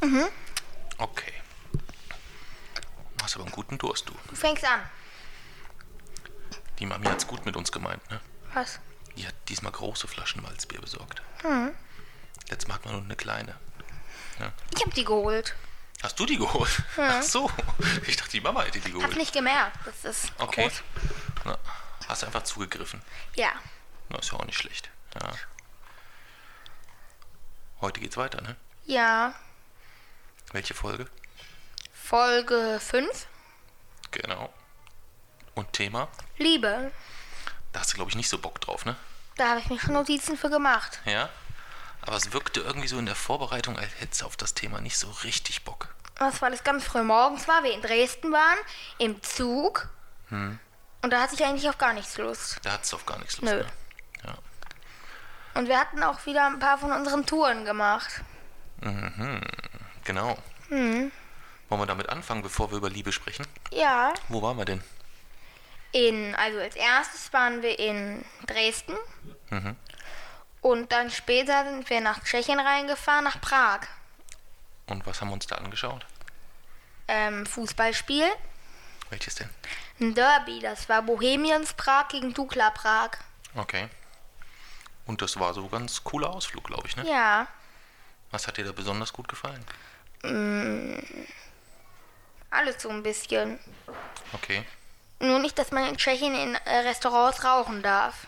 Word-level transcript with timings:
Mhm. 0.00 0.28
Okay. 0.98 1.32
Hast 3.22 3.34
aber 3.36 3.44
einen 3.44 3.52
guten 3.52 3.78
Durst, 3.78 4.08
du. 4.08 4.14
Du 4.28 4.36
fängst 4.36 4.64
an. 4.64 4.80
Die 6.78 6.86
Mami 6.86 7.06
hat's 7.06 7.26
gut 7.26 7.44
mit 7.44 7.56
uns 7.56 7.72
gemeint, 7.72 8.08
ne? 8.10 8.20
Was? 8.54 8.78
Die 9.16 9.26
hat 9.26 9.34
diesmal 9.48 9.72
große 9.72 10.06
Flaschen 10.06 10.42
Malzbier 10.42 10.80
besorgt. 10.80 11.20
Letztes 12.48 12.68
Mal 12.68 12.74
hat 12.74 12.84
man 12.84 12.94
nur 12.94 13.02
eine 13.04 13.16
kleine. 13.16 13.56
Ich 14.74 14.84
hab 14.84 14.94
die 14.94 15.04
geholt. 15.04 15.54
Hast 16.02 16.18
du 16.20 16.26
die 16.26 16.36
geholt? 16.38 16.82
Ach 16.96 17.22
so. 17.22 17.50
Ich 18.06 18.16
dachte, 18.16 18.30
die 18.30 18.40
Mama 18.40 18.62
hätte 18.62 18.78
die 18.78 18.92
Hab 18.92 19.00
geholt. 19.00 19.16
nicht 19.16 19.32
gemerkt. 19.32 19.76
Das 19.84 20.04
ist 20.04 20.32
Okay. 20.38 20.68
groß. 20.68 20.82
Na, 21.44 21.58
hast 22.06 22.22
einfach 22.22 22.44
zugegriffen. 22.44 23.02
Ja. 23.34 23.50
Na, 24.08 24.18
ist 24.20 24.30
ja 24.30 24.38
auch 24.38 24.44
nicht 24.44 24.56
schlecht. 24.58 24.90
Ja. 25.20 25.32
Heute 27.80 27.98
geht's 28.00 28.16
weiter, 28.16 28.40
ne? 28.42 28.54
Ja. 28.86 29.34
Welche 30.52 30.74
Folge? 30.74 31.06
Folge 31.92 32.80
5. 32.80 33.26
Genau. 34.10 34.52
Und 35.54 35.72
Thema? 35.72 36.08
Liebe. 36.38 36.90
Da 37.72 37.80
hast 37.80 37.92
du, 37.92 37.96
glaube 37.96 38.10
ich, 38.10 38.16
nicht 38.16 38.30
so 38.30 38.38
Bock 38.38 38.60
drauf, 38.60 38.84
ne? 38.86 38.96
Da 39.36 39.50
habe 39.50 39.60
ich 39.60 39.68
mir 39.68 39.78
schon 39.78 39.92
Notizen 39.92 40.38
für 40.38 40.48
gemacht. 40.48 41.00
Ja. 41.04 41.28
Aber 42.00 42.16
es 42.16 42.32
wirkte 42.32 42.60
irgendwie 42.60 42.88
so 42.88 42.98
in 42.98 43.06
der 43.06 43.14
Vorbereitung, 43.14 43.78
als 43.78 43.90
hättest 43.98 44.22
du 44.22 44.26
auf 44.26 44.36
das 44.36 44.54
Thema 44.54 44.80
nicht 44.80 44.96
so 44.96 45.10
richtig 45.24 45.64
Bock. 45.64 45.94
Was 46.16 46.40
war 46.40 46.50
das 46.50 46.64
ganz 46.64 46.84
früh 46.84 47.02
morgens 47.02 47.46
war, 47.46 47.62
wir 47.62 47.72
in 47.72 47.82
Dresden 47.82 48.32
waren, 48.32 48.58
im 48.98 49.22
Zug. 49.22 49.88
Hm. 50.30 50.58
Und 51.02 51.10
da 51.12 51.20
hatte 51.20 51.34
ich 51.34 51.44
eigentlich 51.44 51.68
auf 51.68 51.78
gar 51.78 51.92
nichts 51.92 52.16
Lust. 52.16 52.58
Da 52.62 52.72
hattest 52.72 52.92
du 52.92 52.96
auf 52.96 53.06
gar 53.06 53.18
nichts 53.18 53.40
Lust. 53.40 53.52
Nö. 53.52 53.58
Ne? 53.58 53.66
Ja. 54.24 54.34
Und 55.54 55.68
wir 55.68 55.78
hatten 55.78 56.02
auch 56.02 56.24
wieder 56.26 56.46
ein 56.46 56.58
paar 56.58 56.78
von 56.78 56.90
unseren 56.90 57.26
Touren 57.26 57.64
gemacht. 57.64 58.22
Genau. 60.08 60.38
Hm. 60.70 61.12
Wollen 61.68 61.80
wir 61.82 61.86
damit 61.86 62.08
anfangen, 62.08 62.40
bevor 62.40 62.70
wir 62.70 62.78
über 62.78 62.88
Liebe 62.88 63.12
sprechen? 63.12 63.46
Ja. 63.70 64.14
Wo 64.28 64.40
waren 64.40 64.56
wir 64.56 64.64
denn? 64.64 64.82
In, 65.92 66.34
also 66.34 66.58
als 66.60 66.76
erstes 66.76 67.30
waren 67.34 67.60
wir 67.60 67.78
in 67.78 68.24
Dresden. 68.46 68.96
Mhm. 69.50 69.76
Und 70.62 70.92
dann 70.92 71.10
später 71.10 71.62
sind 71.66 71.90
wir 71.90 72.00
nach 72.00 72.24
Tschechien 72.24 72.58
reingefahren, 72.58 73.24
nach 73.24 73.38
Prag. 73.42 73.80
Und 74.86 75.06
was 75.06 75.20
haben 75.20 75.28
wir 75.28 75.34
uns 75.34 75.46
da 75.46 75.56
angeschaut? 75.56 76.06
Ähm, 77.06 77.44
Fußballspiel. 77.44 78.28
Welches 79.10 79.34
denn? 79.34 79.50
Ein 80.00 80.14
Derby, 80.14 80.60
das 80.60 80.88
war 80.88 81.02
Bohemians 81.02 81.74
Prag 81.74 82.08
gegen 82.08 82.32
Dukla 82.32 82.70
Prag. 82.70 83.10
Okay. 83.54 83.90
Und 85.04 85.20
das 85.20 85.38
war 85.38 85.52
so 85.52 85.64
ein 85.64 85.70
ganz 85.70 86.02
cooler 86.02 86.30
Ausflug, 86.30 86.64
glaube 86.64 86.88
ich, 86.88 86.96
ne? 86.96 87.06
Ja. 87.06 87.46
Was 88.30 88.46
hat 88.46 88.56
dir 88.56 88.64
da 88.64 88.72
besonders 88.72 89.12
gut 89.12 89.28
gefallen? 89.28 89.62
Alles 92.50 92.82
so 92.82 92.88
ein 92.90 93.02
bisschen. 93.02 93.58
Okay. 94.32 94.64
Nur 95.20 95.38
nicht, 95.38 95.58
dass 95.58 95.70
man 95.72 95.84
in 95.88 95.96
Tschechien 95.96 96.34
in 96.34 96.54
äh, 96.54 96.76
Restaurants 96.78 97.44
rauchen 97.44 97.82
darf. 97.82 98.26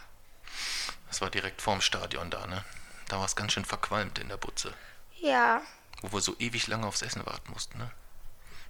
Das 1.09 1.21
war 1.21 1.31
direkt 1.31 1.63
vorm 1.63 1.81
Stadion 1.81 2.31
da, 2.31 2.47
ne? 2.47 2.65
Da 3.09 3.19
war 3.19 3.25
es 3.27 3.37
ganz 3.37 3.53
schön 3.53 3.65
verqualmt 3.65 4.19
in 4.19 4.29
der 4.29 4.37
Butze. 4.37 4.73
Ja. 5.21 5.63
Wo 6.03 6.13
wir 6.13 6.21
so 6.21 6.37
ewig 6.39 6.67
lange 6.67 6.87
aufs 6.87 7.03
Essen 7.03 7.25
warten 7.27 7.51
mussten, 7.53 7.79
ne? 7.79 7.91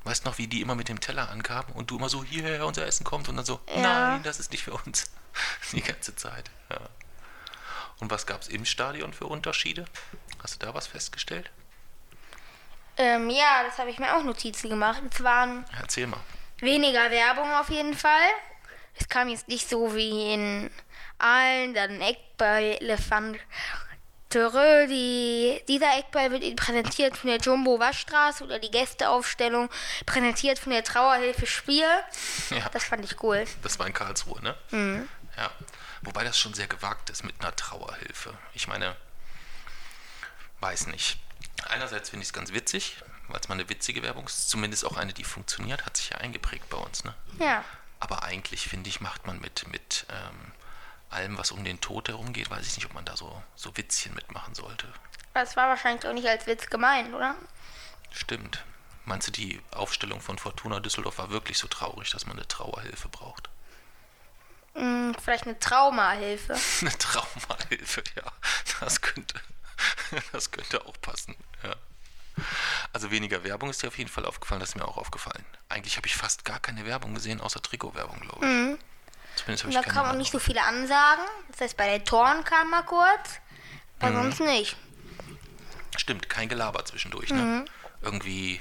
Weißt 0.04 0.24
noch, 0.24 0.38
wie 0.38 0.46
die 0.46 0.62
immer 0.62 0.74
mit 0.74 0.88
dem 0.88 1.00
Teller 1.00 1.28
ankamen 1.28 1.72
und 1.74 1.90
du 1.90 1.98
immer 1.98 2.08
so, 2.08 2.24
hierher, 2.24 2.64
unser 2.66 2.86
Essen 2.86 3.04
kommt 3.04 3.28
und 3.28 3.36
dann 3.36 3.44
so, 3.44 3.60
Ja. 3.68 3.82
nein, 4.12 4.22
das 4.22 4.40
ist 4.40 4.50
nicht 4.50 4.64
für 4.64 4.72
uns. 4.72 5.10
Die 5.72 5.82
ganze 5.82 6.16
Zeit, 6.16 6.50
ja. 6.70 6.78
Und 7.98 8.10
was 8.10 8.26
gab 8.26 8.40
es 8.40 8.48
im 8.48 8.64
Stadion 8.64 9.12
für 9.12 9.26
Unterschiede? 9.26 9.84
Hast 10.42 10.54
du 10.62 10.66
da 10.66 10.72
was 10.74 10.86
festgestellt? 10.86 11.50
Ähm, 13.02 13.30
ja, 13.30 13.62
das 13.66 13.78
habe 13.78 13.88
ich 13.90 13.98
mir 13.98 14.14
auch 14.14 14.22
Notizen 14.22 14.68
gemacht. 14.68 15.02
Es 15.10 15.22
waren 15.24 15.64
Erzähl 15.80 16.06
mal. 16.06 16.20
weniger 16.60 17.10
Werbung 17.10 17.50
auf 17.54 17.70
jeden 17.70 17.96
Fall. 17.96 18.28
Es 18.98 19.08
kam 19.08 19.28
jetzt 19.28 19.48
nicht 19.48 19.68
so 19.68 19.94
wie 19.94 20.34
in 20.34 20.70
allen, 21.18 21.72
dann 21.72 22.00
Eckball, 22.02 22.76
Elefant. 22.80 23.38
Törö, 24.28 24.86
die, 24.86 25.60
dieser 25.66 25.98
Eckball 25.98 26.30
wird 26.30 26.44
Ihnen 26.44 26.54
präsentiert 26.56 27.16
von 27.16 27.30
der 27.30 27.38
Jumbo 27.40 27.80
Waschstraße 27.80 28.44
oder 28.44 28.58
die 28.60 28.70
Gästeaufstellung 28.70 29.68
präsentiert 30.06 30.58
von 30.58 30.70
der 30.70 30.84
Trauerhilfe 30.84 31.46
Spiel. 31.46 31.86
Ja, 32.50 32.68
Das 32.72 32.84
fand 32.84 33.04
ich 33.04 33.20
cool. 33.24 33.44
das 33.62 33.78
war 33.80 33.86
in 33.88 33.92
Karlsruhe, 33.94 34.40
ne? 34.42 34.54
Ja. 35.36 35.50
Wobei 36.02 36.22
das 36.22 36.38
schon 36.38 36.54
sehr 36.54 36.66
gewagt 36.68 37.10
ist 37.10 37.24
mit 37.24 37.34
einer 37.40 37.56
Trauerhilfe. 37.56 38.32
Ich 38.54 38.68
meine, 38.68 38.94
weiß 40.60 40.86
nicht. 40.88 41.18
Einerseits 41.70 42.10
finde 42.10 42.22
ich 42.22 42.28
es 42.28 42.32
ganz 42.32 42.52
witzig, 42.52 42.96
weil 43.28 43.40
es 43.40 43.48
mal 43.48 43.54
eine 43.54 43.68
witzige 43.68 44.02
Werbung 44.02 44.26
ist. 44.26 44.50
Zumindest 44.50 44.84
auch 44.84 44.96
eine, 44.96 45.12
die 45.12 45.24
funktioniert, 45.24 45.86
hat 45.86 45.96
sich 45.96 46.10
ja 46.10 46.18
eingeprägt 46.18 46.68
bei 46.68 46.76
uns, 46.76 47.04
ne? 47.04 47.14
Ja. 47.38 47.64
Aber 48.00 48.24
eigentlich, 48.24 48.68
finde 48.68 48.88
ich, 48.88 49.00
macht 49.00 49.26
man 49.26 49.40
mit, 49.40 49.68
mit 49.68 50.06
ähm, 50.10 50.52
allem, 51.10 51.38
was 51.38 51.50
um 51.52 51.62
den 51.64 51.80
Tod 51.80 52.08
herum 52.08 52.32
geht, 52.32 52.50
weiß 52.50 52.66
ich 52.66 52.76
nicht, 52.76 52.86
ob 52.86 52.94
man 52.94 53.04
da 53.04 53.16
so, 53.16 53.42
so 53.54 53.76
Witzchen 53.76 54.14
mitmachen 54.14 54.54
sollte. 54.54 54.86
Das 55.34 55.56
war 55.56 55.68
wahrscheinlich 55.68 56.06
auch 56.06 56.12
nicht 56.12 56.26
als 56.26 56.46
Witz 56.46 56.66
gemeint, 56.66 57.14
oder? 57.14 57.36
Stimmt. 58.10 58.64
Meinst 59.04 59.28
du, 59.28 59.32
die 59.32 59.60
Aufstellung 59.70 60.20
von 60.20 60.38
Fortuna 60.38 60.80
Düsseldorf 60.80 61.18
war 61.18 61.30
wirklich 61.30 61.58
so 61.58 61.68
traurig, 61.68 62.10
dass 62.10 62.26
man 62.26 62.36
eine 62.36 62.48
Trauerhilfe 62.48 63.08
braucht? 63.08 63.48
Hm, 64.74 65.14
vielleicht 65.22 65.44
eine 65.44 65.58
Traumahilfe. 65.58 66.54
Eine 66.80 66.96
Traumahilfe, 66.96 68.04
ja. 68.14 68.22
Das 68.78 69.00
könnte, 69.00 69.40
das 70.32 70.50
könnte 70.50 70.84
auch 70.86 71.00
passen, 71.00 71.34
ja. 71.62 71.74
Also 72.92 73.10
weniger 73.10 73.44
Werbung 73.44 73.70
ist 73.70 73.82
dir 73.82 73.88
auf 73.88 73.98
jeden 73.98 74.10
Fall 74.10 74.24
aufgefallen, 74.24 74.60
das 74.60 74.70
ist 74.70 74.74
mir 74.76 74.86
auch 74.86 74.96
aufgefallen. 74.96 75.44
Eigentlich 75.68 75.96
habe 75.96 76.06
ich 76.06 76.16
fast 76.16 76.44
gar 76.44 76.58
keine 76.58 76.86
Werbung 76.86 77.14
gesehen, 77.14 77.40
außer 77.40 77.60
Trikotwerbung, 77.60 78.20
glaube 78.20 78.46
ich. 78.46 79.36
Zumindest 79.36 79.64
habe 79.64 79.70
ich 79.70 79.74
da 79.74 79.82
keine 79.82 79.82
kamen 79.82 79.98
auch 79.98 80.04
Werbung. 80.04 80.18
nicht 80.18 80.32
so 80.32 80.38
viele 80.38 80.62
Ansagen. 80.62 81.24
Das 81.50 81.60
heißt, 81.60 81.76
bei 81.76 81.98
den 81.98 82.04
Toren 82.04 82.42
kam 82.44 82.70
mal 82.70 82.82
kurz, 82.82 83.40
aber 83.98 84.14
sonst 84.14 84.40
nicht. 84.40 84.76
Stimmt, 85.96 86.28
kein 86.30 86.48
Gelaber 86.48 86.84
zwischendurch, 86.84 87.30
ne? 87.30 87.64
Irgendwie 88.00 88.60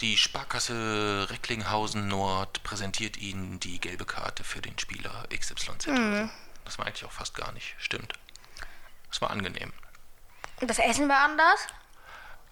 die 0.00 0.18
Sparkasse 0.18 1.26
Recklinghausen 1.30 2.08
Nord 2.08 2.62
präsentiert 2.64 3.16
Ihnen 3.16 3.60
die 3.60 3.80
gelbe 3.80 4.04
Karte 4.04 4.44
für 4.44 4.60
den 4.60 4.78
Spieler 4.78 5.26
XYZ. 5.30 5.88
oder 5.88 6.26
so. 6.26 6.30
Das 6.64 6.78
war 6.78 6.86
eigentlich 6.86 7.04
auch 7.04 7.12
fast 7.12 7.34
gar 7.34 7.52
nicht, 7.52 7.74
stimmt. 7.78 8.12
Das 9.08 9.20
war 9.20 9.30
angenehm. 9.30 9.72
Das 10.66 10.78
Essen 10.78 11.08
war 11.08 11.18
anders. 11.18 11.60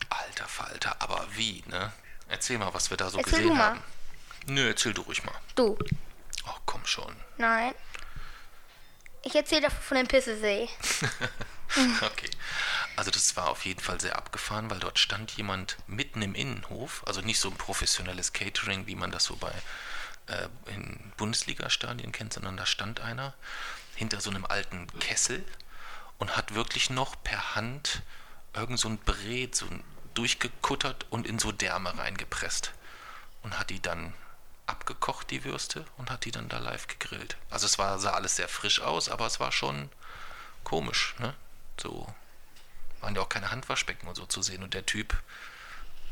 Alter 0.08 0.46
Falter, 0.46 0.96
aber 0.98 1.26
wie, 1.32 1.62
ne? 1.66 1.92
Erzähl 2.28 2.58
mal, 2.58 2.72
was 2.74 2.90
wir 2.90 2.96
da 2.96 3.10
so 3.10 3.18
Erzähl 3.18 3.42
gesehen 3.42 3.58
haben. 3.58 3.82
Nö, 4.46 4.68
erzähl 4.68 4.92
du 4.92 5.02
ruhig 5.02 5.24
mal. 5.24 5.34
Du. 5.54 5.78
Ach, 6.46 6.60
komm 6.66 6.84
schon. 6.86 7.14
Nein. 7.38 7.74
Ich 9.22 9.34
erzähle 9.34 9.62
davon 9.62 9.82
von 9.82 9.96
dem 9.96 10.08
Pissesee. 10.08 10.68
Okay. 12.02 12.28
Also 12.96 13.10
das 13.10 13.34
war 13.36 13.48
auf 13.48 13.64
jeden 13.64 13.80
Fall 13.80 14.00
sehr 14.00 14.16
abgefahren, 14.16 14.70
weil 14.70 14.78
dort 14.78 14.98
stand 14.98 15.30
jemand 15.32 15.78
mitten 15.86 16.20
im 16.20 16.34
Innenhof, 16.34 17.02
also 17.06 17.22
nicht 17.22 17.40
so 17.40 17.48
ein 17.48 17.56
professionelles 17.56 18.34
Catering, 18.34 18.86
wie 18.86 18.94
man 18.94 19.10
das 19.10 19.24
so 19.24 19.36
bei 19.36 19.52
äh, 20.26 20.48
in 20.70 21.12
Bundesliga-Stadien 21.16 22.12
kennt, 22.12 22.34
sondern 22.34 22.56
da 22.56 22.66
stand 22.66 23.00
einer 23.00 23.34
hinter 23.94 24.20
so 24.20 24.30
einem 24.30 24.44
alten 24.44 24.86
Kessel 25.00 25.44
und 26.22 26.36
hat 26.36 26.54
wirklich 26.54 26.88
noch 26.88 27.20
per 27.24 27.56
Hand 27.56 28.04
irgend 28.54 28.78
so 28.78 28.88
ein 28.88 28.98
Brät 28.98 29.56
so 29.56 29.66
durchgekuttert 30.14 31.04
und 31.10 31.26
in 31.26 31.40
so 31.40 31.50
Därme 31.50 31.98
reingepresst 31.98 32.70
und 33.42 33.58
hat 33.58 33.70
die 33.70 33.82
dann 33.82 34.14
abgekocht, 34.66 35.32
die 35.32 35.42
Würste, 35.42 35.84
und 35.96 36.12
hat 36.12 36.24
die 36.24 36.30
dann 36.30 36.48
da 36.48 36.58
live 36.58 36.86
gegrillt. 36.86 37.36
Also 37.50 37.66
es 37.66 37.76
war, 37.76 37.98
sah 37.98 38.12
alles 38.12 38.36
sehr 38.36 38.46
frisch 38.46 38.80
aus, 38.80 39.08
aber 39.08 39.26
es 39.26 39.40
war 39.40 39.50
schon 39.50 39.90
komisch, 40.62 41.16
ne? 41.18 41.34
So 41.76 42.06
waren 43.00 43.16
ja 43.16 43.22
auch 43.22 43.28
keine 43.28 43.50
Handwaschbecken 43.50 44.08
und 44.08 44.14
so 44.14 44.24
zu 44.24 44.42
sehen. 44.42 44.62
Und 44.62 44.74
der 44.74 44.86
Typ 44.86 45.20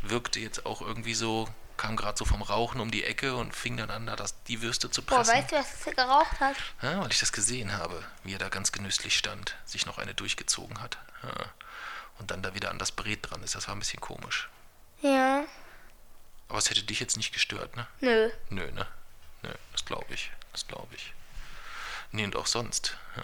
wirkte 0.02 0.40
jetzt 0.40 0.66
auch 0.66 0.80
irgendwie 0.80 1.14
so 1.14 1.48
kam 1.81 1.97
gerade 1.97 2.19
so 2.19 2.27
vom 2.27 2.43
Rauchen 2.43 2.79
um 2.79 2.91
die 2.91 3.05
Ecke 3.05 3.35
und 3.35 3.56
fing 3.56 3.79
dann 3.79 3.91
an, 3.91 4.05
da 4.05 4.15
das, 4.15 4.35
die 4.44 4.61
Würste 4.61 4.91
zu 4.91 5.00
Boah, 5.00 5.17
pressen. 5.17 5.35
weißt 5.35 5.53
du, 5.53 5.56
was 5.56 5.87
er 5.87 5.94
geraucht 5.94 6.38
hat? 6.38 6.56
Ja, 6.82 7.00
weil 7.00 7.11
ich 7.11 7.21
das 7.21 7.32
gesehen 7.32 7.73
habe, 7.73 8.05
wie 8.23 8.35
er 8.35 8.38
da 8.38 8.50
ganz 8.50 8.71
genüsslich 8.71 9.17
stand, 9.17 9.56
sich 9.65 9.87
noch 9.87 9.97
eine 9.97 10.12
durchgezogen 10.12 10.82
hat. 10.82 10.99
Ja. 11.23 11.47
Und 12.19 12.31
dann 12.31 12.43
da 12.43 12.55
wieder 12.55 12.71
an 12.71 12.79
das 12.79 12.93
Brett 12.93 13.31
dran 13.31 13.43
ist. 13.43 13.55
Das 13.55 13.67
war 13.67 13.75
ein 13.75 13.79
bisschen 13.79 14.00
komisch. 14.00 14.50
Ja. 15.00 15.44
Aber 16.50 16.59
es 16.59 16.69
hätte 16.69 16.82
dich 16.82 17.00
jetzt 17.00 17.17
nicht 17.17 17.32
gestört, 17.32 17.75
ne? 17.75 17.87
Nö. 18.00 18.31
Nö, 18.50 18.71
ne? 18.73 18.87
Nö, 19.43 19.49
das 19.73 19.87
glaube 19.87 20.12
ich. 20.12 20.31
Das 20.53 20.67
glaube 20.67 20.94
ich. 20.94 21.15
Nee, 22.12 22.25
und 22.25 22.37
auch 22.37 22.47
sonst, 22.47 22.94
ja. 23.17 23.23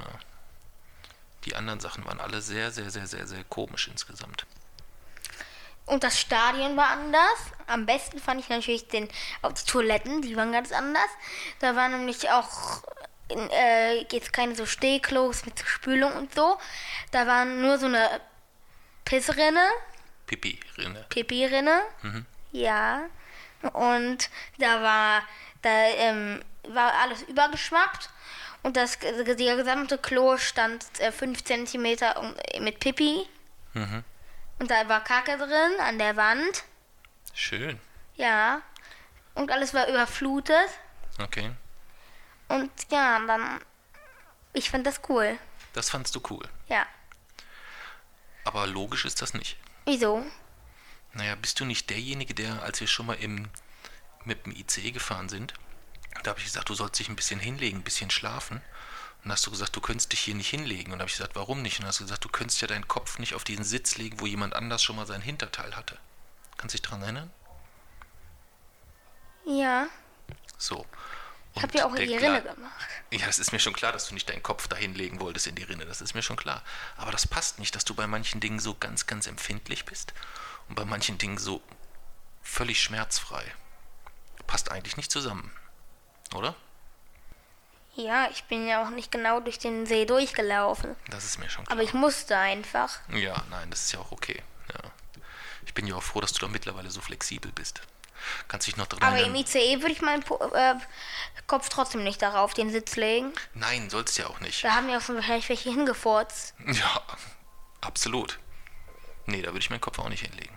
Die 1.44 1.56
anderen 1.56 1.81
Sachen 1.81 2.06
waren 2.06 2.20
alle 2.20 2.41
sehr, 2.41 2.70
sehr, 2.70 2.91
sehr, 2.91 3.06
sehr, 3.06 3.26
sehr 3.26 3.44
komisch 3.44 3.88
insgesamt. 3.88 4.47
Und 5.86 6.02
das 6.04 6.20
Stadion 6.20 6.76
war 6.76 6.90
anders. 6.90 7.38
Am 7.66 7.86
besten 7.86 8.18
fand 8.18 8.40
ich 8.40 8.48
natürlich 8.48 8.88
den, 8.88 9.08
auch 9.42 9.52
die 9.52 9.64
Toiletten, 9.64 10.22
die 10.22 10.36
waren 10.36 10.52
ganz 10.52 10.72
anders. 10.72 11.08
Da 11.60 11.74
war 11.76 11.88
nämlich 11.88 12.28
auch 12.30 12.82
äh, 13.28 14.04
jetzt 14.10 14.32
keine 14.32 14.54
so 14.54 14.66
Stehklos 14.66 15.46
mit 15.46 15.60
Spülung 15.60 16.12
und 16.12 16.34
so. 16.34 16.58
Da 17.12 17.26
war 17.26 17.44
nur 17.44 17.78
so 17.78 17.86
eine 17.86 18.20
Pissrinne, 19.04 19.68
Pipi, 20.26 20.58
Rinne. 20.76 21.06
Pipi-Rinne. 21.08 21.82
Ja. 22.52 23.06
Und 23.72 24.28
da 24.58 24.82
war, 24.82 25.22
da 25.62 25.70
ähm, 25.70 26.42
war 26.68 26.92
alles 26.94 27.22
übergeschwappt. 27.22 28.10
Und 28.62 28.76
das 28.76 28.98
der 28.98 29.24
gesamte 29.24 29.98
Klo 29.98 30.36
stand 30.36 30.84
5 30.84 31.44
cm 31.44 31.96
mit 32.60 32.80
Pipi. 32.80 33.26
Mhm. 33.74 34.04
Und 34.58 34.70
da 34.70 34.88
war 34.88 35.05
Kacke 35.05 35.37
drin 35.37 35.81
an 35.81 35.99
der 35.99 36.17
Wand. 36.17 36.64
Schön. 37.35 37.79
Ja. 38.17 38.62
Und 39.35 39.50
alles 39.50 39.75
war 39.75 39.88
überflutet. 39.88 40.69
Okay. 41.19 41.53
Und 42.49 42.70
ja, 42.91 43.19
dann. 43.26 43.61
Ich 44.53 44.70
fand 44.70 44.87
das 44.87 45.00
cool. 45.08 45.38
Das 45.75 45.91
fandst 45.91 46.14
du 46.14 46.23
cool. 46.31 46.49
Ja. 46.69 46.87
Aber 48.44 48.67
logisch 48.67 49.05
ist 49.05 49.20
das 49.20 49.35
nicht. 49.35 49.58
Wieso? 49.85 50.25
Naja, 51.12 51.35
bist 51.35 51.61
du 51.61 51.64
nicht 51.64 51.91
derjenige, 51.91 52.32
der, 52.32 52.62
als 52.62 52.81
wir 52.81 52.87
schon 52.87 53.06
mal 53.06 53.17
im, 53.17 53.49
mit 54.25 54.47
dem 54.47 54.53
ICE 54.53 54.93
gefahren 54.93 55.29
sind, 55.29 55.55
da 56.23 56.31
habe 56.31 56.41
ich 56.41 56.47
gesagt, 56.47 56.69
du 56.69 56.75
sollst 56.75 56.99
dich 56.99 57.08
ein 57.08 57.17
bisschen 57.17 57.41
hinlegen, 57.41 57.79
ein 57.79 57.85
bisschen 57.85 58.11
schlafen. 58.11 58.62
Und 59.18 59.24
dann 59.24 59.32
hast 59.32 59.46
du 59.46 59.50
gesagt, 59.50 59.74
du 59.74 59.80
könntest 59.80 60.12
dich 60.12 60.20
hier 60.20 60.34
nicht 60.34 60.50
hinlegen. 60.50 60.92
Und 60.92 61.00
habe 61.00 61.08
ich 61.08 61.16
gesagt, 61.16 61.34
warum 61.34 61.62
nicht? 61.62 61.78
Und 61.78 61.82
dann 61.82 61.88
hast 61.88 62.00
du 62.00 62.04
gesagt, 62.04 62.24
du 62.24 62.28
könntest 62.28 62.60
ja 62.60 62.68
deinen 62.68 62.86
Kopf 62.86 63.18
nicht 63.18 63.34
auf 63.34 63.44
diesen 63.44 63.64
Sitz 63.64 63.96
legen, 63.96 64.20
wo 64.20 64.26
jemand 64.26 64.54
anders 64.54 64.82
schon 64.82 64.96
mal 64.96 65.06
sein 65.06 65.22
Hinterteil 65.22 65.74
hatte. 65.76 65.98
Kannst 66.56 66.74
du 66.74 66.78
dich 66.78 66.88
dran 66.88 67.02
erinnern? 67.02 67.30
Ja. 69.46 69.88
So. 70.58 70.86
Ich 71.54 71.62
hab 71.62 71.74
ja 71.74 71.86
auch 71.86 71.94
in 71.94 72.06
die 72.06 72.16
Rinne 72.16 72.42
gemacht. 72.42 72.86
Ja, 73.10 73.26
das 73.26 73.38
ist 73.38 73.50
mir 73.50 73.58
schon 73.58 73.72
klar, 73.72 73.92
dass 73.92 74.08
du 74.08 74.14
nicht 74.14 74.28
deinen 74.28 74.42
Kopf 74.42 74.68
dahin 74.68 74.94
legen 74.94 75.20
wolltest 75.20 75.46
in 75.46 75.54
die 75.54 75.62
Rinne. 75.62 75.86
Das 75.86 76.02
ist 76.02 76.14
mir 76.14 76.22
schon 76.22 76.36
klar. 76.36 76.62
Aber 76.98 77.12
das 77.12 77.26
passt 77.26 77.58
nicht, 77.58 77.74
dass 77.74 77.84
du 77.84 77.94
bei 77.94 78.06
manchen 78.06 78.40
Dingen 78.40 78.60
so 78.60 78.74
ganz, 78.74 79.06
ganz 79.06 79.26
empfindlich 79.26 79.86
bist 79.86 80.12
und 80.69 80.74
bei 80.74 80.84
manchen 80.84 81.16
Dingen 81.16 81.38
so 81.38 81.62
völlig 82.42 82.82
schmerzfrei. 82.82 83.42
Passt 84.46 84.70
eigentlich 84.70 84.98
nicht 84.98 85.10
zusammen. 85.10 85.50
Oder? 86.34 86.54
Ja, 87.96 88.28
ich 88.31 88.44
bin 88.44 88.66
ja 88.69 88.84
auch 88.84 88.90
nicht 88.90 89.10
genau 89.10 89.40
durch 89.40 89.58
den 89.58 89.87
See 89.87 90.04
durchgelaufen. 90.04 90.94
Das 91.10 91.25
ist 91.25 91.38
mir 91.38 91.48
schon 91.48 91.64
klar. 91.64 91.72
Aber 91.76 91.82
ich 91.82 91.94
musste 91.94 92.37
einfach. 92.37 92.98
Ja, 93.12 93.43
nein, 93.50 93.70
das 93.70 93.84
ist 93.87 93.93
ja 93.93 94.00
auch 94.00 94.12
okay. 94.12 94.43
Ja. 94.75 94.90
Ich 95.64 95.72
bin 95.75 95.87
ja 95.87 95.94
auch 95.96 96.02
froh, 96.02 96.20
dass 96.20 96.32
du 96.32 96.40
da 96.40 96.48
mittlerweile 96.48 96.90
so 96.90 97.00
flexibel 97.00 97.50
bist. 97.52 97.81
Kannst 98.48 98.66
dich 98.66 98.76
noch 98.76 98.87
daran 98.87 99.08
Aber 99.08 99.22
im? 99.22 99.34
ICE 99.34 99.81
würde 99.81 99.93
ich 99.93 100.02
meinen 100.02 100.22
Po- 100.22 100.37
äh, 100.54 100.75
Kopf 101.46 101.69
trotzdem 101.69 102.02
nicht 102.04 102.20
darauf 102.22 102.54
den 102.54 102.70
Sitz 102.70 102.96
legen. 102.96 103.32
Nein, 103.54 103.88
sollst 103.88 104.19
ja 104.19 104.26
auch 104.26 104.40
nicht. 104.40 104.64
Da 104.64 104.75
haben 104.75 104.88
ja 104.88 104.98
auch 104.98 105.02
schon 105.02 105.16
wahrscheinlich 105.16 105.48
welche 105.48 105.70
hingefurzt. 105.70 106.54
Ja, 106.66 107.02
absolut. 107.81 108.38
Nee, 109.26 109.43
da 109.43 109.48
würde 109.48 109.58
ich 109.60 109.70
meinen 109.70 109.81
Kopf 109.81 109.98
auch 109.98 110.08
nicht 110.08 110.25
hinlegen. 110.26 110.56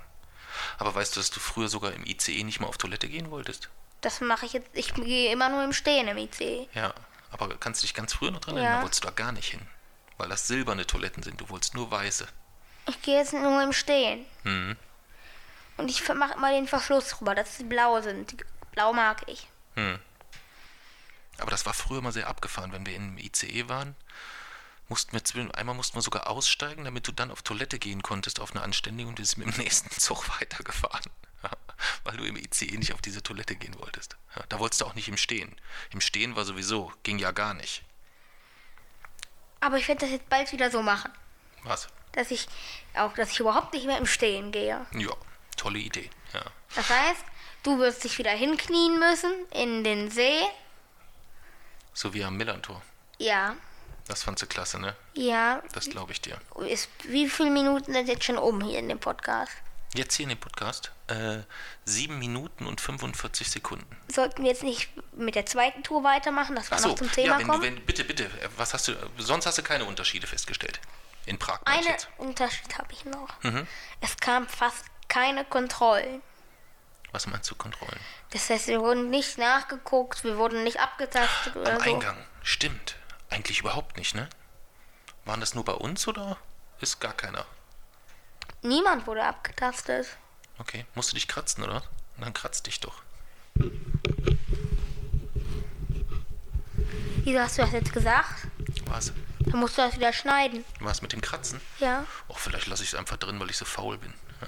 Aber 0.77 0.93
weißt 0.95 1.15
du, 1.15 1.19
dass 1.19 1.31
du 1.31 1.39
früher 1.39 1.69
sogar 1.69 1.93
im 1.93 2.05
ICE 2.05 2.43
nicht 2.43 2.59
mal 2.59 2.67
auf 2.67 2.77
Toilette 2.77 3.07
gehen 3.07 3.29
wolltest? 3.31 3.69
Das 4.01 4.21
mache 4.21 4.45
ich 4.45 4.53
jetzt. 4.53 4.69
Ich 4.73 4.93
gehe 4.93 5.31
immer 5.31 5.49
nur 5.49 5.63
im 5.63 5.73
Stehen 5.73 6.07
im 6.07 6.17
ICE. 6.17 6.67
Ja, 6.73 6.93
aber 7.31 7.55
kannst 7.57 7.81
du 7.81 7.87
dich 7.87 7.93
ganz 7.93 8.13
früher 8.13 8.31
noch 8.31 8.39
dran 8.41 8.55
Ja. 8.55 8.61
erinnern? 8.61 8.77
Da 8.79 8.83
wolltest 8.83 9.03
du 9.03 9.07
da 9.07 9.13
gar 9.13 9.31
nicht 9.31 9.49
hin. 9.51 9.61
Weil 10.17 10.29
das 10.29 10.47
silberne 10.47 10.85
Toiletten 10.85 11.23
sind. 11.23 11.39
Du 11.39 11.49
wolltest 11.49 11.75
nur 11.75 11.89
weiße. 11.91 12.27
Ich 12.87 13.01
gehe 13.01 13.17
jetzt 13.17 13.33
nur 13.33 13.61
im 13.63 13.71
Stehen. 13.73 14.25
Mhm. 14.43 14.75
Und 15.77 15.89
ich 15.89 16.07
mache 16.13 16.33
immer 16.33 16.51
den 16.51 16.67
Verschluss 16.67 17.21
rüber, 17.21 17.35
dass 17.35 17.55
sie 17.57 17.63
blau 17.63 18.01
sind. 18.01 18.35
Blau 18.73 18.91
mag 18.93 19.23
ich. 19.27 19.47
Aber 21.37 21.51
das 21.51 21.65
war 21.65 21.73
früher 21.73 22.01
mal 22.01 22.11
sehr 22.11 22.27
abgefahren, 22.27 22.73
wenn 22.73 22.85
wir 22.85 22.95
im 22.95 23.17
ICE 23.17 23.69
waren. 23.69 23.95
Mussten 24.89 25.13
wir 25.17 25.55
einmal 25.55 25.75
mussten 25.75 25.95
wir 25.95 26.01
sogar 26.01 26.27
aussteigen, 26.27 26.83
damit 26.83 27.07
du 27.07 27.11
dann 27.11 27.31
auf 27.31 27.43
Toilette 27.43 27.79
gehen 27.79 28.01
konntest 28.01 28.39
auf 28.41 28.51
eine 28.51 28.61
anständige 28.63 29.07
und 29.07 29.19
ist 29.19 29.37
mit 29.37 29.47
dem 29.47 29.57
nächsten 29.63 29.89
Zug 29.91 30.27
weitergefahren. 30.41 31.03
Weil 32.03 32.17
du 32.17 32.23
im 32.25 32.35
ICE 32.37 32.77
nicht 32.77 32.93
auf 32.93 33.01
diese 33.01 33.23
Toilette 33.23 33.55
gehen 33.55 33.75
wolltest. 33.79 34.17
Ja, 34.35 34.43
da 34.49 34.59
wolltest 34.59 34.81
du 34.81 34.85
auch 34.85 34.95
nicht 34.95 35.07
im 35.07 35.17
Stehen. 35.17 35.55
Im 35.91 36.01
Stehen 36.01 36.35
war 36.35 36.45
sowieso, 36.45 36.91
ging 37.03 37.19
ja 37.19 37.31
gar 37.31 37.53
nicht. 37.53 37.83
Aber 39.61 39.77
ich 39.77 39.87
werde 39.87 40.01
das 40.01 40.11
jetzt 40.11 40.29
bald 40.29 40.51
wieder 40.51 40.71
so 40.71 40.81
machen. 40.81 41.11
Was? 41.63 41.87
Dass 42.13 42.31
ich 42.31 42.47
auch, 42.95 43.13
dass 43.13 43.31
ich 43.31 43.39
überhaupt 43.39 43.73
nicht 43.73 43.85
mehr 43.85 43.97
im 43.97 44.05
Stehen 44.05 44.51
gehe. 44.51 44.85
Ja, 44.93 45.11
tolle 45.57 45.79
Idee. 45.79 46.09
Ja. 46.33 46.43
Das 46.75 46.89
heißt, 46.89 47.23
du 47.63 47.77
wirst 47.79 48.03
dich 48.03 48.17
wieder 48.17 48.31
hinknien 48.31 48.99
müssen 48.99 49.31
in 49.51 49.83
den 49.83 50.09
See. 50.09 50.41
So 51.93 52.13
wie 52.13 52.23
am 52.23 52.37
Millantor. 52.37 52.81
Ja, 53.17 53.55
Das 54.07 54.23
fandst 54.23 54.41
du 54.43 54.47
klasse, 54.47 54.79
ne? 54.79 54.95
ja. 55.13 55.61
Das 55.73 55.89
glaube 55.89 56.13
ich 56.13 56.21
dir. 56.21 56.39
Ist, 56.67 56.89
wie 57.03 57.29
viele 57.29 57.51
Minuten 57.51 57.93
sind 57.93 58.07
jetzt 58.07 58.23
schon 58.23 58.37
um 58.37 58.61
hier 58.61 58.79
in 58.79 58.87
dem 58.87 58.99
Podcast? 58.99 59.51
Jetzt 59.95 60.15
hier 60.15 60.23
in 60.23 60.29
dem 60.29 60.39
Podcast 60.39 60.91
äh, 61.07 61.39
7 61.85 62.19
Minuten 62.19 62.67
und 62.67 62.79
45 62.79 63.49
Sekunden. 63.49 63.97
Sollten 64.07 64.43
wir 64.43 64.49
jetzt 64.49 64.63
nicht 64.63 64.89
mit 65.13 65.33
der 65.33 65.47
zweiten 65.47 65.81
Tour 65.81 66.03
weitermachen, 66.03 66.55
dass 66.55 66.69
wir 66.69 66.77
Achso, 66.77 66.89
noch 66.89 66.95
zum 66.95 67.11
Thema 67.11 67.27
ja, 67.33 67.39
wenn 67.39 67.47
kommen? 67.47 67.61
du, 67.61 67.67
wenn, 67.67 67.85
bitte, 67.85 68.03
bitte, 68.03 68.29
was 68.55 68.73
hast 68.73 68.87
du, 68.87 68.93
sonst 69.17 69.47
hast 69.47 69.57
du 69.57 69.63
keine 69.63 69.85
Unterschiede 69.85 70.27
festgestellt. 70.27 70.79
In 71.25 71.39
Prag 71.39 71.59
Einen. 71.65 71.95
Unterschied 72.17 72.77
habe 72.77 72.91
ich 72.93 73.05
noch. 73.05 73.41
Mhm. 73.43 73.67
Es 74.01 74.17
kam 74.17 74.47
fast 74.47 74.85
keine 75.07 75.43
Kontrollen. 75.43 76.21
Was 77.11 77.25
meinst 77.25 77.49
du, 77.49 77.55
Kontrollen? 77.55 77.99
Das 78.29 78.49
heißt, 78.49 78.67
wir 78.67 78.81
wurden 78.81 79.09
nicht 79.09 79.39
nachgeguckt, 79.39 80.23
wir 80.23 80.37
wurden 80.37 80.63
nicht 80.63 80.79
abgetastet 80.79 81.55
oder 81.55 81.73
Am 81.73 81.79
so. 81.79 81.83
Eingang, 81.83 82.17
stimmt. 82.43 82.95
Eigentlich 83.31 83.59
überhaupt 83.61 83.97
nicht, 83.97 84.13
ne? 84.13 84.29
Waren 85.25 85.39
das 85.39 85.55
nur 85.55 85.65
bei 85.65 85.73
uns 85.73 86.07
oder 86.07 86.37
ist 86.79 86.99
gar 86.99 87.13
keiner? 87.13 87.45
Niemand 88.61 89.07
wurde 89.07 89.23
abgetastet. 89.23 90.07
Okay, 90.57 90.85
musst 90.95 91.11
du 91.11 91.15
dich 91.15 91.27
kratzen, 91.27 91.63
oder? 91.63 91.83
Dann 92.17 92.33
kratz 92.33 92.61
dich 92.61 92.79
doch. 92.79 93.01
Wieso 97.23 97.39
hast 97.39 97.57
du 97.57 97.61
das 97.61 97.71
jetzt 97.71 97.93
gesagt? 97.93 98.47
Was? 98.85 99.13
Dann 99.39 99.59
musst 99.59 99.77
du 99.77 99.81
das 99.81 99.95
wieder 99.95 100.11
schneiden. 100.11 100.65
Was 100.79 101.01
mit 101.01 101.13
dem 101.13 101.21
Kratzen? 101.21 101.61
Ja. 101.79 102.05
Oh, 102.27 102.33
vielleicht 102.33 102.67
lasse 102.67 102.83
ich 102.83 102.89
es 102.89 102.95
einfach 102.95 103.17
drin, 103.17 103.39
weil 103.39 103.49
ich 103.49 103.57
so 103.57 103.65
faul 103.65 103.97
bin. 103.97 104.13
Ja, 104.41 104.47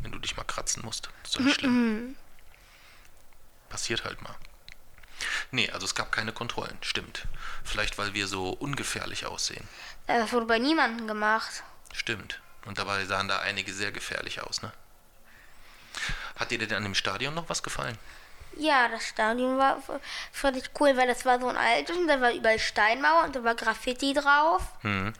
wenn 0.00 0.12
du 0.12 0.18
dich 0.18 0.36
mal 0.36 0.44
kratzen 0.44 0.84
musst. 0.84 1.08
ist 1.24 1.36
doch 1.36 1.40
nicht 1.40 1.60
schlimm. 1.60 2.16
Passiert 3.68 4.04
halt 4.04 4.20
mal. 4.22 4.34
Nee, 5.50 5.70
also 5.70 5.86
es 5.86 5.94
gab 5.94 6.12
keine 6.12 6.32
Kontrollen, 6.32 6.76
stimmt. 6.82 7.26
Vielleicht, 7.64 7.96
weil 7.96 8.12
wir 8.12 8.26
so 8.26 8.50
ungefährlich 8.50 9.26
aussehen. 9.26 9.66
Das 10.06 10.32
wurde 10.32 10.46
bei 10.46 10.58
niemandem 10.58 11.06
gemacht. 11.08 11.62
Stimmt. 11.92 12.40
Und 12.66 12.78
dabei 12.78 13.04
sahen 13.06 13.28
da 13.28 13.38
einige 13.38 13.72
sehr 13.72 13.92
gefährlich 13.92 14.42
aus, 14.42 14.60
ne? 14.60 14.72
Hat 16.36 16.50
dir 16.50 16.58
denn 16.58 16.74
an 16.74 16.82
dem 16.82 16.94
Stadion 16.94 17.34
noch 17.34 17.48
was 17.48 17.62
gefallen? 17.62 17.96
Ja, 18.56 18.88
das 18.88 19.06
Stadion 19.06 19.58
war 19.58 19.82
fand 20.32 20.56
ich 20.56 20.70
cool, 20.80 20.96
weil 20.96 21.06
das 21.06 21.24
war 21.24 21.40
so 21.40 21.48
ein 21.48 21.56
altes 21.56 21.96
und 21.96 22.08
da 22.08 22.20
war 22.20 22.32
überall 22.32 22.58
Steinmauer 22.58 23.24
und 23.24 23.36
da 23.36 23.44
war 23.44 23.54
Graffiti 23.54 24.14
drauf. 24.14 24.62
Hm. 24.82 25.14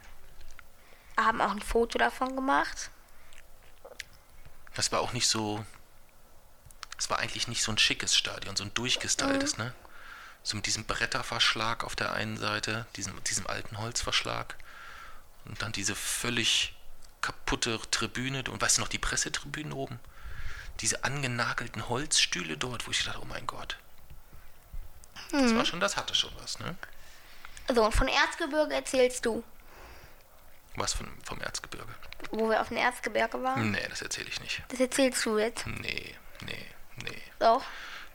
Haben 1.16 1.40
auch 1.40 1.50
ein 1.50 1.62
Foto 1.62 1.98
davon 1.98 2.34
gemacht. 2.34 2.90
Das 4.74 4.92
war 4.92 5.00
auch 5.00 5.12
nicht 5.12 5.28
so. 5.28 5.64
Es 6.98 7.08
war 7.10 7.18
eigentlich 7.18 7.48
nicht 7.48 7.62
so 7.62 7.72
ein 7.72 7.78
schickes 7.78 8.16
Stadion, 8.16 8.56
so 8.56 8.64
ein 8.64 8.74
durchgestyltes, 8.74 9.58
ne? 9.58 9.74
So 10.42 10.56
mit 10.56 10.66
diesem 10.66 10.84
Bretterverschlag 10.84 11.84
auf 11.84 11.96
der 11.96 12.12
einen 12.12 12.36
Seite, 12.36 12.86
diesem, 12.96 13.22
diesem 13.24 13.46
alten 13.46 13.78
Holzverschlag. 13.78 14.56
Und 15.44 15.60
dann 15.62 15.72
diese 15.72 15.94
völlig 15.94 16.75
kaputte 17.26 17.80
Tribüne. 17.90 18.45
Und 18.49 18.61
weißt 18.62 18.76
du 18.78 18.83
noch, 18.83 18.88
die 18.88 18.99
Pressetribüne 18.99 19.75
oben? 19.75 19.99
Diese 20.80 21.02
angenagelten 21.04 21.88
Holzstühle 21.88 22.56
dort, 22.56 22.87
wo 22.87 22.90
ich 22.92 23.04
dachte, 23.04 23.21
oh 23.21 23.25
mein 23.26 23.47
Gott. 23.47 23.76
Das 25.33 25.54
war 25.54 25.64
schon, 25.64 25.80
das 25.80 25.97
hatte 25.97 26.14
schon 26.14 26.30
was, 26.40 26.59
ne? 26.61 26.76
So, 27.75 27.85
und 27.85 27.92
von 27.95 28.06
Erzgebirge 28.06 28.75
erzählst 28.75 29.26
du, 29.26 29.42
Was 30.76 30.92
von, 30.92 31.09
vom 31.25 31.40
Erzgebirge. 31.40 31.92
wo 32.30 32.49
wir 32.49 32.61
auf 32.61 32.68
dem 32.68 32.76
Erzgebirge 32.76 33.42
waren. 33.42 33.73
Nee, 33.73 33.87
das 33.88 34.02
erzähle 34.02 34.28
ich 34.28 34.40
nicht. 34.40 34.62
Das 34.68 34.78
erzählst 34.78 35.25
du 35.25 35.38
jetzt. 35.38 35.66
Nee, 35.66 36.14
nee, 36.42 36.66
nee. 37.02 37.23
Doch. 37.40 37.64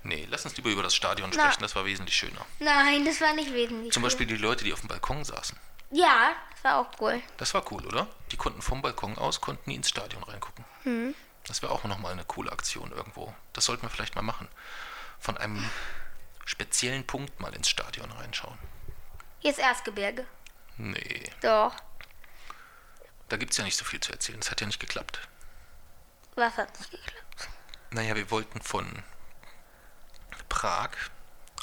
Nee, 0.03 0.25
lass 0.32 0.46
uns 0.46 0.56
lieber 0.56 0.70
über 0.70 0.84
das 0.84 0.96
Stadion 0.96 1.34
sprechen, 1.34 1.62
das 1.62 1.75
war 1.75 1.84
wesentlich 1.86 2.15
schöner. 2.15 2.46
Nein, 2.60 3.03
das 3.03 3.20
war 3.20 3.34
nicht 3.34 3.53
wesentlich. 3.53 3.91
Zum 3.91 4.03
Beispiel 4.03 4.25
die 4.25 4.38
Leute, 4.38 4.63
die 4.63 4.72
auf 4.72 4.80
dem 4.80 4.88
Balkon 4.88 5.25
saßen. 5.25 5.58
Ja, 5.91 6.33
das 6.51 6.63
war 6.63 6.77
auch 6.79 6.89
cool. 7.01 7.21
Das 7.38 7.53
war 7.53 7.69
cool, 7.71 7.86
oder? 7.86 8.07
Die 8.31 8.38
konnten 8.38 8.62
vom 8.62 8.81
Balkon 8.81 9.17
aus, 9.17 9.41
konnten 9.41 9.71
ins 9.71 9.89
Stadion 9.89 10.24
reingucken. 10.24 10.65
Hm. 10.83 11.15
Das 11.45 11.62
wäre 11.62 11.71
auch 11.71 11.83
nochmal 11.83 12.13
eine 12.13 12.24
coole 12.25 12.51
Aktion 12.51 12.91
irgendwo. 12.91 13.33
Das 13.53 13.65
sollten 13.65 13.83
wir 13.83 13.89
vielleicht 13.89 14.15
mal 14.15 14.21
machen. 14.21 14.48
Von 15.19 15.38
einem 15.38 15.69
speziellen 16.45 17.05
Punkt 17.05 17.39
mal 17.39 17.53
ins 17.53 17.69
Stadion 17.69 18.12
reinschauen. 18.12 18.57
Hier 19.39 19.51
ist 19.51 19.60
Erzgebirge. 19.60 20.25
Nee, 20.77 21.29
Doch. 21.41 21.75
da 23.29 23.38
gibt 23.38 23.51
es 23.51 23.57
ja 23.57 23.63
nicht 23.63 23.77
so 23.77 23.86
viel 23.86 24.00
zu 24.00 24.12
erzählen. 24.12 24.39
Das 24.39 24.50
hat 24.51 24.62
ja 24.62 24.67
nicht 24.67 24.79
geklappt. 24.79 25.19
Was 26.36 26.57
hat 26.57 26.79
nicht 26.79 26.91
geklappt? 26.91 27.50
Naja, 27.91 28.15
wir 28.15 28.31
wollten 28.31 28.62
von 28.62 29.03
Prag 30.48 30.91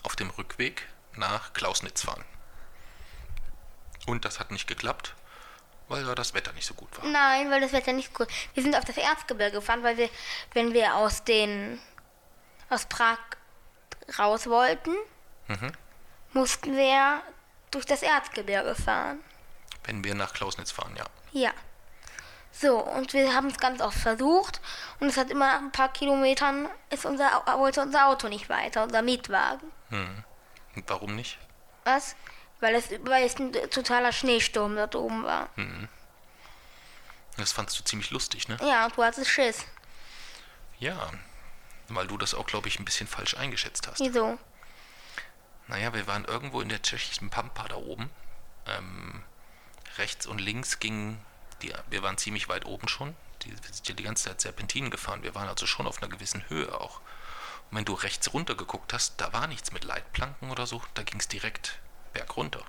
auf 0.03 0.17
dem 0.17 0.31
Rückweg 0.31 0.87
nach 1.15 1.53
Klausnitz 1.53 2.03
fahren. 2.03 2.25
Und 4.09 4.25
das 4.25 4.41
hat 4.41 4.51
nicht 4.51 4.67
geklappt, 4.67 5.15
weil 5.89 6.05
da 6.05 6.15
das 6.15 6.35
Wetter 6.35 6.53
nicht 6.53 6.67
so 6.67 6.75
gut 6.75 6.89
war. 6.99 7.05
Nein, 7.09 7.51
weil 7.51 7.61
das 7.61 7.73
Wetter 7.73 7.93
nicht 7.93 8.15
gut. 8.15 8.29
Wir 8.55 8.63
sind 8.63 8.75
auf 8.77 8.85
das 8.85 8.97
Erzgebirge 8.97 9.57
gefahren, 9.59 9.83
weil 9.83 9.97
wir, 9.99 10.09
wenn 10.55 10.73
wir 10.73 10.95
aus 10.97 11.25
den 11.25 11.79
aus 12.71 12.87
Prag 12.87 13.19
raus 14.19 14.47
wollten, 14.49 14.95
Mhm. 15.49 15.73
mussten 16.33 16.77
wir 16.77 17.23
durch 17.71 17.87
das 17.87 18.03
Erzgebirge 18.03 18.75
fahren. 18.75 19.21
Wenn 19.85 20.05
wir 20.05 20.15
nach 20.15 20.35
Klausnitz 20.35 20.71
fahren, 20.71 20.95
ja. 20.97 21.05
Ja. 21.33 21.51
So, 22.53 22.79
und 22.79 23.13
wir 23.13 23.35
haben 23.35 23.47
es 23.49 23.59
ganz 23.59 23.81
oft 23.81 23.97
versucht 23.99 24.61
und 25.01 25.09
es 25.09 25.17
hat 25.17 25.31
immer 25.31 25.47
nach 25.53 25.59
ein 25.61 25.73
paar 25.73 25.91
Kilometern 25.93 26.69
ist 26.91 27.05
unser, 27.07 27.43
wollte 27.59 27.81
unser 27.83 28.09
Auto 28.09 28.29
nicht 28.29 28.49
weiter, 28.49 28.83
unser 28.83 29.01
Mietwagen. 29.03 29.71
Und 29.91 30.85
warum 30.89 31.15
nicht? 31.15 31.39
Was? 31.85 32.17
Weil 32.61 32.75
es, 32.75 32.91
weil 33.03 33.25
es 33.25 33.37
ein 33.37 33.53
totaler 33.71 34.13
Schneesturm 34.13 34.75
dort 34.75 34.95
oben 34.97 35.25
war. 35.25 35.49
Das 37.37 37.53
fandst 37.53 37.79
du 37.79 37.85
ziemlich 37.85 38.11
lustig, 38.11 38.49
ne? 38.49 38.57
Ja, 38.61 38.87
und 38.87 38.97
du 38.97 39.05
hattest 39.05 39.31
Schiss. 39.31 39.65
Ja. 40.81 41.13
Weil 41.89 42.07
du 42.07 42.19
das 42.19 42.35
auch, 42.35 42.47
glaube 42.47 42.69
ich, 42.69 42.79
ein 42.79 42.85
bisschen 42.85 43.07
falsch 43.07 43.35
eingeschätzt 43.35 43.87
hast. 43.87 44.01
Wieso? 44.01 44.39
Naja, 45.69 45.95
wir 45.95 46.07
waren 46.07 46.25
irgendwo 46.25 46.61
in 46.61 46.69
der 46.69 46.83
tschechischen 46.83 47.31
Pampa 47.31 47.69
da 47.69 47.77
oben. 47.77 48.11
Ähm, 48.67 49.23
rechts 49.97 50.27
und 50.27 50.41
links 50.41 50.81
ging, 50.81 51.19
die, 51.63 51.73
wir 51.89 52.03
waren 52.03 52.19
ziemlich 52.19 52.49
weit 52.49 52.67
oben 52.67 52.89
schon. 52.89 53.15
Die, 53.43 53.51
wir 53.51 53.73
sind 53.73 53.89
ja 53.89 53.95
die 53.95 54.03
ganze 54.03 54.25
Zeit 54.25 54.41
Serpentinen 54.41 54.91
gefahren. 54.91 55.23
Wir 55.23 55.35
waren 55.35 55.49
also 55.49 55.67
schon 55.67 55.87
auf 55.87 56.03
einer 56.03 56.11
gewissen 56.11 56.49
Höhe 56.49 56.75
auch. 56.81 57.01
Und 57.71 57.79
wenn 57.79 57.85
du 57.85 57.95
rechts 57.95 58.33
runter 58.33 58.55
geguckt 58.55 58.93
hast, 58.93 59.21
da 59.21 59.33
war 59.33 59.47
nichts 59.47 59.73
mit 59.73 59.85
Leitplanken 59.85 60.51
oder 60.51 60.67
so. 60.67 60.83
Da 60.95 61.03
ging 61.03 61.21
es 61.21 61.29
direkt 61.29 61.79
bergunter. 62.19 62.65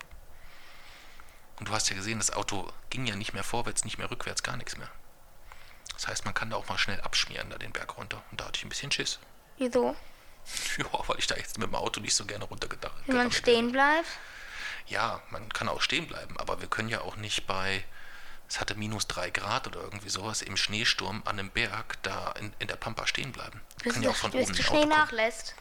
Und 1.59 1.67
du 1.67 1.73
hast 1.73 1.89
ja 1.89 1.95
gesehen, 1.95 2.19
das 2.19 2.31
Auto 2.31 2.71
ging 2.89 3.05
ja 3.05 3.15
nicht 3.15 3.33
mehr 3.33 3.43
vorwärts, 3.43 3.83
nicht 3.83 3.97
mehr 3.97 4.09
rückwärts, 4.09 4.43
gar 4.43 4.55
nichts 4.57 4.77
mehr. 4.77 4.89
Das 5.93 6.07
heißt, 6.07 6.25
man 6.25 6.33
kann 6.33 6.49
da 6.49 6.55
auch 6.55 6.69
mal 6.69 6.77
schnell 6.77 7.01
abschmieren, 7.01 7.49
da 7.49 7.57
den 7.57 7.73
Berg 7.73 7.97
runter. 7.97 8.23
Und 8.31 8.39
da 8.39 8.45
hatte 8.45 8.57
ich 8.57 8.65
ein 8.65 8.69
bisschen 8.69 8.91
Schiss. 8.91 9.19
Wieso? 9.57 9.95
Ja, 10.77 10.85
weil 11.05 11.19
ich 11.19 11.27
da 11.27 11.35
jetzt 11.35 11.59
mit 11.59 11.67
dem 11.67 11.75
Auto 11.75 11.99
nicht 11.99 12.15
so 12.15 12.25
gerne 12.25 12.45
runtergedacht 12.45 12.95
Wenn 13.05 13.17
man 13.17 13.31
stehen 13.31 13.71
bleibt? 13.71 14.07
Ja, 14.87 15.21
man 15.29 15.47
kann 15.49 15.69
auch 15.69 15.81
stehen 15.81 16.07
bleiben, 16.07 16.39
aber 16.39 16.59
wir 16.59 16.67
können 16.67 16.89
ja 16.89 17.01
auch 17.01 17.17
nicht 17.17 17.45
bei, 17.45 17.83
es 18.47 18.59
hatte 18.59 18.73
minus 18.73 19.05
drei 19.05 19.29
Grad 19.29 19.67
oder 19.67 19.81
irgendwie 19.81 20.09
sowas, 20.09 20.41
im 20.41 20.57
Schneesturm 20.57 21.21
an 21.25 21.37
einem 21.37 21.51
Berg 21.51 22.01
da 22.01 22.31
in, 22.31 22.51
in 22.57 22.67
der 22.67 22.77
Pampa 22.77 23.05
stehen 23.05 23.31
bleiben. 23.31 23.61
Bis, 23.83 23.93
können 23.93 24.05
ja 24.05 24.09
auch 24.09 24.15
von 24.15 24.31
bis 24.31 24.47
oben 24.47 24.55
der 24.55 24.63
Schnee 24.63 24.85
nachlässt. 24.85 25.53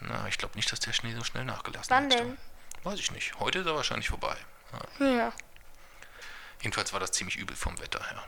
Na, 0.00 0.26
ich 0.28 0.38
glaube 0.38 0.54
nicht, 0.54 0.72
dass 0.72 0.80
der 0.80 0.94
Schnee 0.94 1.14
so 1.14 1.24
schnell 1.24 1.44
nachgelassen 1.44 1.90
Wann 1.90 2.04
hat. 2.04 2.20
denn? 2.20 2.38
Weiß 2.84 3.00
ich 3.00 3.10
nicht. 3.10 3.38
Heute 3.40 3.60
ist 3.60 3.66
er 3.66 3.74
wahrscheinlich 3.74 4.08
vorbei. 4.08 4.36
Ja. 5.00 5.06
Ja. 5.06 5.32
Jedenfalls 6.60 6.92
war 6.92 7.00
das 7.00 7.12
ziemlich 7.12 7.36
übel 7.36 7.56
vom 7.56 7.78
Wetter 7.80 8.02
her. 8.08 8.24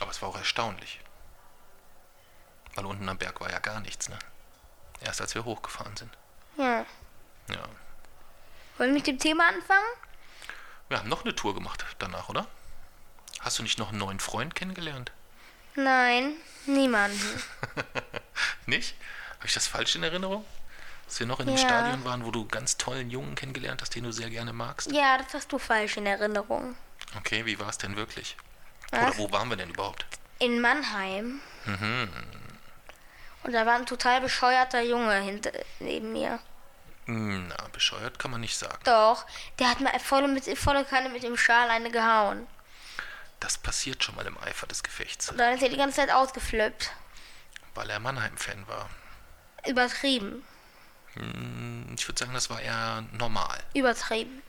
Aber 0.00 0.10
es 0.10 0.20
war 0.20 0.28
auch 0.28 0.36
erstaunlich. 0.36 1.00
Weil 2.74 2.86
unten 2.86 3.08
am 3.08 3.16
Berg 3.16 3.40
war 3.40 3.50
ja 3.50 3.60
gar 3.60 3.80
nichts, 3.80 4.08
ne? 4.08 4.18
Erst 5.00 5.20
als 5.20 5.34
wir 5.34 5.44
hochgefahren 5.44 5.96
sind. 5.96 6.16
Ja. 6.58 6.84
Ja. 7.48 7.68
Wollen 8.76 8.90
wir 8.90 8.98
mit 8.98 9.06
dem 9.06 9.18
Thema 9.18 9.48
anfangen? 9.48 9.86
Wir 10.88 10.98
haben 10.98 11.08
noch 11.08 11.24
eine 11.24 11.34
Tour 11.34 11.54
gemacht 11.54 11.84
danach, 11.98 12.28
oder? 12.28 12.46
Hast 13.40 13.58
du 13.58 13.62
nicht 13.62 13.78
noch 13.78 13.90
einen 13.90 13.98
neuen 13.98 14.20
Freund 14.20 14.54
kennengelernt? 14.54 15.12
Nein, 15.74 16.34
niemanden. 16.66 17.42
Nicht? 18.66 18.96
Habe 19.36 19.46
ich 19.46 19.54
das 19.54 19.66
falsch 19.66 19.94
in 19.94 20.02
Erinnerung? 20.02 20.44
Dass 21.06 21.20
wir 21.20 21.26
noch 21.26 21.40
in 21.40 21.46
dem 21.46 21.56
Ja. 21.56 21.62
Stadion 21.62 22.04
waren, 22.04 22.24
wo 22.24 22.30
du 22.30 22.46
ganz 22.46 22.76
tollen 22.78 23.10
Jungen 23.10 23.34
kennengelernt 23.34 23.80
hast, 23.80 23.94
den 23.94 24.04
du 24.04 24.12
sehr 24.12 24.28
gerne 24.30 24.52
magst? 24.52 24.90
Ja, 24.92 25.18
das 25.18 25.32
hast 25.34 25.52
du 25.52 25.58
falsch 25.58 25.96
in 25.96 26.06
Erinnerung. 26.06 26.76
Okay, 27.16 27.46
wie 27.46 27.58
war 27.58 27.68
es 27.68 27.78
denn 27.78 27.96
wirklich? 27.96 28.36
Was? 28.90 29.00
Oder 29.02 29.18
wo 29.18 29.32
waren 29.32 29.48
wir 29.48 29.56
denn 29.56 29.70
überhaupt? 29.70 30.04
In 30.38 30.60
Mannheim. 30.60 31.40
Mhm. 31.64 32.08
Und 33.44 33.52
da 33.52 33.64
war 33.64 33.76
ein 33.76 33.86
total 33.86 34.20
bescheuerter 34.20 34.82
Junge 34.82 35.14
hinter, 35.20 35.52
neben 35.78 36.12
mir. 36.12 36.40
Na, 37.06 37.54
bescheuert 37.72 38.18
kann 38.18 38.32
man 38.32 38.40
nicht 38.40 38.58
sagen. 38.58 38.78
Doch, 38.82 39.24
der 39.60 39.70
hat 39.70 39.80
mir 39.80 39.96
volle, 40.00 40.26
mit, 40.26 40.44
volle 40.58 40.84
Kanne 40.84 41.08
mit 41.08 41.22
dem 41.22 41.36
Schal 41.36 41.70
eine 41.70 41.90
gehauen. 41.92 42.48
Das 43.38 43.58
passiert 43.58 44.02
schon 44.02 44.16
mal 44.16 44.26
im 44.26 44.36
Eifer 44.38 44.66
des 44.66 44.82
Gefechts, 44.82 45.30
Und 45.30 45.38
dann 45.38 45.54
ist 45.54 45.62
er 45.62 45.68
die 45.68 45.76
ganze 45.76 45.96
Zeit 45.96 46.10
ausgeflippt. 46.10 46.90
weil 47.76 47.88
er 47.90 48.00
Mannheim-Fan 48.00 48.66
war. 48.66 48.90
Übertrieben. 49.68 50.42
Hm, 51.16 51.94
Ich 51.98 52.06
würde 52.08 52.18
sagen, 52.18 52.34
das 52.34 52.50
war 52.50 52.60
eher 52.60 53.02
normal. 53.12 53.62
Übertrieben. 53.74 54.42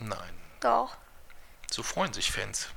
Nein, 0.00 0.34
Doch. 0.60 0.96
so 1.70 1.82
freuen 1.82 2.12
sich 2.12 2.30
Fans. 2.30 2.68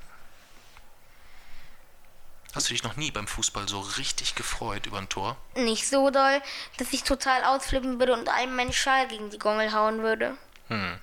Hast 2.55 2.67
du 2.69 2.74
dich 2.74 2.81
noch 2.83 2.95
nie 2.95 3.12
beim 3.12 3.27
Fußball 3.27 3.67
so 3.67 3.79
richtig 3.81 4.33
gefreut 4.33 4.88
über 4.88 4.98
ein 4.98 5.07
Tor? 5.09 5.38
Nicht 5.55 5.88
so 5.88 6.09
doll, 6.09 6.41
dass 6.77 6.91
ich 6.93 7.03
total 7.03 7.43
ausflippen 7.43 8.00
würde 8.00 8.13
und 8.13 8.27
einem 8.29 8.55
meinen 8.55 8.74
Schal 8.74 9.07
gegen 9.07 9.29
die 9.29 9.38
Gongel 9.38 9.71
hauen 9.71 10.01
würde. 10.01 10.36
Hm. 10.69 11.00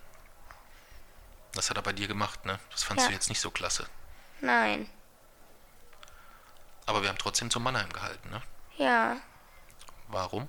Das 1.52 1.70
hat 1.70 1.76
er 1.76 1.82
bei 1.82 1.92
dir 1.92 2.08
gemacht, 2.08 2.44
ne? 2.44 2.58
Das 2.72 2.82
fandst 2.82 3.04
Ja. 3.04 3.08
du 3.10 3.14
jetzt 3.14 3.28
nicht 3.28 3.40
so 3.40 3.50
klasse. 3.52 3.86
Nein. 4.40 4.90
Aber 6.86 7.02
wir 7.02 7.08
haben 7.08 7.18
trotzdem 7.18 7.50
zu 7.50 7.60
Mannheim 7.60 7.92
gehalten, 7.92 8.28
ne? 8.30 8.42
Ja. 8.76 9.16
Warum? 10.08 10.48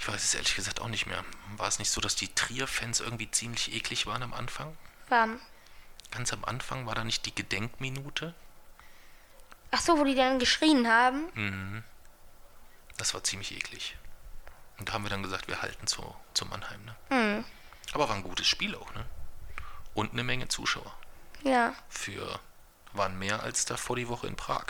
Ich 0.00 0.08
weiß 0.08 0.22
es 0.24 0.34
ehrlich 0.34 0.54
gesagt 0.54 0.80
auch 0.80 0.88
nicht 0.88 1.06
mehr. 1.06 1.24
War 1.56 1.68
es 1.68 1.78
nicht 1.78 1.90
so, 1.90 2.00
dass 2.00 2.14
die 2.14 2.32
Trier-Fans 2.32 3.00
irgendwie 3.00 3.30
ziemlich 3.30 3.74
eklig 3.74 4.06
waren 4.06 4.22
am 4.22 4.32
Anfang? 4.32 4.76
Wann? 5.08 5.40
Ganz 6.10 6.32
am 6.32 6.44
Anfang 6.44 6.86
war 6.86 6.94
da 6.94 7.04
nicht 7.04 7.26
die 7.26 7.34
Gedenkminute? 7.34 8.34
Ach 9.70 9.80
so, 9.80 9.98
wo 9.98 10.04
die 10.04 10.14
dann 10.14 10.38
geschrien 10.38 10.88
haben? 10.88 11.28
Mhm. 11.34 11.84
Das 12.96 13.12
war 13.14 13.22
ziemlich 13.22 13.52
eklig. 13.52 13.96
Und 14.78 14.88
da 14.88 14.92
haben 14.94 15.04
wir 15.04 15.10
dann 15.10 15.22
gesagt, 15.22 15.48
wir 15.48 15.60
halten 15.60 15.86
zu, 15.86 16.14
zu 16.34 16.46
Mannheim, 16.46 16.84
ne? 16.84 16.96
Hm. 17.10 17.44
Aber 17.92 18.08
war 18.08 18.14
ein 18.16 18.22
gutes 18.22 18.46
Spiel 18.46 18.74
auch, 18.76 18.94
ne? 18.94 19.04
Und 19.94 20.12
eine 20.12 20.22
Menge 20.24 20.48
Zuschauer. 20.48 20.94
Ja. 21.42 21.74
Für 21.88 22.40
waren 22.92 23.18
mehr 23.18 23.42
als 23.42 23.64
davor 23.64 23.96
die 23.96 24.08
Woche 24.08 24.26
in 24.28 24.36
Prag. 24.36 24.66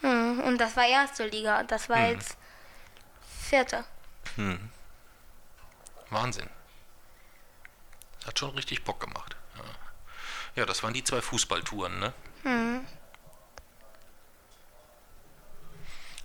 Hm. 0.00 0.40
Und 0.40 0.58
das 0.58 0.76
war 0.76 0.86
erste 0.86 1.26
Liga. 1.26 1.64
Das 1.64 1.88
war 1.88 1.98
Mhm. 1.98 2.06
jetzt 2.14 2.36
vierte. 3.48 3.84
Hm. 4.36 4.70
Wahnsinn. 6.10 6.48
Das 8.18 8.28
hat 8.28 8.38
schon 8.38 8.50
richtig 8.50 8.84
Bock 8.84 9.00
gemacht. 9.00 9.36
Ja. 9.56 9.62
ja, 10.56 10.66
das 10.66 10.82
waren 10.82 10.94
die 10.94 11.04
zwei 11.04 11.20
Fußballtouren, 11.20 11.98
ne? 11.98 12.12
Hm. 12.42 12.86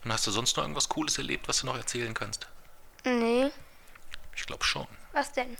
Und 0.03 0.13
hast 0.13 0.25
du 0.27 0.31
sonst 0.31 0.55
noch 0.55 0.63
irgendwas 0.63 0.89
Cooles 0.89 1.17
erlebt, 1.17 1.47
was 1.47 1.59
du 1.59 1.65
noch 1.65 1.75
erzählen 1.75 2.13
kannst? 2.13 2.47
Nee. 3.03 3.51
Ich 4.35 4.45
glaube 4.45 4.63
schon. 4.63 4.87
Was 5.11 5.33
denn? 5.33 5.57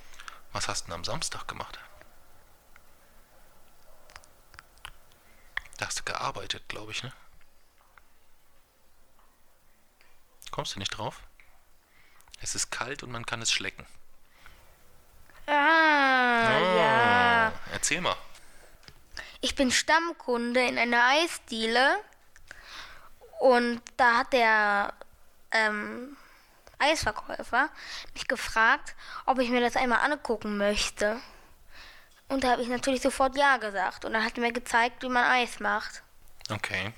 Was 0.53 0.67
hast 0.67 0.83
du 0.83 0.85
denn 0.85 0.95
am 0.95 1.03
Samstag 1.03 1.47
gemacht? 1.47 1.79
Da 5.77 5.85
hast 5.85 5.99
du 5.99 6.03
gearbeitet, 6.03 6.67
glaube 6.67 6.91
ich, 6.91 7.03
ne? 7.03 7.13
Kommst 10.51 10.75
du 10.75 10.79
nicht 10.79 10.89
drauf? 10.89 11.21
Es 12.41 12.55
ist 12.55 12.71
kalt 12.71 13.03
und 13.03 13.11
man 13.11 13.25
kann 13.25 13.41
es 13.41 13.51
schlecken. 13.51 13.85
Ah, 15.45 16.59
ja. 16.77 17.53
Erzähl 17.71 18.01
mal. 18.01 18.15
Ich 19.41 19.55
bin 19.55 19.71
Stammkunde 19.71 20.65
in 20.65 20.77
einer 20.77 21.03
Eisdiele 21.05 21.97
und 23.39 23.81
da 23.97 24.17
hat 24.17 24.33
der 24.33 24.93
ähm, 25.51 26.17
Eisverkäufer 26.77 27.69
mich 28.13 28.27
gefragt, 28.27 28.95
ob 29.25 29.39
ich 29.39 29.49
mir 29.49 29.61
das 29.61 29.75
einmal 29.75 29.99
angucken 29.99 30.57
möchte. 30.57 31.19
Und 32.27 32.43
da 32.43 32.51
habe 32.51 32.61
ich 32.61 32.67
natürlich 32.67 33.01
sofort 33.01 33.35
Ja 33.37 33.57
gesagt 33.57 34.05
und 34.05 34.13
dann 34.13 34.23
hat 34.23 34.37
er 34.37 34.41
mir 34.41 34.53
gezeigt, 34.53 35.01
wie 35.03 35.09
man 35.09 35.23
Eis 35.23 35.59
macht. 35.59 36.03
Okay. 36.49 36.93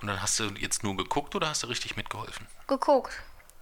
Und 0.00 0.06
dann 0.06 0.22
hast 0.22 0.38
du 0.38 0.44
jetzt 0.50 0.84
nur 0.84 0.96
geguckt 0.96 1.34
oder 1.34 1.48
hast 1.48 1.62
du 1.62 1.66
richtig 1.66 1.96
mitgeholfen? 1.96 2.46
Geguckt. 2.68 3.12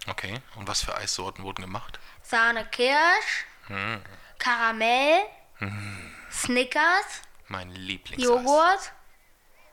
Okay. 0.09 0.39
Und 0.55 0.67
was 0.67 0.81
für 0.83 0.95
Eissorten 0.95 1.43
wurden 1.43 1.61
gemacht? 1.61 1.99
Sahne 2.23 2.65
Kirsch, 2.65 3.45
Hm. 3.67 4.01
Karamell, 4.39 5.21
Snickers, 6.31 7.21
Mein 7.47 7.69
Lieblingseis. 7.71 8.25
Joghurt. 8.27 8.91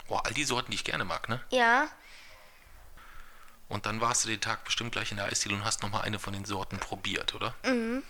Boah, 0.08 0.24
all 0.26 0.32
die 0.34 0.44
Sorten, 0.44 0.70
die 0.70 0.76
ich 0.76 0.84
gerne 0.84 1.04
mag, 1.04 1.28
ne? 1.28 1.42
Ja. 1.50 1.88
Und 3.68 3.86
dann 3.86 4.00
warst 4.00 4.24
du 4.24 4.28
den 4.28 4.40
Tag 4.40 4.64
bestimmt 4.64 4.92
gleich 4.92 5.10
in 5.10 5.16
der 5.16 5.26
Eisdiele 5.26 5.54
und 5.54 5.64
hast 5.64 5.82
nochmal 5.82 6.02
eine 6.02 6.18
von 6.18 6.32
den 6.32 6.44
Sorten 6.44 6.78
probiert, 6.78 7.34
oder? 7.34 7.54
Mhm. 7.64 8.02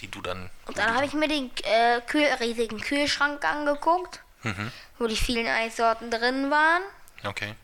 Die 0.00 0.08
du 0.10 0.20
dann. 0.20 0.50
Und 0.66 0.76
dann 0.78 0.94
habe 0.94 1.06
ich 1.06 1.12
mir 1.14 1.28
den 1.28 1.50
äh, 1.64 2.00
Kühl 2.02 2.24
riesigen 2.40 2.80
Kühlschrank 2.80 3.44
angeguckt, 3.44 4.22
Mhm. 4.42 4.70
wo 4.98 5.06
die 5.06 5.16
vielen 5.16 5.46
Eissorten 5.46 6.10
drin 6.10 6.50
waren. 6.50 6.82
Okay. 7.24 7.54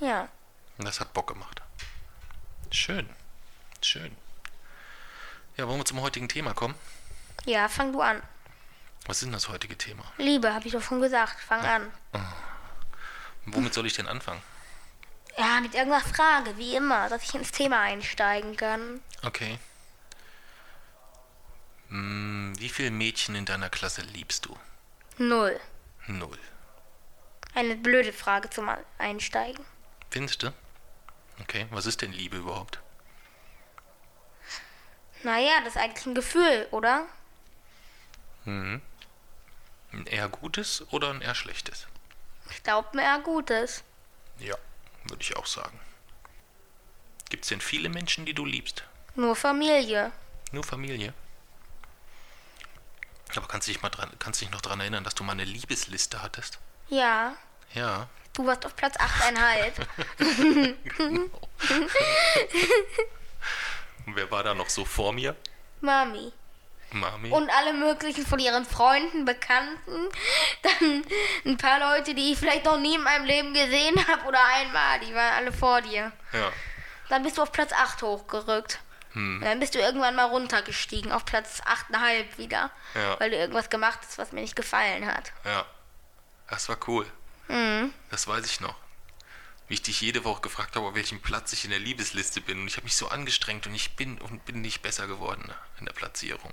Ja. 0.00 0.28
Und 0.78 0.86
das 0.86 1.00
hat 1.00 1.12
Bock 1.12 1.28
gemacht. 1.28 1.60
Schön. 2.70 3.08
Schön. 3.82 4.16
Ja, 5.56 5.66
wollen 5.68 5.78
wir 5.78 5.84
zum 5.84 6.00
heutigen 6.00 6.28
Thema 6.28 6.52
kommen? 6.54 6.74
Ja, 7.44 7.68
fang 7.68 7.92
du 7.92 8.00
an. 8.00 8.22
Was 9.06 9.18
ist 9.18 9.26
denn 9.26 9.32
das 9.32 9.48
heutige 9.48 9.78
Thema? 9.78 10.02
Liebe, 10.18 10.52
habe 10.52 10.66
ich 10.66 10.72
doch 10.72 10.82
schon 10.82 11.00
gesagt. 11.00 11.38
Fang 11.40 11.60
an. 11.60 11.92
Womit 13.46 13.72
soll 13.72 13.86
ich 13.86 13.94
denn 13.94 14.08
anfangen? 14.08 14.42
Ja, 15.38 15.60
mit 15.60 15.74
irgendeiner 15.74 16.04
Frage, 16.04 16.56
wie 16.56 16.74
immer, 16.74 17.08
dass 17.08 17.22
ich 17.22 17.34
ins 17.34 17.52
Thema 17.52 17.80
einsteigen 17.82 18.56
kann. 18.56 19.00
Okay. 19.22 19.58
Hm, 21.88 22.54
wie 22.58 22.68
viele 22.68 22.90
Mädchen 22.90 23.36
in 23.36 23.44
deiner 23.44 23.70
Klasse 23.70 24.00
liebst 24.02 24.46
du? 24.46 24.56
Null. 25.18 25.60
Null. 26.06 26.38
Eine 27.54 27.76
blöde 27.76 28.12
Frage 28.12 28.50
zum 28.50 28.68
Einsteigen. 28.98 29.64
Findest 30.10 30.42
du? 30.42 30.52
Okay, 31.40 31.66
was 31.70 31.86
ist 31.86 32.02
denn 32.02 32.12
Liebe 32.12 32.38
überhaupt? 32.38 32.80
Naja, 35.22 35.60
das 35.64 35.74
ist 35.74 35.82
eigentlich 35.82 36.06
ein 36.06 36.14
Gefühl, 36.14 36.68
oder? 36.70 37.06
Mhm. 38.44 38.80
Ein 39.92 40.06
eher 40.06 40.28
gutes 40.28 40.86
oder 40.92 41.10
ein 41.10 41.20
eher 41.20 41.34
schlechtes? 41.34 41.86
Ich 42.50 42.62
glaube 42.62 42.88
mir 42.94 43.02
eher 43.02 43.18
Gutes. 43.20 43.82
Ja, 44.38 44.56
würde 45.04 45.22
ich 45.22 45.36
auch 45.36 45.46
sagen. 45.46 45.80
Gibt 47.28 47.44
es 47.44 47.48
denn 47.48 47.60
viele 47.60 47.88
Menschen, 47.88 48.24
die 48.24 48.34
du 48.34 48.44
liebst? 48.44 48.84
Nur 49.14 49.34
Familie. 49.34 50.12
Nur 50.52 50.62
Familie? 50.62 51.12
Aber 53.34 53.48
kannst 53.48 53.66
du 53.66 53.72
dich, 53.72 53.82
mal 53.82 53.90
dran, 53.90 54.10
kannst 54.18 54.40
du 54.40 54.44
dich 54.44 54.52
noch 54.52 54.60
daran 54.60 54.80
erinnern, 54.80 55.02
dass 55.02 55.14
du 55.14 55.24
mal 55.24 55.32
eine 55.32 55.44
Liebesliste 55.44 56.22
hattest? 56.22 56.58
Ja. 56.88 57.34
Ja. 57.74 58.08
Du 58.36 58.46
warst 58.46 58.66
auf 58.66 58.76
Platz 58.76 58.96
8,5. 58.98 59.72
Und 64.06 64.14
wer 64.14 64.30
war 64.30 64.44
da 64.44 64.52
noch 64.52 64.68
so 64.68 64.84
vor 64.84 65.14
mir? 65.14 65.34
Mami. 65.80 66.32
Mami? 66.90 67.30
Und 67.30 67.48
alle 67.48 67.72
möglichen 67.72 68.26
von 68.26 68.38
ihren 68.38 68.66
Freunden, 68.66 69.24
Bekannten. 69.24 70.10
Dann 70.62 71.02
ein 71.46 71.56
paar 71.56 71.80
Leute, 71.80 72.14
die 72.14 72.32
ich 72.32 72.38
vielleicht 72.38 72.66
noch 72.66 72.78
nie 72.78 72.96
in 72.96 73.02
meinem 73.02 73.24
Leben 73.24 73.54
gesehen 73.54 74.06
habe 74.06 74.26
oder 74.26 74.38
einmal. 74.54 75.00
Die 75.00 75.14
waren 75.14 75.34
alle 75.34 75.52
vor 75.52 75.80
dir. 75.80 76.12
ja. 76.32 76.52
Dann 77.08 77.22
bist 77.22 77.38
du 77.38 77.42
auf 77.42 77.52
Platz 77.52 77.72
8 77.72 78.02
hochgerückt. 78.02 78.80
Hm. 79.12 79.40
Dann 79.42 79.60
bist 79.60 79.74
du 79.74 79.78
irgendwann 79.78 80.16
mal 80.16 80.24
runtergestiegen 80.24 81.12
auf 81.12 81.24
Platz 81.24 81.62
8,5 81.62 82.36
wieder. 82.36 82.70
Ja. 82.94 83.18
Weil 83.18 83.30
du 83.30 83.36
irgendwas 83.36 83.70
gemacht 83.70 84.00
hast, 84.02 84.18
was 84.18 84.32
mir 84.32 84.40
nicht 84.42 84.56
gefallen 84.56 85.06
hat. 85.06 85.32
Ja. 85.44 85.64
Das 86.50 86.68
war 86.68 86.76
cool. 86.86 87.06
Mhm. 87.48 87.92
Das 88.10 88.26
weiß 88.26 88.46
ich 88.46 88.60
noch. 88.60 88.74
Wie 89.68 89.74
ich 89.74 89.82
dich 89.82 90.00
jede 90.00 90.24
Woche 90.24 90.42
gefragt 90.42 90.76
habe, 90.76 90.86
auf 90.86 90.94
welchem 90.94 91.20
Platz 91.20 91.52
ich 91.52 91.64
in 91.64 91.70
der 91.70 91.80
Liebesliste 91.80 92.40
bin. 92.40 92.60
Und 92.60 92.68
ich 92.68 92.76
habe 92.76 92.84
mich 92.84 92.96
so 92.96 93.08
angestrengt 93.08 93.66
und 93.66 93.74
ich 93.74 93.96
bin 93.96 94.18
und 94.20 94.44
bin 94.44 94.60
nicht 94.60 94.82
besser 94.82 95.06
geworden 95.06 95.52
in 95.78 95.86
der 95.86 95.92
Platzierung. 95.92 96.52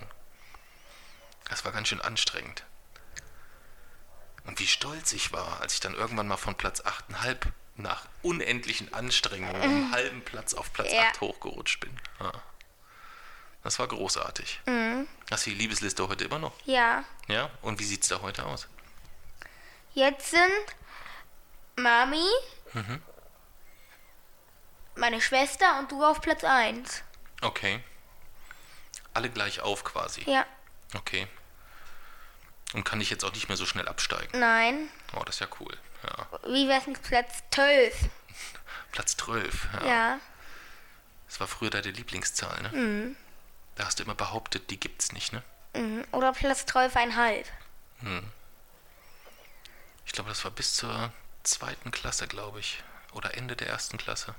Das 1.49 1.63
war 1.65 1.71
ganz 1.71 1.89
schön 1.89 2.01
anstrengend. 2.01 2.63
Und 4.45 4.59
wie 4.59 4.67
stolz 4.67 5.13
ich 5.13 5.31
war, 5.31 5.61
als 5.61 5.73
ich 5.75 5.79
dann 5.79 5.93
irgendwann 5.93 6.27
mal 6.27 6.37
von 6.37 6.55
Platz 6.55 6.81
8,5 6.81 7.37
nach 7.75 8.05
unendlichen 8.21 8.93
Anstrengungen 8.93 9.55
um 9.55 9.61
einen 9.61 9.91
halben 9.91 10.21
Platz 10.23 10.53
auf 10.53 10.73
Platz 10.73 10.91
Ja. 10.91 11.09
8 11.09 11.21
hochgerutscht 11.21 11.79
bin. 11.79 11.97
Ja. 12.19 12.31
Das 13.63 13.79
war 13.79 13.87
großartig. 13.87 14.59
Mhm. 14.65 15.07
Hast 15.31 15.45
du 15.45 15.51
die 15.51 15.55
Liebesliste 15.55 16.07
heute 16.07 16.25
immer 16.25 16.39
noch? 16.39 16.53
Ja. 16.65 17.03
Ja? 17.27 17.49
Und 17.61 17.79
wie 17.79 17.85
sieht's 17.85 18.09
da 18.09 18.21
heute 18.21 18.45
aus? 18.45 18.67
Jetzt 19.93 20.31
sind 20.31 20.41
Mami, 21.75 22.27
Mhm. 22.73 23.01
meine 24.95 25.21
Schwester 25.21 25.79
und 25.79 25.91
du 25.91 26.03
auf 26.03 26.21
Platz 26.21 26.43
1. 26.43 27.03
Okay. 27.41 27.83
Alle 29.13 29.29
gleich 29.29 29.59
auf 29.61 29.83
quasi. 29.83 30.21
Ja. 30.29 30.45
Okay. 30.95 31.27
Und 32.73 32.83
kann 32.83 33.01
ich 33.01 33.09
jetzt 33.09 33.23
auch 33.23 33.33
nicht 33.33 33.47
mehr 33.47 33.57
so 33.57 33.65
schnell 33.65 33.87
absteigen. 33.87 34.39
Nein. 34.39 34.89
Oh, 35.15 35.23
das 35.25 35.35
ist 35.35 35.41
ja 35.41 35.47
cool. 35.59 35.77
Ja. 36.03 36.27
Wie 36.51 36.67
wär's 36.67 36.87
mit 36.87 37.01
Platz 37.03 37.43
12? 37.51 37.95
Platz 38.91 39.15
12. 39.17 39.67
Ja. 39.81 39.85
Ja. 39.87 40.19
Das 41.27 41.39
war 41.39 41.47
früher 41.47 41.69
deine 41.69 41.91
Lieblingszahl, 41.91 42.61
ne? 42.61 42.69
Mhm. 42.69 43.15
Da 43.75 43.85
hast 43.85 43.99
du 43.99 44.03
immer 44.03 44.15
behauptet, 44.15 44.69
die 44.69 44.79
gibt's 44.79 45.11
nicht, 45.11 45.33
ne? 45.33 45.43
Mhm. 45.75 46.05
Oder 46.11 46.31
Platz 46.33 46.65
12,5. 46.65 47.45
Ich 50.05 50.11
glaube, 50.13 50.29
das 50.29 50.43
war 50.43 50.51
bis 50.51 50.75
zur 50.75 51.11
zweiten 51.43 51.91
Klasse, 51.91 52.27
glaube 52.27 52.59
ich. 52.59 52.81
Oder 53.13 53.35
Ende 53.37 53.55
der 53.55 53.67
ersten 53.67 53.97
Klasse. 53.97 54.33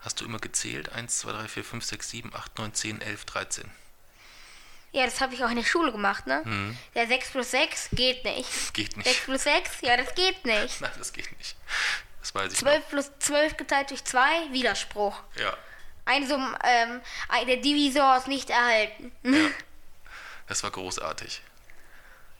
Hast 0.00 0.20
du 0.20 0.24
immer 0.24 0.38
gezählt? 0.38 0.90
1, 0.92 1.18
2, 1.18 1.32
3, 1.32 1.48
4, 1.48 1.64
5, 1.64 1.84
6, 1.84 2.10
7, 2.10 2.34
8, 2.34 2.58
9, 2.58 2.74
10, 2.74 3.00
11, 3.00 3.24
13. 3.24 3.70
Ja, 4.92 5.06
das 5.06 5.20
habe 5.20 5.34
ich 5.34 5.42
auch 5.42 5.50
in 5.50 5.56
der 5.56 5.64
Schule 5.64 5.90
gemacht, 5.90 6.26
ne? 6.26 6.42
Mhm. 6.44 6.78
Ja, 6.94 7.06
6 7.06 7.30
plus 7.30 7.50
6 7.50 7.88
geht 7.92 8.24
nicht. 8.24 8.48
Geht 8.74 8.94
6 8.94 9.06
nicht. 9.06 9.24
plus 9.24 9.42
6? 9.42 9.80
Ja, 9.80 9.96
das 9.96 10.14
geht 10.14 10.44
nicht. 10.44 10.80
Nein, 10.80 10.92
das 10.98 11.12
geht 11.12 11.36
nicht. 11.36 11.56
Das 12.20 12.34
weiß 12.34 12.52
ich 12.52 12.58
12 12.58 12.88
plus 12.88 13.10
12 13.18 13.56
geteilt 13.56 13.90
durch 13.90 14.04
2, 14.04 14.52
Widerspruch. 14.52 15.20
noch. 15.34 15.40
Ja. 15.40 15.56
Ein 16.06 16.28
Summ, 16.28 16.56
ähm, 16.62 17.00
der 17.46 17.56
Divisor 17.56 18.18
ist 18.18 18.28
nicht 18.28 18.50
erhalten. 18.50 19.12
Ja. 19.24 19.50
Das 20.46 20.62
war 20.62 20.70
großartig. 20.70 21.40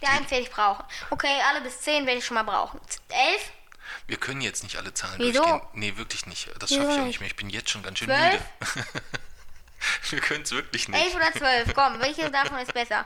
Die 0.00 0.06
eins 0.06 0.30
werde 0.30 0.44
ich 0.44 0.50
brauchen. 0.50 0.84
Okay, 1.10 1.40
alle 1.48 1.60
bis 1.60 1.80
zehn 1.80 2.04
werde 2.06 2.18
ich 2.18 2.26
schon 2.26 2.34
mal 2.34 2.42
brauchen. 2.42 2.80
Elf? 3.08 3.52
Wir 4.06 4.16
können 4.16 4.40
jetzt 4.40 4.62
nicht 4.62 4.76
alle 4.76 4.94
Zahlen 4.94 5.18
Wieso? 5.18 5.42
durchgehen. 5.42 5.60
Nee, 5.74 5.96
wirklich 5.96 6.26
nicht. 6.26 6.48
Das 6.58 6.70
schaffe 6.70 6.92
ich 6.92 6.98
auch 6.98 7.04
nicht? 7.04 7.20
mehr. 7.20 7.28
Ich 7.28 7.36
bin 7.36 7.50
jetzt 7.50 7.70
schon 7.70 7.82
ganz 7.82 7.98
schön 7.98 8.08
Zwölf? 8.08 8.32
müde. 8.32 8.42
wir 10.10 10.20
können 10.20 10.42
es 10.42 10.50
wirklich 10.52 10.88
nicht. 10.88 11.04
Elf 11.04 11.14
oder 11.14 11.32
zwölf? 11.32 11.74
Komm, 11.74 12.00
welche 12.00 12.30
davon 12.30 12.58
ist 12.58 12.72
besser? 12.72 13.04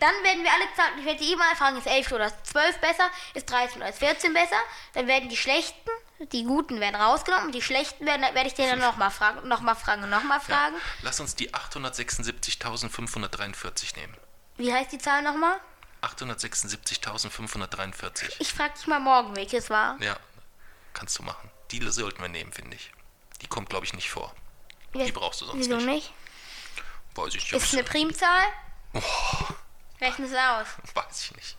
Dann 0.00 0.14
werden 0.22 0.42
wir 0.42 0.52
alle 0.52 0.64
Zahlen, 0.76 0.98
ich 0.98 1.04
werde 1.04 1.20
die 1.22 1.32
immer 1.32 1.54
fragen, 1.56 1.76
ist 1.78 1.86
elf 1.86 2.10
oder 2.12 2.30
zwölf 2.44 2.78
besser? 2.78 3.08
Ist 3.34 3.48
13 3.50 3.76
oder 3.78 3.90
ist 3.90 3.98
14 3.98 4.32
besser? 4.32 4.56
Dann 4.94 5.06
werden 5.06 5.28
die 5.28 5.36
schlechten, 5.36 5.90
die 6.32 6.44
guten 6.44 6.80
werden 6.80 6.96
rausgenommen 6.96 7.52
die 7.52 7.62
schlechten 7.62 8.06
werden, 8.06 8.22
werde 8.22 8.46
ich 8.48 8.54
dir 8.54 8.66
dann 8.68 8.78
nochmal 8.80 9.10
fragen, 9.10 9.46
nochmal 9.48 9.76
fragen 9.76 10.02
und 10.04 10.10
nochmal 10.10 10.40
fragen. 10.40 10.74
Lass 11.02 11.20
uns 11.20 11.34
die 11.36 11.52
876.543 11.54 13.96
nehmen. 13.96 14.16
Wie 14.56 14.72
heißt 14.72 14.90
die 14.92 14.98
Zahl 14.98 15.22
nochmal? 15.22 15.60
876.543. 16.06 18.36
Ich 18.38 18.52
frage 18.52 18.74
dich 18.74 18.86
mal 18.86 19.00
morgen, 19.00 19.34
welches 19.36 19.70
war. 19.70 20.00
Ja, 20.02 20.16
kannst 20.94 21.18
du 21.18 21.22
machen. 21.22 21.50
Die 21.70 21.80
sollten 21.90 22.20
wir 22.22 22.28
nehmen, 22.28 22.52
finde 22.52 22.76
ich. 22.76 22.92
Die 23.42 23.46
kommt, 23.48 23.68
glaube 23.70 23.84
ich, 23.86 23.92
nicht 23.92 24.10
vor. 24.10 24.34
Wie- 24.92 25.04
Die 25.04 25.12
brauchst 25.12 25.40
du 25.40 25.46
sonst 25.46 25.58
Wieso 25.58 25.76
nicht. 25.76 25.86
nicht? 25.86 26.12
Weiß 27.14 27.34
ich 27.34 27.52
Ist 27.52 27.64
es 27.64 27.72
eine 27.72 27.82
nicht. 27.82 27.90
Primzahl? 27.90 28.44
Rechne 30.00 30.26
es 30.26 30.32
aus. 30.34 30.66
Weiß 30.94 31.22
ich 31.24 31.34
nicht. 31.36 31.56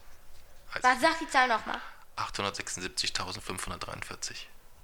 Weiß 0.73 0.83
Was 0.83 1.01
sagt 1.01 1.21
die 1.21 1.29
Zahl 1.29 1.47
nochmal? 1.47 1.79
876.543. 2.17 4.35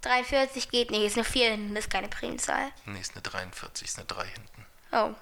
43 0.02 0.70
geht 0.70 0.92
nicht, 0.92 1.04
ist 1.04 1.16
eine 1.16 1.24
4 1.24 1.52
hinten, 1.52 1.76
ist 1.76 1.90
keine 1.90 2.10
Primzahl. 2.10 2.72
Nee, 2.86 3.00
ist 3.00 3.14
eine 3.14 3.22
43, 3.22 3.88
ist 3.88 3.98
eine 3.98 4.06
3 4.08 4.26
hinten. 4.28 4.66
Oh. 4.92 5.14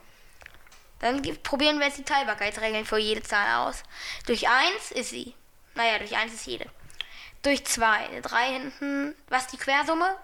Dann 1.01 1.21
probieren 1.43 1.79
wir 1.79 1.87
jetzt 1.87 1.97
die 1.97 2.03
Teilbarkeitsregeln 2.03 2.85
für 2.85 2.97
jede 2.97 3.23
Zahl 3.23 3.67
aus. 3.67 3.83
Durch 4.27 4.47
1 4.47 4.91
ist 4.91 5.09
sie. 5.09 5.35
Naja, 5.75 5.97
durch 5.97 6.15
1 6.15 6.33
ist 6.33 6.45
jede. 6.45 6.67
Durch 7.41 7.65
2, 7.65 8.21
3 8.21 8.45
hinten. 8.53 9.15
Was 9.27 9.47
die 9.47 9.57
Quersumme? 9.57 10.15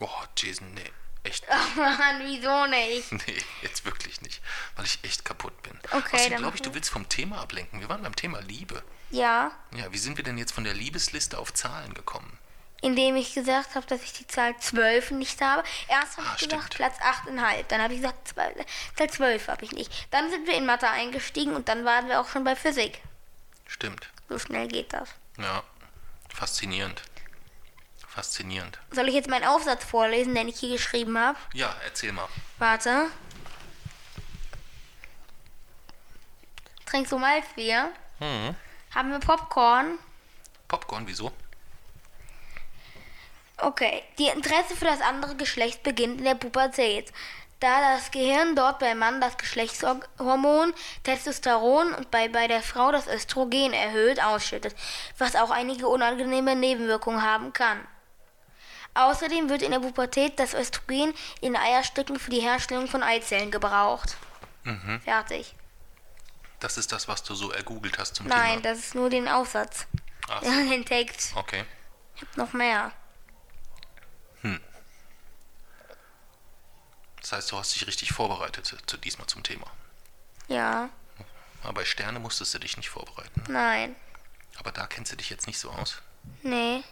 Oh, 0.00 0.08
Jason, 0.36 0.72
nee. 0.74 0.90
Echt 1.24 1.44
Ach 1.50 1.74
Mann, 1.76 2.20
wieso 2.24 2.66
nicht? 2.66 3.10
Nee, 3.26 3.42
jetzt 3.62 3.84
wirklich 3.84 4.20
nicht. 4.20 4.42
Weil 4.76 4.84
ich 4.84 4.98
echt 5.02 5.24
kaputt 5.24 5.60
bin. 5.62 5.78
Okay, 5.90 6.16
Außerdem 6.16 6.38
glaube 6.38 6.56
ich, 6.56 6.62
du 6.62 6.74
willst 6.74 6.90
vom 6.90 7.08
Thema 7.08 7.40
ablenken. 7.40 7.80
Wir 7.80 7.88
waren 7.88 8.02
beim 8.02 8.14
Thema 8.14 8.40
Liebe. 8.42 8.82
Ja, 9.10 9.52
Ja, 9.72 9.92
wie 9.92 9.98
sind 9.98 10.16
wir 10.18 10.24
denn 10.24 10.36
jetzt 10.38 10.52
von 10.52 10.64
der 10.64 10.74
Liebesliste 10.74 11.38
auf 11.38 11.54
Zahlen 11.54 11.94
gekommen? 11.94 12.38
Indem 12.82 13.16
ich 13.16 13.34
gesagt 13.34 13.74
habe, 13.74 13.86
dass 13.86 14.02
ich 14.02 14.12
die 14.12 14.26
Zahl 14.26 14.56
12 14.58 15.12
nicht 15.12 15.40
habe. 15.40 15.64
Erst 15.88 16.16
habe 16.18 16.26
Ah, 16.28 16.36
ich 16.38 16.48
gesagt. 16.48 16.74
Platz 16.76 16.96
8,5. 16.98 17.64
Dann 17.68 17.82
habe 17.82 17.94
ich 17.94 18.00
gesagt, 18.00 18.28
12, 18.28 18.54
Zahl 18.96 19.10
12 19.10 19.48
habe 19.48 19.64
ich 19.64 19.72
nicht. 19.72 20.06
Dann 20.10 20.30
sind 20.30 20.46
wir 20.46 20.54
in 20.54 20.66
Mathe 20.66 20.88
eingestiegen 20.88 21.54
und 21.54 21.68
dann 21.68 21.84
waren 21.84 22.08
wir 22.08 22.20
auch 22.20 22.28
schon 22.28 22.44
bei 22.44 22.54
Physik. 22.56 23.00
Stimmt. 23.66 24.08
So 24.28 24.38
schnell 24.38 24.68
geht 24.68 24.92
das. 24.92 25.08
Ja, 25.38 25.62
faszinierend. 26.34 27.02
Faszinierend. 28.08 28.78
Soll 28.92 29.08
ich 29.08 29.14
jetzt 29.14 29.28
meinen 29.28 29.44
Aufsatz 29.44 29.84
vorlesen, 29.84 30.34
den 30.34 30.48
ich 30.48 30.58
hier 30.58 30.70
geschrieben 30.70 31.18
habe? 31.18 31.38
Ja, 31.52 31.74
erzähl 31.84 32.12
mal. 32.12 32.28
Warte. 32.58 33.08
Trinkst 36.86 37.12
du 37.12 37.18
Malzbier? 37.18 37.90
Mhm. 38.20 38.54
Haben 38.94 39.10
wir 39.10 39.18
Popcorn? 39.18 39.98
Popcorn, 40.68 41.06
wieso? 41.06 41.32
Okay. 43.58 44.02
Die 44.18 44.28
Interesse 44.28 44.76
für 44.76 44.84
das 44.84 45.00
andere 45.00 45.34
Geschlecht 45.36 45.82
beginnt 45.82 46.18
in 46.18 46.24
der 46.24 46.34
Pubertät. 46.34 47.12
Da 47.60 47.94
das 47.94 48.10
Gehirn 48.10 48.54
dort 48.54 48.80
beim 48.80 48.98
Mann 48.98 49.18
das 49.20 49.38
Geschlechtshormon 49.38 50.74
Testosteron 51.04 51.94
und 51.94 52.10
bei, 52.10 52.28
bei 52.28 52.48
der 52.48 52.60
Frau 52.62 52.92
das 52.92 53.06
Östrogen 53.06 53.72
erhöht 53.72 54.22
ausschüttet, 54.22 54.74
was 55.16 55.36
auch 55.36 55.50
einige 55.50 55.88
unangenehme 55.88 56.54
Nebenwirkungen 56.54 57.22
haben 57.22 57.54
kann. 57.54 57.80
Außerdem 58.92 59.48
wird 59.48 59.62
in 59.62 59.70
der 59.70 59.80
Pubertät 59.80 60.38
das 60.38 60.52
Östrogen 60.52 61.14
in 61.40 61.56
Eierstücken 61.56 62.18
für 62.18 62.30
die 62.30 62.40
Herstellung 62.40 62.88
von 62.88 63.02
Eizellen 63.02 63.50
gebraucht. 63.50 64.16
Mhm. 64.64 65.00
Fertig. 65.02 65.54
Das 66.60 66.76
ist 66.76 66.92
das, 66.92 67.08
was 67.08 67.22
du 67.22 67.34
so 67.34 67.52
ergoogelt 67.52 67.98
hast 67.98 68.16
zum 68.16 68.26
Nein, 68.26 68.62
Thema. 68.62 68.74
das 68.74 68.78
ist 68.78 68.94
nur 68.94 69.08
den 69.08 69.28
Aufsatz. 69.28 69.86
Ach 70.28 70.42
so, 70.42 70.50
den 70.50 70.84
Text. 70.84 71.34
okay. 71.36 71.64
Ich 72.16 72.22
hab 72.22 72.36
noch 72.36 72.52
mehr. 72.52 72.92
Das 77.26 77.32
heißt, 77.32 77.50
du 77.50 77.58
hast 77.58 77.74
dich 77.74 77.84
richtig 77.88 78.12
vorbereitet 78.12 78.64
zu, 78.64 78.76
zu 78.86 78.96
diesmal 78.96 79.26
zum 79.26 79.42
Thema. 79.42 79.66
Ja, 80.46 80.88
Aber 81.64 81.72
bei 81.72 81.84
Sterne 81.84 82.20
musstest 82.20 82.54
du 82.54 82.60
dich 82.60 82.76
nicht 82.76 82.88
vorbereiten. 82.88 83.42
nein, 83.48 83.96
Aber 84.60 84.70
da 84.70 84.86
kennst 84.86 85.10
du 85.10 85.16
dich 85.16 85.28
jetzt 85.28 85.48
nicht 85.48 85.58
so 85.58 85.72
aus. 85.72 86.00
nee. 86.42 86.84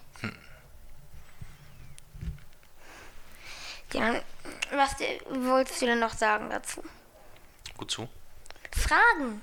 Ja, 3.93 4.21
was 4.73 4.97
wolltest 5.29 5.81
du 5.81 5.87
denn 5.87 6.01
noch 6.01 6.15
sagen 6.15 6.51
dazu? 6.51 6.83
Gut 7.77 7.93
zu. 7.93 8.09
Fragen. 8.73 9.41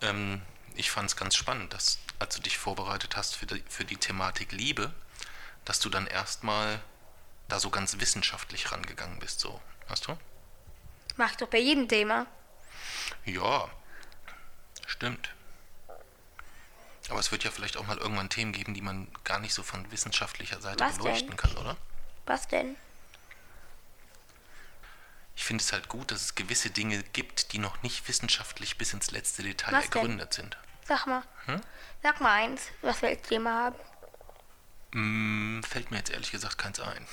Ähm, 0.00 0.40
ich 0.74 0.90
fand 0.90 1.10
es 1.10 1.16
ganz 1.16 1.36
spannend, 1.36 1.74
dass, 1.74 1.98
als 2.18 2.36
du 2.36 2.40
dich 2.40 2.56
vorbereitet 2.56 3.14
hast 3.14 3.36
für 3.36 3.44
die, 3.44 3.62
für 3.68 3.84
die 3.84 3.98
Thematik 3.98 4.52
Liebe, 4.52 4.90
dass 5.66 5.80
du 5.80 5.90
dann 5.90 6.06
erstmal 6.06 6.80
da 7.48 7.60
so 7.60 7.70
ganz 7.70 7.98
wissenschaftlich 7.98 8.72
rangegangen 8.72 9.18
bist, 9.18 9.40
so. 9.40 9.60
Weißt 9.88 10.08
du? 10.08 10.16
Mach 11.16 11.30
ich 11.30 11.36
doch 11.36 11.48
bei 11.48 11.58
jedem 11.58 11.88
Thema. 11.88 12.26
Ja, 13.24 13.68
stimmt. 14.86 15.30
Aber 17.10 17.20
es 17.20 17.30
wird 17.30 17.44
ja 17.44 17.50
vielleicht 17.50 17.76
auch 17.76 17.86
mal 17.86 17.98
irgendwann 17.98 18.30
Themen 18.30 18.52
geben, 18.52 18.72
die 18.74 18.80
man 18.80 19.08
gar 19.24 19.38
nicht 19.38 19.52
so 19.54 19.62
von 19.62 19.90
wissenschaftlicher 19.92 20.60
Seite 20.60 20.82
Was 20.82 20.96
beleuchten 20.96 21.28
denn? 21.28 21.36
kann, 21.36 21.56
oder? 21.58 21.76
Was 22.26 22.48
denn? 22.48 22.76
Ich 25.36 25.44
finde 25.44 25.62
es 25.62 25.72
halt 25.72 25.88
gut, 25.88 26.10
dass 26.10 26.22
es 26.22 26.34
gewisse 26.34 26.70
Dinge 26.70 27.02
gibt, 27.02 27.52
die 27.52 27.58
noch 27.58 27.82
nicht 27.82 28.08
wissenschaftlich 28.08 28.78
bis 28.78 28.92
ins 28.94 29.10
letzte 29.10 29.42
Detail 29.42 29.72
Was 29.72 29.90
denn? 29.90 30.00
ergründet 30.00 30.32
sind. 30.32 30.56
Sag 30.86 31.06
mal. 31.06 31.22
Hm? 31.46 31.60
Sag 32.02 32.20
mal 32.20 32.32
eins, 32.32 32.62
was 32.82 33.02
wir 33.02 33.10
als 33.10 33.22
Thema 33.22 33.64
haben. 33.64 33.76
Mm, 34.94 35.60
fällt 35.62 35.90
mir 35.90 35.98
jetzt 35.98 36.10
ehrlich 36.10 36.30
gesagt 36.30 36.56
keins 36.56 36.78
ein. 36.78 37.06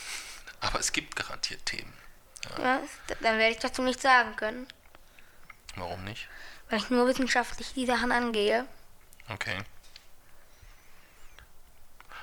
Aber 0.59 0.79
es 0.79 0.91
gibt 0.93 1.15
garantiert 1.15 1.65
Themen. 1.65 1.91
Ja, 2.59 2.79
dann 3.21 3.37
werde 3.37 3.53
ich 3.53 3.59
dazu 3.59 3.81
nichts 3.81 4.01
sagen 4.03 4.35
können, 4.35 4.67
Warum 5.75 6.03
nicht? 6.03 6.27
weil 6.69 6.79
ich 6.79 6.89
nur 6.89 7.07
wissenschaftlich 7.07 7.73
die 7.73 7.85
Sachen 7.85 8.11
angehe. 8.11 8.65
Okay. 9.29 9.57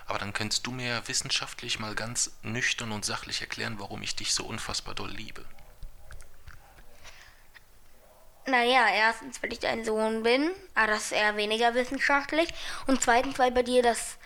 Aber 0.06 0.18
dann 0.18 0.32
könntest 0.32 0.66
du 0.66 0.70
mir 0.70 1.06
wissenschaftlich 1.06 1.78
mal 1.80 1.94
ganz 1.94 2.32
nüchtern 2.42 2.92
und 2.92 3.04
sachlich 3.04 3.40
erklären, 3.40 3.78
warum 3.78 4.02
ich 4.02 4.16
dich 4.16 4.32
so 4.34 4.44
unfassbar 4.46 4.94
doll 4.94 5.10
liebe. 5.10 5.44
Naja, 8.46 8.86
erstens, 8.88 9.42
weil 9.42 9.52
ich 9.52 9.58
dein 9.58 9.84
Sohn 9.84 10.22
bin, 10.22 10.50
aber 10.74 10.86
das 10.92 11.06
ist 11.06 11.12
eher 11.12 11.36
weniger 11.36 11.74
wissenschaftlich. 11.74 12.48
Und 12.86 13.02
zweitens, 13.02 13.38
weil 13.38 13.50
bei 13.50 13.62
dir 13.62 13.82
das 13.82 14.16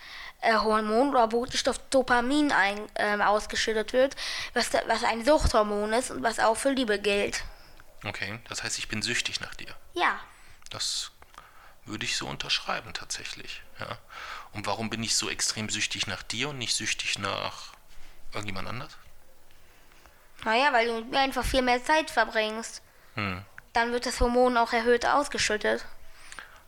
äh, 0.43 0.53
Hormon 0.55 1.09
oder 1.09 1.27
Botenstoff 1.27 1.77
Dopamin 1.89 2.51
ein, 2.51 2.79
ähm, 2.95 3.21
ausgeschüttet 3.21 3.93
wird, 3.93 4.15
was, 4.53 4.69
da, 4.69 4.81
was 4.87 5.03
ein 5.03 5.25
Suchthormon 5.25 5.93
ist 5.93 6.11
und 6.11 6.21
was 6.23 6.39
auch 6.39 6.55
für 6.55 6.71
Liebe 6.71 6.99
gilt. 6.99 7.43
Okay, 8.05 8.39
das 8.49 8.63
heißt, 8.63 8.77
ich 8.77 8.87
bin 8.87 9.01
süchtig 9.01 9.39
nach 9.41 9.55
dir. 9.55 9.73
Ja, 9.93 10.19
Das 10.69 11.11
würde 11.85 12.05
ich 12.05 12.15
so 12.17 12.27
unterschreiben 12.27 12.93
tatsächlich. 12.93 13.61
Ja. 13.79 13.97
Und 14.53 14.65
warum 14.67 14.89
bin 14.89 15.03
ich 15.03 15.15
so 15.15 15.29
extrem 15.29 15.69
süchtig 15.69 16.07
nach 16.07 16.23
dir 16.23 16.49
und 16.49 16.57
nicht 16.57 16.75
süchtig 16.75 17.19
nach 17.19 17.73
irgendjemand 18.33 18.67
anders? 18.69 18.97
naja, 20.45 20.73
weil 20.73 20.87
du 20.87 20.95
mit 20.95 21.09
mir 21.11 21.19
einfach 21.19 21.45
viel 21.45 21.61
mehr 21.61 21.81
Zeit 21.83 22.09
verbringst. 22.11 22.81
Hm. 23.15 23.45
Dann 23.71 23.91
wird 23.93 24.05
das 24.05 24.19
Hormon 24.19 24.57
auch 24.57 24.73
erhöht 24.73 25.05
ausgeschüttet. 25.05 25.85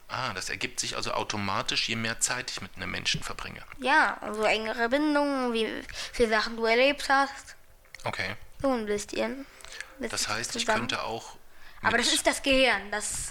Ah, 0.08 0.34
das 0.34 0.50
ergibt 0.50 0.80
sich 0.80 0.96
also 0.96 1.12
automatisch, 1.14 1.90
je 1.90 1.96
mehr 1.96 2.20
Zeit 2.20 2.52
ich 2.52 2.62
mit 2.62 2.76
einem 2.76 2.92
Menschen 2.92 3.24
verbringe. 3.24 3.62
Ja, 3.80 4.18
also 4.22 4.44
engere 4.44 4.88
Bindungen, 4.90 5.52
wie 5.54 5.68
viele 6.14 6.30
Sachen 6.30 6.56
du 6.58 6.66
erlebt 6.66 7.10
hast. 7.10 7.56
Okay. 8.04 8.36
So 8.62 8.72
ein 8.72 8.86
bisschen. 8.86 9.46
Das 10.00 10.12
Das 10.12 10.28
heißt, 10.28 10.56
ich 10.56 10.62
zusammen. 10.66 10.82
könnte 10.88 11.04
auch. 11.04 11.38
Aber 11.82 11.98
das 11.98 12.14
ist 12.14 12.26
das 12.28 12.44
Gehirn. 12.44 12.92
Das 12.92 13.30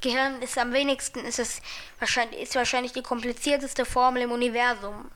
Gehirn 0.00 0.40
ist 0.42 0.56
am 0.58 0.72
wenigsten, 0.72 1.20
ist 1.24 1.38
es 1.38 1.60
wahrscheinlich, 1.98 2.40
ist 2.40 2.54
wahrscheinlich 2.54 2.92
die 2.92 3.02
komplizierteste 3.02 3.84
Formel 3.84 4.22
im 4.22 4.32
Universum. 4.32 5.10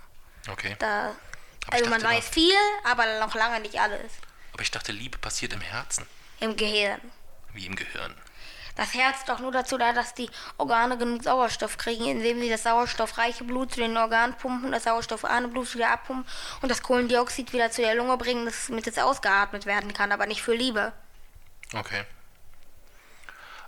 Okay. 0.50 0.76
Da, 0.78 1.14
also 1.70 1.84
ich 1.84 1.90
man 1.90 2.02
weiß 2.02 2.28
viel, 2.28 2.54
aber 2.84 3.18
noch 3.20 3.34
lange 3.34 3.60
nicht 3.60 3.78
alles. 3.80 4.12
Aber 4.52 4.62
ich 4.62 4.70
dachte, 4.70 4.92
Liebe 4.92 5.18
passiert 5.18 5.52
im 5.52 5.60
Herzen. 5.60 6.06
Im 6.40 6.56
Gehirn. 6.56 7.00
Wie 7.52 7.66
im 7.66 7.76
Gehirn. 7.76 8.14
Das 8.78 8.94
Herz 8.94 9.24
doch 9.24 9.40
nur 9.40 9.50
dazu 9.50 9.76
da, 9.76 9.92
dass 9.92 10.14
die 10.14 10.30
Organe 10.56 10.96
genug 10.96 11.24
Sauerstoff 11.24 11.78
kriegen, 11.78 12.06
indem 12.06 12.40
sie 12.40 12.48
das 12.48 12.62
sauerstoffreiche 12.62 13.42
Blut 13.42 13.72
zu 13.72 13.80
den 13.80 13.96
Organen 13.96 14.36
pumpen, 14.36 14.70
das 14.70 14.84
sauerstoffarme 14.84 15.48
Blut 15.48 15.74
wieder 15.74 15.90
abpumpen 15.90 16.24
und 16.62 16.68
das 16.68 16.80
Kohlendioxid 16.80 17.52
wieder 17.52 17.72
zu 17.72 17.82
der 17.82 17.96
Lunge 17.96 18.16
bringen, 18.16 18.48
damit 18.68 18.86
es 18.86 18.96
ausgeatmet 18.98 19.66
werden 19.66 19.92
kann, 19.92 20.12
aber 20.12 20.26
nicht 20.26 20.42
für 20.42 20.54
Liebe. 20.54 20.92
Okay. 21.74 22.04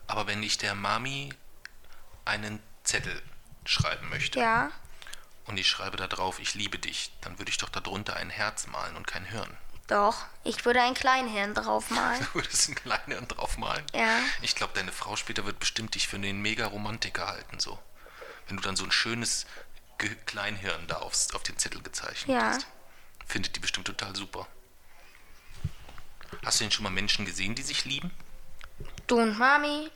Aber 0.06 0.28
wenn 0.28 0.44
ich 0.44 0.58
der 0.58 0.76
Mami 0.76 1.34
einen 2.24 2.62
Zettel 2.84 3.20
schreiben 3.64 4.08
möchte 4.10 4.38
Ja, 4.38 4.70
und 5.46 5.56
ich 5.56 5.68
schreibe 5.68 5.96
da 5.96 6.06
drauf, 6.06 6.38
ich 6.38 6.54
liebe 6.54 6.78
dich, 6.78 7.10
dann 7.22 7.36
würde 7.40 7.50
ich 7.50 7.58
doch 7.58 7.70
darunter 7.70 8.14
ein 8.14 8.30
Herz 8.30 8.68
malen 8.68 8.94
und 8.94 9.08
kein 9.08 9.24
Hirn. 9.24 9.56
Doch. 9.90 10.24
Ich 10.44 10.64
würde 10.64 10.80
ein 10.82 10.94
Kleinhirn 10.94 11.54
draufmalen. 11.54 12.20
Du 12.20 12.34
würdest 12.40 12.68
einen 12.68 12.76
kleinen 12.76 13.12
Hirn 13.12 13.28
draufmalen? 13.28 13.84
Ja. 13.94 14.18
Ich 14.42 14.54
glaube, 14.54 14.72
deine 14.74 14.92
Frau 14.92 15.16
später 15.16 15.44
wird 15.44 15.58
bestimmt 15.58 15.94
dich 15.94 16.08
für 16.08 16.18
den 16.18 16.40
Mega-Romantiker 16.40 17.26
halten, 17.26 17.58
so. 17.60 17.78
Wenn 18.46 18.56
du 18.56 18.62
dann 18.62 18.76
so 18.76 18.84
ein 18.84 18.92
schönes 18.92 19.46
Ge 19.98 20.14
Kleinhirn 20.26 20.86
da 20.86 20.96
aufs, 20.96 21.34
auf 21.34 21.42
den 21.42 21.58
Zettel 21.58 21.82
gezeichnet 21.82 22.36
Ja. 22.36 22.46
hast. 22.48 22.66
Findet 23.26 23.54
die 23.54 23.60
bestimmt 23.60 23.86
total 23.86 24.16
super. 24.16 24.46
Hast 26.44 26.58
du 26.60 26.64
denn 26.64 26.70
schon 26.72 26.84
mal 26.84 26.90
Menschen 26.90 27.26
gesehen, 27.26 27.54
die 27.54 27.62
sich 27.62 27.84
lieben? 27.84 28.10
Du 29.06 29.20
und 29.20 29.38
Mami? 29.38 29.90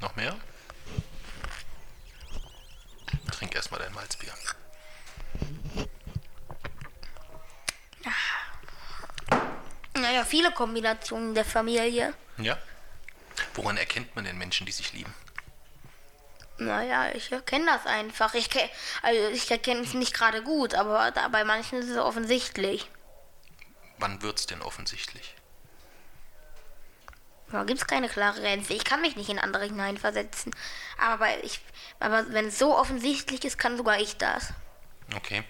Noch 0.00 0.14
mehr? 0.16 0.36
Trink 3.30 3.54
erstmal 3.54 3.80
dein 3.80 3.92
Malzbier. 3.94 4.32
Naja, 10.12 10.26
viele 10.26 10.52
Kombinationen 10.52 11.34
der 11.34 11.46
Familie. 11.46 12.12
Ja? 12.36 12.58
Woran 13.54 13.78
erkennt 13.78 14.14
man 14.14 14.26
denn 14.26 14.36
Menschen, 14.36 14.66
die 14.66 14.72
sich 14.72 14.92
lieben? 14.92 15.14
Naja, 16.58 17.10
ich 17.14 17.32
erkenne 17.32 17.64
das 17.64 17.86
einfach. 17.86 18.34
Ich, 18.34 18.50
also 19.00 19.28
ich 19.28 19.50
erkenne 19.50 19.80
es 19.80 19.94
nicht 19.94 20.12
gerade 20.12 20.42
gut, 20.42 20.74
aber 20.74 21.12
da, 21.12 21.28
bei 21.28 21.44
manchen 21.44 21.78
ist 21.78 21.88
es 21.88 21.96
offensichtlich. 21.96 22.90
Wann 23.96 24.20
wird's 24.20 24.44
denn 24.44 24.60
offensichtlich? 24.60 25.34
Da 27.50 27.64
gibt 27.64 27.80
es 27.80 27.86
keine 27.86 28.10
klare 28.10 28.38
Grenze. 28.38 28.74
Ich 28.74 28.84
kann 28.84 29.00
mich 29.00 29.16
nicht 29.16 29.30
in 29.30 29.38
andere 29.38 29.64
hineinversetzen. 29.64 30.54
Aber, 30.98 31.42
ich, 31.42 31.58
aber 32.00 32.30
wenn 32.34 32.48
es 32.48 32.58
so 32.58 32.76
offensichtlich 32.76 33.46
ist, 33.46 33.58
kann 33.58 33.78
sogar 33.78 33.98
ich 33.98 34.18
das. 34.18 34.52
Okay. 35.16 35.42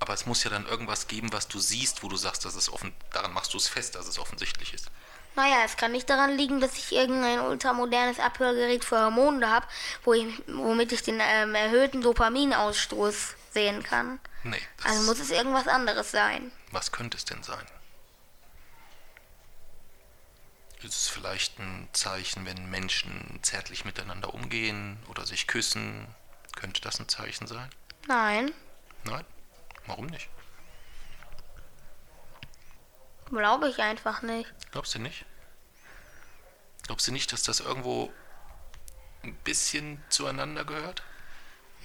Aber 0.00 0.14
es 0.14 0.26
muss 0.26 0.44
ja 0.44 0.50
dann 0.50 0.66
irgendwas 0.66 1.08
geben, 1.08 1.32
was 1.32 1.48
du 1.48 1.58
siehst, 1.58 2.02
wo 2.02 2.08
du 2.08 2.16
sagst, 2.16 2.44
dass 2.44 2.54
es 2.54 2.72
offen. 2.72 2.92
Daran 3.12 3.32
machst 3.32 3.52
du 3.52 3.56
es 3.56 3.68
fest, 3.68 3.94
dass 3.94 4.06
es 4.06 4.18
offensichtlich 4.18 4.72
ist. 4.74 4.90
Naja, 5.34 5.58
es 5.64 5.76
kann 5.76 5.92
nicht 5.92 6.08
daran 6.10 6.36
liegen, 6.36 6.60
dass 6.60 6.76
ich 6.76 6.92
irgendein 6.92 7.40
ultramodernes 7.40 8.18
Abhörgerät 8.18 8.84
für 8.84 8.98
Hormone 9.00 9.48
habe, 9.48 9.66
wo 10.04 10.12
ich, 10.14 10.26
womit 10.48 10.92
ich 10.92 11.02
den 11.02 11.20
ähm, 11.22 11.54
erhöhten 11.54 12.00
Dopaminausstoß 12.02 13.34
sehen 13.52 13.82
kann. 13.82 14.18
Nee. 14.42 14.60
Also 14.84 15.02
muss 15.02 15.20
es 15.20 15.30
irgendwas 15.30 15.68
anderes 15.68 16.10
sein. 16.10 16.50
was 16.70 16.92
könnte 16.92 17.16
es 17.16 17.24
denn 17.24 17.42
sein? 17.42 17.64
Ist 20.82 20.94
es 20.94 21.08
vielleicht 21.08 21.58
ein 21.58 21.88
Zeichen, 21.92 22.46
wenn 22.46 22.70
Menschen 22.70 23.40
zärtlich 23.42 23.84
miteinander 23.84 24.32
umgehen 24.32 24.98
oder 25.08 25.26
sich 25.26 25.48
küssen? 25.48 26.06
Könnte 26.54 26.80
das 26.80 27.00
ein 27.00 27.08
Zeichen 27.08 27.46
sein? 27.48 27.68
Nein, 28.06 28.52
Nein? 29.04 29.24
Warum 29.88 30.06
nicht? 30.06 30.28
glaube 33.30 33.68
ich 33.68 33.78
einfach 33.78 34.22
nicht. 34.22 34.48
Glaubst 34.70 34.94
du 34.94 34.98
nicht? 34.98 35.24
Glaubst 36.84 37.06
du 37.08 37.12
nicht, 37.12 37.32
dass 37.32 37.42
das 37.42 37.60
irgendwo 37.60 38.10
ein 39.22 39.34
bisschen 39.44 40.02
zueinander 40.08 40.64
gehört? 40.64 41.02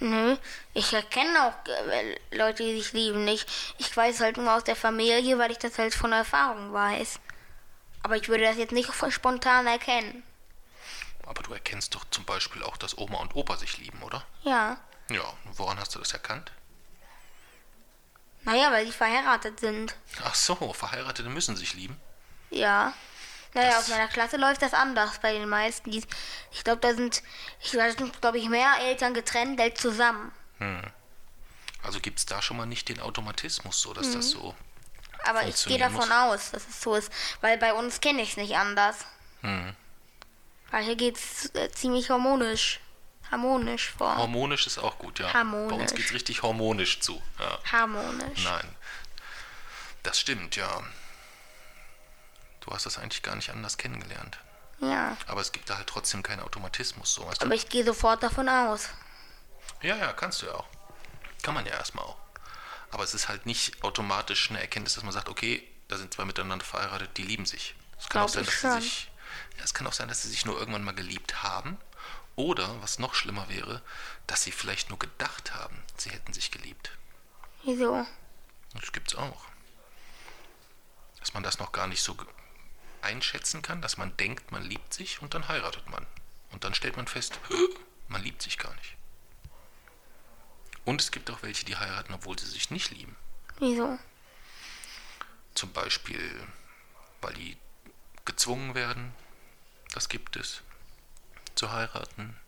Nö, 0.00 0.36
ich 0.72 0.92
erkenne 0.92 1.46
auch 1.46 1.68
äh, 1.90 2.18
Leute, 2.30 2.62
die 2.62 2.80
sich 2.80 2.92
lieben, 2.92 3.24
nicht. 3.24 3.48
Ich 3.78 3.94
weiß 3.94 4.20
halt 4.20 4.38
nur 4.38 4.52
aus 4.52 4.64
der 4.64 4.76
Familie, 4.76 5.38
weil 5.38 5.50
ich 5.50 5.58
das 5.58 5.78
halt 5.78 5.94
von 5.94 6.12
Erfahrung 6.12 6.72
weiß. 6.72 7.20
Aber 8.02 8.16
ich 8.16 8.28
würde 8.28 8.44
das 8.44 8.56
jetzt 8.56 8.72
nicht 8.72 8.88
von 8.88 9.12
spontan 9.12 9.66
erkennen. 9.66 10.22
Aber 11.26 11.42
du 11.42 11.52
erkennst 11.52 11.94
doch 11.94 12.04
zum 12.10 12.24
Beispiel 12.24 12.62
auch, 12.62 12.76
dass 12.76 12.98
Oma 12.98 13.18
und 13.18 13.34
Opa 13.34 13.56
sich 13.56 13.78
lieben, 13.78 14.02
oder? 14.02 14.24
Ja. 14.42 14.78
Ja, 15.10 15.22
und 15.44 15.58
woran 15.58 15.78
hast 15.78 15.94
du 15.94 15.98
das 15.98 16.12
erkannt? 16.12 16.52
Naja, 18.44 18.70
weil 18.72 18.86
die 18.86 18.92
verheiratet 18.92 19.60
sind. 19.60 19.94
Ach 20.22 20.34
so, 20.34 20.72
Verheiratete 20.72 21.28
müssen 21.28 21.56
sich 21.56 21.74
lieben. 21.74 21.98
Ja. 22.50 22.92
Naja, 23.54 23.68
Das- 23.70 23.78
aus 23.84 23.88
meiner 23.88 24.08
Klasse 24.08 24.36
läuft 24.36 24.62
das 24.62 24.74
anders 24.74 25.18
bei 25.20 25.32
den 25.32 25.48
meisten. 25.48 25.90
Die, 25.90 26.04
ich 26.52 26.64
glaube, 26.64 26.80
da 26.80 26.94
sind, 26.94 27.22
ich 27.60 27.72
glaube 28.20 28.38
ich, 28.38 28.48
mehr 28.48 28.74
Eltern 28.80 29.14
getrennt 29.14 29.60
als 29.60 29.80
zusammen. 29.80 30.32
Also 31.82 32.00
gibt 32.00 32.18
es 32.18 32.26
da 32.26 32.40
schon 32.42 32.56
mal 32.56 32.66
nicht 32.66 32.88
den 32.88 33.00
Automatismus, 33.00 33.80
so 33.80 33.92
dass 33.92 34.10
das 34.12 34.30
so. 34.30 34.54
Aber 35.24 35.46
ich 35.46 35.64
gehe 35.64 35.78
davon 35.78 36.00
muss. 36.00 36.10
aus, 36.10 36.50
dass 36.50 36.68
es 36.68 36.80
so 36.80 36.94
ist. 36.94 37.10
Weil 37.40 37.56
bei 37.58 37.72
uns 37.72 38.00
kenne 38.00 38.22
ich 38.22 38.30
es 38.32 38.36
nicht 38.36 38.56
anders. 38.56 38.96
Hm. 39.40 39.74
Weil 40.70 40.84
hier 40.84 40.96
geht 40.96 41.16
es 41.16 41.54
äh, 41.54 41.70
ziemlich 41.70 42.10
harmonisch. 42.10 42.80
Harmonisch 43.30 43.90
vor. 43.96 44.16
Harmonisch 44.16 44.66
ist 44.66 44.78
auch 44.78 44.98
gut, 44.98 45.18
ja. 45.18 45.32
Harmonisch. 45.32 45.70
Bei 45.70 45.82
uns 45.82 45.94
geht 45.94 46.06
es 46.06 46.12
richtig 46.12 46.42
harmonisch 46.42 47.00
zu. 47.00 47.22
Ja. 47.38 47.58
harmonisch. 47.72 48.44
Nein. 48.44 48.76
Das 50.02 50.20
stimmt, 50.20 50.56
ja. 50.56 50.82
Du 52.60 52.70
hast 52.72 52.86
das 52.86 52.98
eigentlich 52.98 53.22
gar 53.22 53.36
nicht 53.36 53.50
anders 53.50 53.76
kennengelernt. 53.76 54.38
Ja. 54.80 55.16
Aber 55.26 55.40
es 55.40 55.52
gibt 55.52 55.68
da 55.70 55.76
halt 55.76 55.86
trotzdem 55.86 56.22
keinen 56.22 56.40
Automatismus, 56.40 57.14
so 57.14 57.26
weißt 57.26 57.42
du? 57.42 57.46
Aber 57.46 57.54
ich 57.54 57.68
gehe 57.68 57.84
sofort 57.84 58.22
davon 58.22 58.48
aus. 58.48 58.88
Ja, 59.82 59.96
ja, 59.96 60.12
kannst 60.12 60.42
du 60.42 60.46
ja 60.46 60.54
auch. 60.54 60.66
Kann 61.42 61.54
man 61.54 61.66
ja 61.66 61.72
erstmal 61.72 62.04
auch. 62.04 62.16
Aber 62.90 63.04
es 63.04 63.14
ist 63.14 63.28
halt 63.28 63.44
nicht 63.46 63.82
automatisch 63.82 64.50
eine 64.50 64.60
Erkenntnis, 64.60 64.94
dass 64.94 65.04
man 65.04 65.12
sagt, 65.12 65.28
okay, 65.28 65.66
da 65.88 65.96
sind 65.96 66.14
zwei 66.14 66.24
miteinander 66.24 66.64
verheiratet, 66.64 67.16
die 67.16 67.22
lieben 67.22 67.44
sich. 67.44 67.74
Es 67.98 68.08
kann 68.08 68.20
Glaub 68.20 68.24
auch 68.24 68.28
sein, 68.28 68.44
ich 68.44 68.50
dass 68.50 68.60
schon. 68.60 68.80
sie 68.80 68.88
sich. 68.88 69.10
Ja, 69.58 69.64
es 69.64 69.74
kann 69.74 69.86
auch 69.86 69.92
sein, 69.92 70.08
dass 70.08 70.22
sie 70.22 70.28
sich 70.28 70.44
nur 70.46 70.58
irgendwann 70.58 70.84
mal 70.84 70.94
geliebt 70.94 71.42
haben. 71.42 71.76
Oder, 72.36 72.80
was 72.82 72.98
noch 72.98 73.14
schlimmer 73.14 73.48
wäre, 73.48 73.82
dass 74.26 74.42
sie 74.42 74.52
vielleicht 74.52 74.88
nur 74.90 74.98
gedacht 74.98 75.54
haben, 75.54 75.80
sie 75.96 76.10
hätten 76.10 76.32
sich 76.32 76.50
geliebt. 76.50 76.90
Wieso? 77.62 78.06
Das 78.74 78.92
gibt's 78.92 79.14
auch. 79.14 79.44
Dass 81.20 81.32
man 81.32 81.42
das 81.42 81.58
noch 81.58 81.72
gar 81.72 81.86
nicht 81.86 82.02
so 82.02 82.16
einschätzen 83.02 83.62
kann, 83.62 83.82
dass 83.82 83.96
man 83.96 84.16
denkt, 84.16 84.50
man 84.50 84.62
liebt 84.62 84.92
sich 84.92 85.22
und 85.22 85.34
dann 85.34 85.48
heiratet 85.48 85.88
man. 85.88 86.06
Und 86.50 86.64
dann 86.64 86.74
stellt 86.74 86.96
man 86.96 87.06
fest, 87.06 87.38
man 88.08 88.22
liebt 88.22 88.42
sich 88.42 88.58
gar 88.58 88.74
nicht. 88.74 88.96
Und 90.84 91.00
es 91.00 91.10
gibt 91.10 91.30
auch 91.30 91.42
welche, 91.42 91.64
die 91.64 91.76
heiraten, 91.76 92.12
obwohl 92.12 92.38
sie 92.38 92.46
sich 92.46 92.70
nicht 92.70 92.90
lieben. 92.90 93.16
Wieso? 93.58 93.98
Zum 95.54 95.72
Beispiel, 95.72 96.46
weil 97.20 97.34
die 97.34 97.56
gezwungen 98.24 98.74
werden, 98.74 99.14
das 99.92 100.08
gibt 100.08 100.36
es, 100.36 100.62
zu 101.54 101.72
heiraten. 101.72 102.38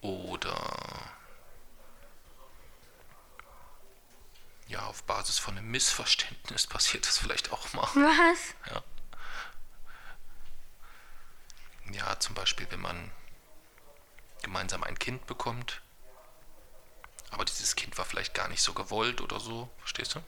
Oder 0.00 1.14
ja, 4.66 4.86
auf 4.86 5.02
Basis 5.04 5.38
von 5.38 5.56
einem 5.56 5.70
Missverständnis 5.70 6.66
passiert 6.66 7.06
das 7.06 7.18
vielleicht 7.18 7.52
auch 7.52 7.72
mal. 7.74 7.88
Was? 7.94 8.54
Ja. 8.72 8.82
Ja, 11.92 12.18
zum 12.18 12.34
Beispiel, 12.34 12.66
wenn 12.70 12.80
man 12.80 13.12
gemeinsam 14.42 14.82
ein 14.82 14.98
Kind 14.98 15.26
bekommt, 15.26 15.82
aber 17.30 17.44
dieses 17.44 17.76
Kind 17.76 17.96
war 17.98 18.04
vielleicht 18.04 18.34
gar 18.34 18.48
nicht 18.48 18.62
so 18.62 18.72
gewollt 18.72 19.20
oder 19.20 19.38
so, 19.38 19.70
verstehst 19.78 20.14
du? 20.14 20.20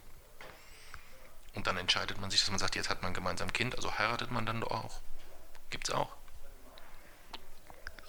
Und 1.54 1.66
dann 1.66 1.76
entscheidet 1.78 2.20
man 2.20 2.30
sich, 2.30 2.40
dass 2.40 2.50
man 2.50 2.58
sagt, 2.58 2.76
jetzt 2.76 2.90
hat 2.90 3.02
man 3.02 3.14
gemeinsam 3.14 3.48
ein 3.48 3.52
Kind, 3.52 3.74
also 3.76 3.98
heiratet 3.98 4.30
man 4.30 4.44
dann 4.44 4.60
doch 4.60 4.70
auch. 4.70 5.00
Gibt's 5.70 5.90
auch. 5.90 6.14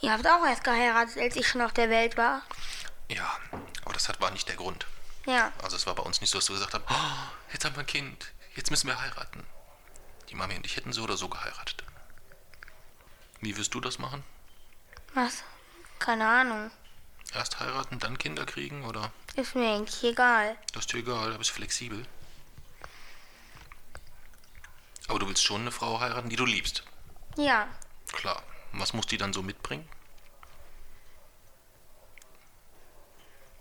Ihr 0.01 0.11
habt 0.11 0.27
auch 0.27 0.45
erst 0.45 0.63
geheiratet, 0.63 1.17
als 1.17 1.35
ich 1.35 1.47
schon 1.47 1.61
auf 1.61 1.73
der 1.73 1.89
Welt 1.89 2.17
war. 2.17 2.41
Ja, 3.09 3.37
aber 3.83 3.93
das 3.93 4.09
hat, 4.09 4.21
war 4.21 4.31
nicht 4.31 4.47
der 4.47 4.55
Grund. 4.55 4.85
Ja. 5.25 5.51
Also 5.61 5.75
es 5.75 5.87
war 5.87 5.95
bei 5.95 6.03
uns 6.03 6.21
nicht 6.21 6.29
so, 6.29 6.37
dass 6.37 6.49
wir 6.49 6.55
gesagt 6.55 6.73
haben, 6.73 6.83
oh, 6.89 7.51
jetzt 7.51 7.65
haben 7.65 7.75
wir 7.75 7.81
ein 7.81 7.87
Kind, 7.87 8.31
jetzt 8.55 8.69
müssen 8.69 8.87
wir 8.87 8.99
heiraten. 9.01 9.45
Die 10.29 10.35
Mami 10.35 10.55
und 10.55 10.65
ich 10.65 10.75
hätten 10.75 10.93
so 10.93 11.03
oder 11.03 11.17
so 11.17 11.29
geheiratet. 11.29 11.83
Wie 13.41 13.55
wirst 13.57 13.73
du 13.73 13.81
das 13.81 13.97
machen? 13.99 14.23
Was? 15.13 15.43
Keine 15.99 16.27
Ahnung. 16.27 16.71
Erst 17.33 17.59
heiraten, 17.59 17.99
dann 17.99 18.17
Kinder 18.17 18.45
kriegen 18.45 18.85
oder? 18.85 19.11
Ist 19.35 19.55
mir 19.55 19.75
eigentlich 19.75 20.03
egal. 20.03 20.55
Das 20.73 20.85
ist 20.85 20.93
dir 20.93 20.99
egal, 20.99 21.31
da 21.31 21.37
bist 21.37 21.51
du 21.51 21.55
flexibel. 21.55 22.05
Aber 25.07 25.19
du 25.19 25.27
willst 25.27 25.43
schon 25.43 25.61
eine 25.61 25.71
Frau 25.71 25.99
heiraten, 25.99 26.29
die 26.29 26.35
du 26.35 26.45
liebst. 26.45 26.83
Ja. 27.37 27.67
Klar. 28.11 28.41
Was 28.79 28.93
muss 28.93 29.07
die 29.07 29.17
dann 29.17 29.33
so 29.33 29.41
mitbringen? 29.41 29.87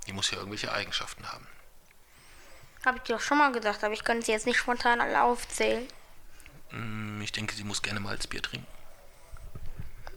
Die 0.06 0.12
muss 0.12 0.30
ja 0.30 0.36
irgendwelche 0.38 0.72
Eigenschaften 0.72 1.30
haben. 1.32 1.46
Hab 2.84 2.96
ich 2.96 3.02
dir 3.02 3.14
doch 3.14 3.20
schon 3.22 3.38
mal 3.38 3.50
gesagt, 3.50 3.82
aber 3.82 3.94
ich 3.94 4.04
könnte 4.04 4.26
sie 4.26 4.32
jetzt 4.32 4.46
nicht 4.46 4.58
spontan 4.58 5.00
alle 5.00 5.22
aufzählen. 5.22 5.86
Mm, 6.70 7.20
Ich 7.22 7.32
denke, 7.32 7.54
sie 7.56 7.64
muss 7.64 7.82
gerne 7.82 7.98
Malzbier 8.00 8.42
trinken. 8.42 8.66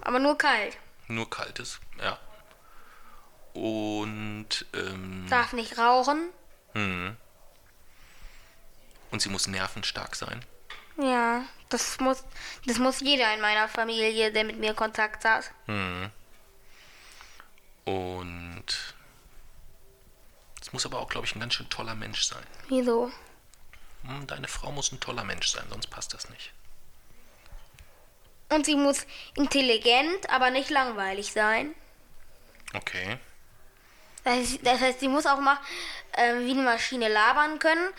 Aber 0.02 0.20
nur 0.20 0.38
kalt. 0.38 0.78
Nur 1.08 1.30
kaltes, 1.30 1.80
ja. 2.00 2.20
Und, 3.54 4.66
ähm, 4.74 5.26
Darf 5.30 5.54
nicht 5.54 5.78
rauchen. 5.78 6.30
hm. 6.74 7.18
und 9.12 9.22
sie 9.24 9.30
muss 9.30 9.48
nervenstark 9.48 10.16
sein. 10.16 10.46
Ja, 11.02 11.44
das 11.70 12.00
muss, 12.00 12.24
das 12.66 12.78
muss 12.78 13.00
jeder 13.00 13.34
in 13.34 13.42
meiner 13.42 13.68
Familie, 13.68 14.32
der 14.32 14.44
mit 14.44 14.58
mir 14.58 14.74
Kontakt 14.74 15.24
hat. 15.24 15.52
Hm. 15.66 16.12
Und 17.86 18.66
es 20.62 20.74
muss 20.74 20.86
aber 20.86 21.00
auch, 21.00 21.10
glaube 21.10 21.26
ich, 21.26 21.36
ein 21.36 21.40
ganz 21.40 21.54
schön 21.54 21.70
toller 21.70 21.96
Mensch 21.96 22.24
sein. 22.24 22.44
Wieso? 22.68 23.12
Hm, 24.04 24.28
Deine 24.28 24.48
Frau 24.48 24.72
muss 24.72 24.92
ein 24.92 25.00
toller 25.00 25.24
Mensch 25.24 25.48
sein, 25.48 25.66
sonst 25.70 25.88
passt 25.88 26.14
das 26.14 26.30
nicht. 26.30 26.52
Und 28.50 28.66
sie 28.66 28.76
muss 28.76 29.06
intelligent, 29.36 30.30
aber 30.30 30.50
nicht 30.50 30.70
langweilig 30.70 31.32
sein. 31.32 31.76
Okay. 32.74 33.18
Das 34.24 34.80
heißt, 34.82 35.00
sie 35.00 35.08
muss 35.08 35.26
auch 35.26 35.40
mal 35.40 35.58
ähm, 36.14 36.46
wie 36.46 36.52
eine 36.52 36.62
Maschine 36.64 37.08
labern 37.08 37.58
können 37.60 37.90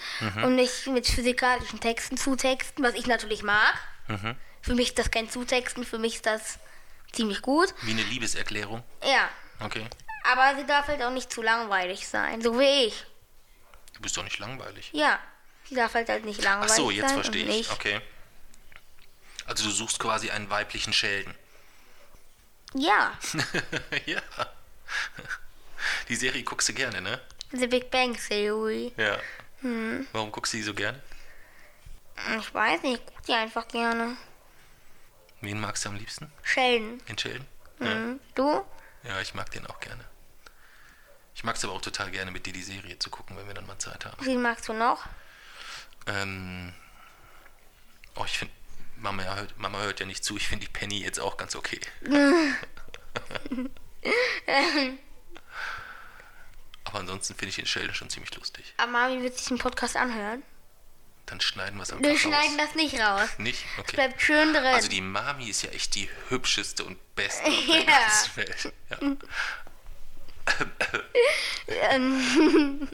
und 0.44 0.54
nicht 0.56 0.86
mit 0.86 1.06
physikalischen 1.06 1.80
Texten 1.80 2.16
zutexten, 2.16 2.84
was 2.84 2.94
ich 2.94 3.06
natürlich 3.06 3.42
mag. 3.42 3.74
Mhm. 4.08 4.36
Für 4.62 4.74
mich 4.74 4.88
ist 4.90 4.98
das 4.98 5.10
kein 5.10 5.30
Zutexten, 5.30 5.84
für 5.84 5.98
mich 5.98 6.16
ist 6.16 6.26
das 6.26 6.58
ziemlich 7.12 7.40
gut. 7.42 7.74
Wie 7.82 7.92
eine 7.92 8.02
Liebeserklärung. 8.02 8.84
Ja, 9.02 9.28
Okay. 9.60 9.86
aber 10.30 10.56
sie 10.58 10.66
darf 10.66 10.88
halt 10.88 11.02
auch 11.02 11.10
nicht 11.10 11.32
zu 11.32 11.42
langweilig 11.42 12.06
sein, 12.08 12.40
so 12.42 12.58
wie 12.58 12.86
ich. 12.86 13.04
Du 13.94 14.00
bist 14.02 14.16
doch 14.16 14.24
nicht 14.24 14.38
langweilig. 14.38 14.90
Ja, 14.92 15.18
sie 15.68 15.74
darf 15.74 15.94
halt, 15.94 16.08
halt 16.08 16.24
nicht 16.24 16.40
Ach 16.40 16.44
langweilig 16.44 16.74
so, 16.76 16.90
jetzt 16.90 17.08
sein. 17.08 17.14
verstehe 17.14 17.42
ich. 17.44 17.56
nicht. 17.56 17.72
Okay. 17.72 18.00
Also 19.46 19.64
du 19.64 19.70
suchst 19.70 19.98
quasi 19.98 20.30
einen 20.30 20.48
weiblichen 20.50 20.92
Schelden. 20.92 21.34
Ja, 22.74 23.12
ja. 24.06 24.20
Die 26.08 26.16
Serie 26.16 26.42
guckst 26.42 26.68
du 26.68 26.72
gerne, 26.72 27.00
ne? 27.00 27.20
The 27.52 27.66
Big 27.66 27.90
Bang 27.90 28.16
Theory. 28.16 28.92
Ja. 28.96 29.18
Warum 30.12 30.32
guckst 30.32 30.52
du 30.52 30.56
die 30.58 30.62
so 30.62 30.74
gerne? 30.74 31.00
Ich 32.38 32.54
weiß 32.54 32.82
nicht, 32.82 33.00
ich 33.00 33.06
guck 33.06 33.22
die 33.24 33.32
einfach 33.32 33.66
gerne. 33.68 34.16
Wen 35.40 35.60
magst 35.60 35.84
du 35.84 35.88
am 35.88 35.96
liebsten? 35.96 36.30
Sheldon. 36.42 37.00
Den 37.06 37.18
Sheldon? 37.18 37.46
Mhm. 37.78 38.20
Du? 38.34 38.64
Ja, 39.04 39.20
ich 39.20 39.34
mag 39.34 39.50
den 39.50 39.66
auch 39.66 39.80
gerne. 39.80 40.04
Ich 41.34 41.44
mag 41.44 41.56
es 41.56 41.64
aber 41.64 41.72
auch 41.72 41.80
total 41.80 42.10
gerne, 42.10 42.30
mit 42.30 42.44
dir 42.46 42.52
die 42.52 42.62
Serie 42.62 42.98
zu 42.98 43.08
gucken, 43.10 43.36
wenn 43.36 43.46
wir 43.46 43.54
dann 43.54 43.66
mal 43.66 43.78
Zeit 43.78 44.04
haben. 44.04 44.16
Wen 44.24 44.42
magst 44.42 44.68
du 44.68 44.74
noch? 44.74 45.06
Ähm, 46.06 46.74
oh, 48.16 48.24
ich 48.26 48.38
finde, 48.38 48.52
Mama, 48.96 49.22
ja 49.24 49.36
hört, 49.36 49.58
Mama 49.58 49.78
hört 49.78 50.00
ja 50.00 50.06
nicht 50.06 50.24
zu. 50.24 50.36
Ich 50.36 50.48
finde 50.48 50.66
die 50.66 50.72
Penny 50.72 51.00
jetzt 51.00 51.18
auch 51.18 51.36
ganz 51.36 51.56
okay. 51.56 51.80
aber 56.90 57.00
ansonsten 57.00 57.34
finde 57.34 57.50
ich 57.50 57.56
den 57.56 57.66
Sheldon 57.66 57.94
schon 57.94 58.10
ziemlich 58.10 58.34
lustig. 58.36 58.74
Aber 58.76 58.90
Mami 58.92 59.22
wird 59.22 59.36
sich 59.38 59.48
den 59.48 59.58
Podcast 59.58 59.96
anhören. 59.96 60.42
Dann 61.26 61.40
schneiden 61.40 61.76
wir 61.76 61.82
es 61.84 61.92
einfach 61.92 62.02
Wir 62.04 62.12
raus. 62.12 62.20
schneiden 62.20 62.58
das 62.58 62.74
nicht 62.74 62.98
raus. 63.00 63.28
Nicht? 63.38 63.64
Es 63.74 63.78
Okay. 63.80 63.96
bleibt 63.96 64.20
schön 64.20 64.52
drin. 64.52 64.64
Also 64.66 64.88
die 64.88 65.00
Mami 65.00 65.48
ist 65.48 65.62
ja 65.62 65.70
echt 65.70 65.94
die 65.94 66.08
hübscheste 66.28 66.84
und 66.84 66.98
beste 67.14 67.44
auf 67.46 67.66
der 67.66 67.76
Ja. 67.76 67.84
ganzen 67.84 68.36
Welt. 68.36 68.72
Ja. 68.90 68.98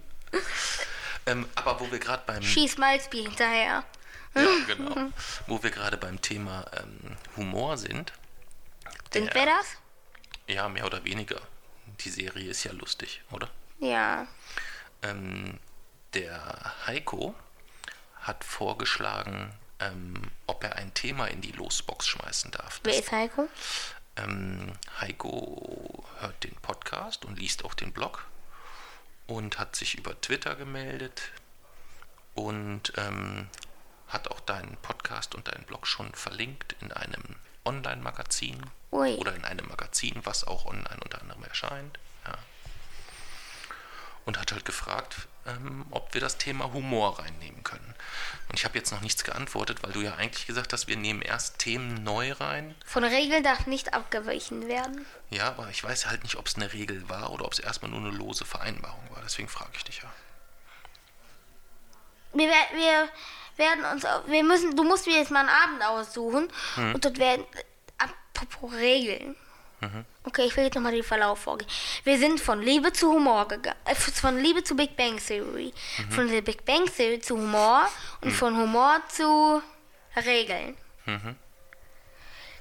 ähm, 1.27 1.47
aber 1.55 1.81
wo 1.81 1.91
wir 1.91 1.99
gerade 1.99 2.23
beim 2.27 2.43
Schieß 2.43 2.77
Malzbier 2.79 3.23
hinterher. 3.23 3.85
ja, 4.35 4.47
genau, 4.67 5.11
wo 5.47 5.63
wir 5.63 5.71
gerade 5.71 5.97
beim 5.97 6.21
Thema 6.21 6.67
ähm, 6.79 7.17
Humor 7.37 7.77
sind, 7.79 8.13
Sind 9.13 9.29
Der- 9.29 9.35
wir 9.35 9.47
das? 9.47 9.67
ja 10.47 10.69
mehr 10.69 10.85
oder 10.87 11.03
weniger. 11.05 11.41
Die 12.01 12.11
Serie 12.11 12.51
ist 12.51 12.65
ja 12.65 12.73
lustig, 12.73 13.23
oder? 13.31 13.49
Ja. 13.79 14.27
Ähm, 15.03 15.59
der 16.15 16.87
Heiko 16.87 17.35
hat 18.21 18.43
vorgeschlagen, 18.45 19.53
ähm, 19.81 20.31
ob 20.47 20.65
er 20.65 20.77
ein 20.77 20.95
Thema 20.95 21.27
in 21.27 21.41
die 21.41 21.53
Losbox 21.53 22.07
schmeißen 22.09 22.51
darf. 22.51 22.81
Wer 22.83 22.99
ist 22.99 23.13
Heiko? 23.13 23.49
Ähm, 24.17 24.73
Heiko 25.01 26.05
hört 26.21 26.43
den 26.45 26.55
Podcast 26.57 27.25
und 27.25 27.39
liest 27.39 27.65
auch 27.65 27.75
den 27.75 27.93
Blog 27.93 28.27
und 29.27 29.59
hat 29.59 29.77
sich 29.77 29.97
über 29.97 30.19
Twitter 30.21 30.55
gemeldet 30.57 31.31
und 32.35 32.93
ähm, 32.97 33.49
hat 34.09 34.31
auch 34.31 34.41
deinen 34.41 34.77
Podcast 34.79 35.35
und 35.35 35.49
deinen 35.49 35.65
Blog 35.65 35.87
schon 35.87 36.13
verlinkt 36.15 36.77
in 36.81 36.93
einem 36.93 37.37
Online-Magazin 37.65 38.63
oder 38.91 39.35
in 39.35 39.45
einem 39.45 39.69
Magazin, 39.69 40.21
was 40.25 40.45
auch 40.45 40.65
online 40.67 41.01
unter 41.03 41.21
anderem 41.21 41.43
erscheint. 41.45 41.99
Und 44.27 44.39
hat 44.41 44.53
halt 44.53 44.65
gefragt, 44.65 45.29
ähm, 45.47 45.87
ob 45.91 46.13
wir 46.13 46.21
das 46.21 46.37
Thema 46.37 46.73
Humor 46.73 47.19
reinnehmen 47.21 47.63
können. 47.63 47.95
Und 48.49 48.59
ich 48.59 48.65
habe 48.65 48.77
jetzt 48.77 48.91
noch 48.93 49.01
nichts 49.01 49.23
geantwortet, 49.25 49.83
weil 49.83 49.93
du 49.93 50.01
ja 50.01 50.17
eigentlich 50.17 50.47
gesagt 50.47 50.73
hast, 50.73 50.89
wir 50.89 50.97
nehmen 50.97 51.23
erst 51.23 51.59
Themen 51.61 52.03
neu 52.05 52.33
rein 52.33 52.75
Von 52.85 53.05
Regeln 53.05 53.43
darf 53.45 53.67
nicht 53.67 53.95
abgewichen 53.95 54.67
werden. 54.69 55.07
ja, 55.31 55.47
aber 55.49 55.69
ich 55.71 55.83
weiß 55.83 56.07
halt 56.07 56.23
nicht, 56.25 56.37
ob 56.37 56.47
es 56.49 56.57
eine 56.57 56.73
Regel 56.73 57.09
war 57.09 57.31
oder 57.31 57.45
ob 57.45 57.53
es 57.53 57.61
erstmal 57.61 57.91
nur 57.91 58.01
eine 58.01 58.11
lose 58.11 58.45
Vereinbarung 58.45 59.09
war. 59.11 59.23
Deswegen 59.25 59.49
frage 59.49 59.71
ich 59.77 59.85
dich 59.85 59.99
ja. 60.03 60.13
Wir, 62.35 62.49
wir 62.49 63.09
werden 63.57 63.85
uns, 63.85 64.05
wir 64.27 64.43
müssen, 64.45 64.77
du 64.77 64.83
musst 64.85 65.07
mir 65.07 65.17
jetzt 65.19 65.31
mal 65.31 65.41
einen 65.41 65.49
Abend 65.49 65.83
aussuchen 65.85 66.49
Hm. 66.75 66.95
und 66.95 67.05
dort 67.05 67.19
werden, 67.19 67.45
apropos 67.99 68.73
Regeln. 68.73 69.37
Mhm. 69.81 70.05
Okay, 70.25 70.47
ich 70.47 70.57
will 70.57 70.65
jetzt 70.65 70.75
nochmal 70.75 70.93
den 70.93 71.03
Verlauf 71.05 71.41
vorgehen. 71.41 71.71
Wir 72.05 72.19
sind 72.19 72.41
von 72.41 72.63
Liebe 72.63 72.93
zu 72.93 73.13
Humor 73.13 73.47
gegangen, 73.47 73.79
äh, 73.85 73.95
von 73.95 74.39
Liebe 74.39 74.65
zu 74.65 74.75
Big 74.75 74.97
Bang 74.97 75.19
Theory, 75.19 75.73
Mhm. 75.99 76.11
von 76.13 76.29
der 76.31 76.41
Big 76.43 76.65
Bang 76.65 76.87
Theory 76.87 77.21
zu 77.21 77.37
Humor 77.37 77.89
und 78.23 78.33
von 78.33 78.57
Humor 78.57 79.01
zu 79.09 79.63
Regeln. 80.17 80.77
Mhm. 81.05 81.37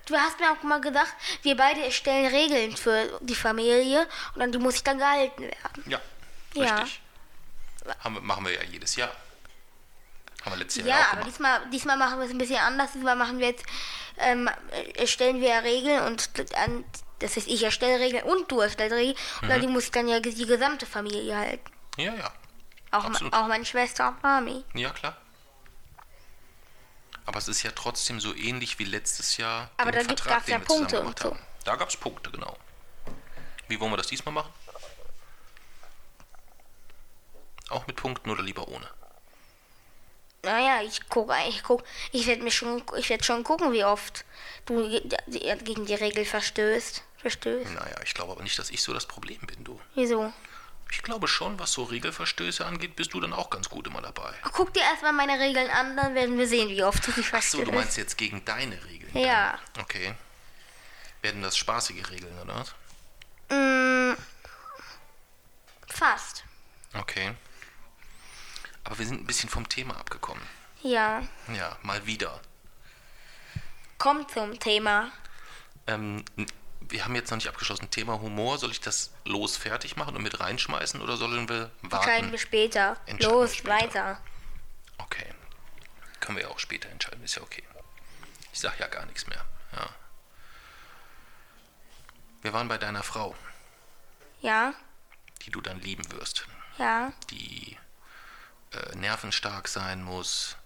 Du 0.07 0.15
hast 0.15 0.39
mir 0.39 0.51
auch 0.51 0.61
mal 0.61 0.81
gesagt, 0.81 1.13
wir 1.41 1.55
beide 1.57 1.83
erstellen 1.83 2.27
Regeln 2.27 2.75
für 2.77 3.17
die 3.21 3.33
Familie 3.33 4.07
und 4.35 4.41
an 4.41 4.51
die 4.51 4.59
muss 4.59 4.75
ich 4.75 4.83
dann 4.83 4.99
gehalten 4.99 5.43
werden. 5.43 5.83
Ja, 5.87 5.99
Ja. 6.53 6.75
richtig. 6.75 7.01
Haben 8.03 8.15
wir, 8.15 8.21
machen 8.21 8.45
wir 8.45 8.53
ja 8.53 8.63
jedes 8.63 8.95
Jahr. 8.97 9.09
Haben 10.43 10.51
wir 10.51 10.57
letztes 10.57 10.85
Jahr 10.85 10.87
Ja, 10.89 10.95
auch 10.95 11.07
aber 11.07 11.11
gemacht. 11.21 11.27
diesmal, 11.31 11.69
diesmal 11.71 11.97
machen 11.97 12.19
wir 12.19 12.25
es 12.25 12.31
ein 12.31 12.37
bisschen 12.37 12.57
anders. 12.57 12.91
Diesmal 12.93 13.15
machen 13.15 13.39
wir 13.39 13.47
jetzt, 13.47 13.65
ähm, 14.17 14.47
erstellen 14.95 15.41
wir 15.41 15.49
ja 15.49 15.59
Regeln 15.59 16.03
und 16.03 16.29
an, 16.55 16.83
das 17.19 17.35
heißt, 17.35 17.47
ich 17.47 17.63
erstelle 17.63 17.99
Regeln 18.03 18.23
und 18.23 18.51
du 18.51 18.59
erstellst 18.61 18.95
Regeln 18.95 19.17
und 19.41 19.47
Mhm. 19.47 19.53
an 19.53 19.61
die 19.61 19.67
muss 19.67 19.91
dann 19.91 20.07
ja 20.07 20.19
die 20.19 20.45
gesamte 20.45 20.85
Familie 20.85 21.35
halten. 21.35 21.71
Ja, 21.97 22.13
ja. 22.13 22.31
Auch, 22.91 23.07
ma- 23.09 23.19
auch 23.31 23.47
meine 23.47 23.65
Schwester 23.65 24.09
und 24.09 24.21
Mami. 24.23 24.63
Ja, 24.73 24.89
klar. 24.91 25.15
Aber 27.25 27.39
es 27.39 27.47
ist 27.47 27.63
ja 27.63 27.71
trotzdem 27.71 28.19
so 28.19 28.33
ähnlich 28.35 28.77
wie 28.79 28.83
letztes 28.83 29.37
Jahr. 29.37 29.69
Aber 29.77 29.91
da 29.91 29.99
gibt- 30.03 30.19
Vertrag, 30.21 30.37
gab's 30.39 30.47
ja 30.49 30.59
Punkte 30.59 30.99
und 31.01 31.19
gemacht 31.19 31.23
haben. 31.23 31.39
Da 31.63 31.75
gab 31.75 31.89
es 31.89 31.97
Punkte, 31.97 32.29
genau. 32.31 32.55
Wie 33.67 33.79
wollen 33.79 33.91
wir 33.91 33.97
das 33.97 34.07
diesmal 34.07 34.33
machen? 34.33 34.51
Auch 37.69 37.87
mit 37.87 37.95
Punkten 37.95 38.29
oder 38.29 38.43
lieber 38.43 38.67
ohne? 38.67 38.87
Naja, 40.45 40.81
ich 40.83 41.07
gucke, 41.09 41.33
ich 41.49 41.63
guck, 41.63 41.83
ich 42.11 42.25
werde 42.27 42.43
mir 42.43 42.51
schon, 42.51 42.83
ich 42.97 43.09
werde 43.09 43.23
schon 43.23 43.43
gucken, 43.43 43.73
wie 43.73 43.83
oft 43.83 44.23
du 44.65 44.87
ge- 44.89 45.57
gegen 45.63 45.85
die 45.85 45.95
Regel 45.95 46.23
verstößt. 46.25 47.03
Verstößt. 47.17 47.71
Naja, 47.71 47.95
ich 48.03 48.13
glaube 48.13 48.31
aber 48.33 48.43
nicht, 48.43 48.57
dass 48.59 48.69
ich 48.69 48.81
so 48.83 48.93
das 48.93 49.05
Problem 49.07 49.39
bin, 49.41 49.63
du. 49.63 49.79
Wieso? 49.95 50.31
Ich 50.91 51.01
glaube 51.01 51.27
schon, 51.27 51.57
was 51.59 51.71
so 51.71 51.83
Regelverstöße 51.83 52.63
angeht, 52.63 52.95
bist 52.95 53.13
du 53.13 53.19
dann 53.19 53.33
auch 53.33 53.49
ganz 53.49 53.67
gut 53.69 53.87
immer 53.87 54.01
dabei. 54.01 54.31
Guck 54.53 54.71
dir 54.73 54.81
erstmal 54.83 55.13
meine 55.13 55.39
Regeln 55.39 55.69
an, 55.71 55.97
dann 55.97 56.13
werden 56.13 56.37
wir 56.37 56.47
sehen, 56.47 56.69
wie 56.69 56.83
oft 56.83 57.05
du 57.07 57.11
so, 57.11 57.23
verstößt. 57.23 57.65
du 57.67 57.71
meinst 57.71 57.97
jetzt 57.97 58.17
gegen 58.17 58.45
deine 58.45 58.81
Regeln? 58.85 59.17
Ja. 59.17 59.57
Dann. 59.73 59.83
Okay. 59.83 60.13
Werden 61.23 61.41
das 61.41 61.57
spaßige 61.57 62.07
Regeln, 62.11 62.37
oder 62.39 62.55
was? 62.55 62.75
Mm, 63.49 64.15
fast. 65.87 66.43
Okay. 66.93 67.33
Aber 68.85 68.97
wir 68.99 69.05
sind 69.05 69.21
ein 69.21 69.25
bisschen 69.27 69.49
vom 69.49 69.67
Thema 69.67 69.97
abgekommen. 69.97 70.41
Ja. 70.81 71.23
Ja, 71.53 71.77
mal 71.81 72.05
wieder. 72.05 72.39
Kommt 73.97 74.31
zum 74.31 74.59
Thema. 74.59 75.11
Ähm, 75.87 76.23
wir 76.81 77.03
haben 77.03 77.15
jetzt 77.15 77.29
noch 77.31 77.37
nicht 77.37 77.47
abgeschlossen. 77.49 77.89
Thema 77.89 78.19
Humor, 78.21 78.57
soll 78.59 78.71
ich 78.71 78.79
das 78.81 79.11
los 79.25 79.57
fertig 79.57 79.95
machen 79.97 80.15
und 80.15 80.21
mit 80.23 80.39
reinschmeißen 80.39 81.01
oder 81.01 81.17
sollen 81.17 81.49
wir 81.49 81.71
Entscheiden 81.81 81.91
warten? 82.05 82.31
wir 82.31 82.37
später. 82.39 82.97
Entscheiden 83.07 83.35
Los, 83.35 83.51
wir 83.51 83.57
später. 83.57 83.75
weiter. 84.05 84.21
Okay. 84.99 85.33
Können 86.19 86.37
wir 86.37 86.43
ja 86.45 86.49
auch 86.51 86.59
später 86.59 86.89
entscheiden, 86.89 87.23
ist 87.23 87.35
ja 87.35 87.41
okay. 87.41 87.63
Ich 88.53 88.59
sag 88.59 88.79
ja 88.79 88.87
gar 88.87 89.05
nichts 89.05 89.27
mehr. 89.27 89.43
Ja. 89.73 89.89
Wir 92.41 92.53
waren 92.53 92.67
bei 92.67 92.77
deiner 92.77 93.03
Frau, 93.03 93.35
Ja, 94.41 94.73
die 95.41 95.49
du 95.51 95.61
dann 95.61 95.79
lieben 95.81 96.09
wirst. 96.11 96.45
ja, 96.77 97.11
die 97.31 97.77
nervenstark 99.05 99.67
sein 99.67 100.03
muss, 100.03 100.57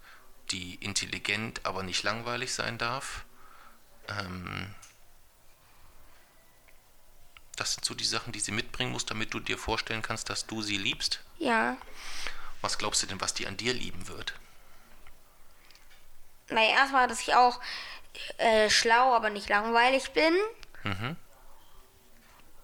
die 0.52 0.76
intelligent, 0.76 1.66
aber 1.66 1.84
nicht 1.84 2.04
langweilig 2.04 2.54
sein 2.54 2.78
darf. 2.78 3.26
Ähm, 4.08 4.74
das 7.58 7.74
sind 7.74 7.84
so 7.84 7.94
die 7.94 8.06
Sachen, 8.06 8.32
die 8.32 8.40
sie 8.40 8.54
mitbringen 8.54 8.94
muss, 8.94 9.06
damit 9.06 9.34
du 9.34 9.42
dir 9.42 9.58
vorstellen 9.58 10.02
kannst, 10.02 10.30
dass 10.30 10.48
du 10.48 10.62
sie 10.62 10.78
liebst. 10.78 11.20
Ja. 11.38 11.76
Was 12.62 12.78
glaubst 12.78 13.04
du 13.04 13.08
denn, 13.08 13.20
was 13.20 13.34
die 13.34 13.46
an 13.46 13.58
dir 13.58 13.74
lieben 13.74 14.08
wird? 14.08 14.34
Naja, 16.50 16.70
erstmal, 16.70 17.08
dass 17.10 17.20
ich 17.20 17.36
auch 17.36 17.60
äh, 18.38 18.70
schlau, 18.70 19.14
aber 19.14 19.30
nicht 19.30 19.50
langweilig 19.50 20.12
bin. 20.12 20.34
Mhm. 20.84 21.16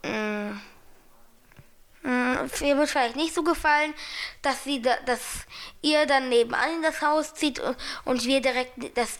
Mm. 0.03 0.61
Mm, 2.43 2.63
Mir 2.63 2.77
wird 2.77 2.89
vielleicht 2.89 3.15
nicht 3.15 3.33
so 3.33 3.43
gefallen, 3.43 3.93
dass 4.41 4.63
sie 4.63 4.81
da, 4.81 4.95
dass 5.05 5.21
ihr 5.81 6.05
dann 6.05 6.29
nebenan 6.29 6.75
in 6.75 6.83
das 6.83 7.01
Haus 7.01 7.33
zieht 7.33 7.59
und, 7.59 7.77
und 8.03 8.23
wir 8.25 8.41
direkt, 8.41 8.97
dass 8.97 9.19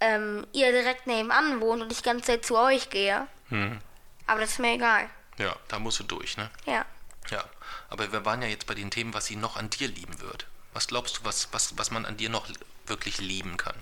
ähm, 0.00 0.46
ihr 0.52 0.70
direkt 0.72 1.06
nebenan 1.06 1.60
wohnt 1.60 1.82
und 1.82 1.92
ich 1.92 2.02
ganz 2.02 2.26
Zeit 2.26 2.44
zu 2.44 2.56
euch 2.56 2.90
gehe. 2.90 3.26
Mhm. 3.50 3.78
Aber 4.26 4.40
das 4.40 4.50
ist 4.52 4.58
mir 4.58 4.74
egal. 4.74 5.08
Ja, 5.38 5.56
da 5.68 5.78
musst 5.78 6.00
du 6.00 6.04
durch, 6.04 6.36
ne? 6.36 6.50
Ja. 6.66 6.84
Ja. 7.30 7.44
Aber 7.90 8.12
wir 8.12 8.24
waren 8.24 8.42
ja 8.42 8.48
jetzt 8.48 8.66
bei 8.66 8.74
den 8.74 8.90
Themen, 8.90 9.14
was 9.14 9.26
sie 9.26 9.36
noch 9.36 9.56
an 9.56 9.70
dir 9.70 9.88
lieben 9.88 10.20
wird. 10.20 10.46
Was 10.72 10.88
glaubst 10.88 11.18
du, 11.18 11.24
was, 11.24 11.52
was, 11.52 11.78
was 11.78 11.90
man 11.90 12.04
an 12.04 12.16
dir 12.16 12.28
noch 12.28 12.46
wirklich 12.86 13.18
lieben 13.18 13.56
kann? 13.56 13.74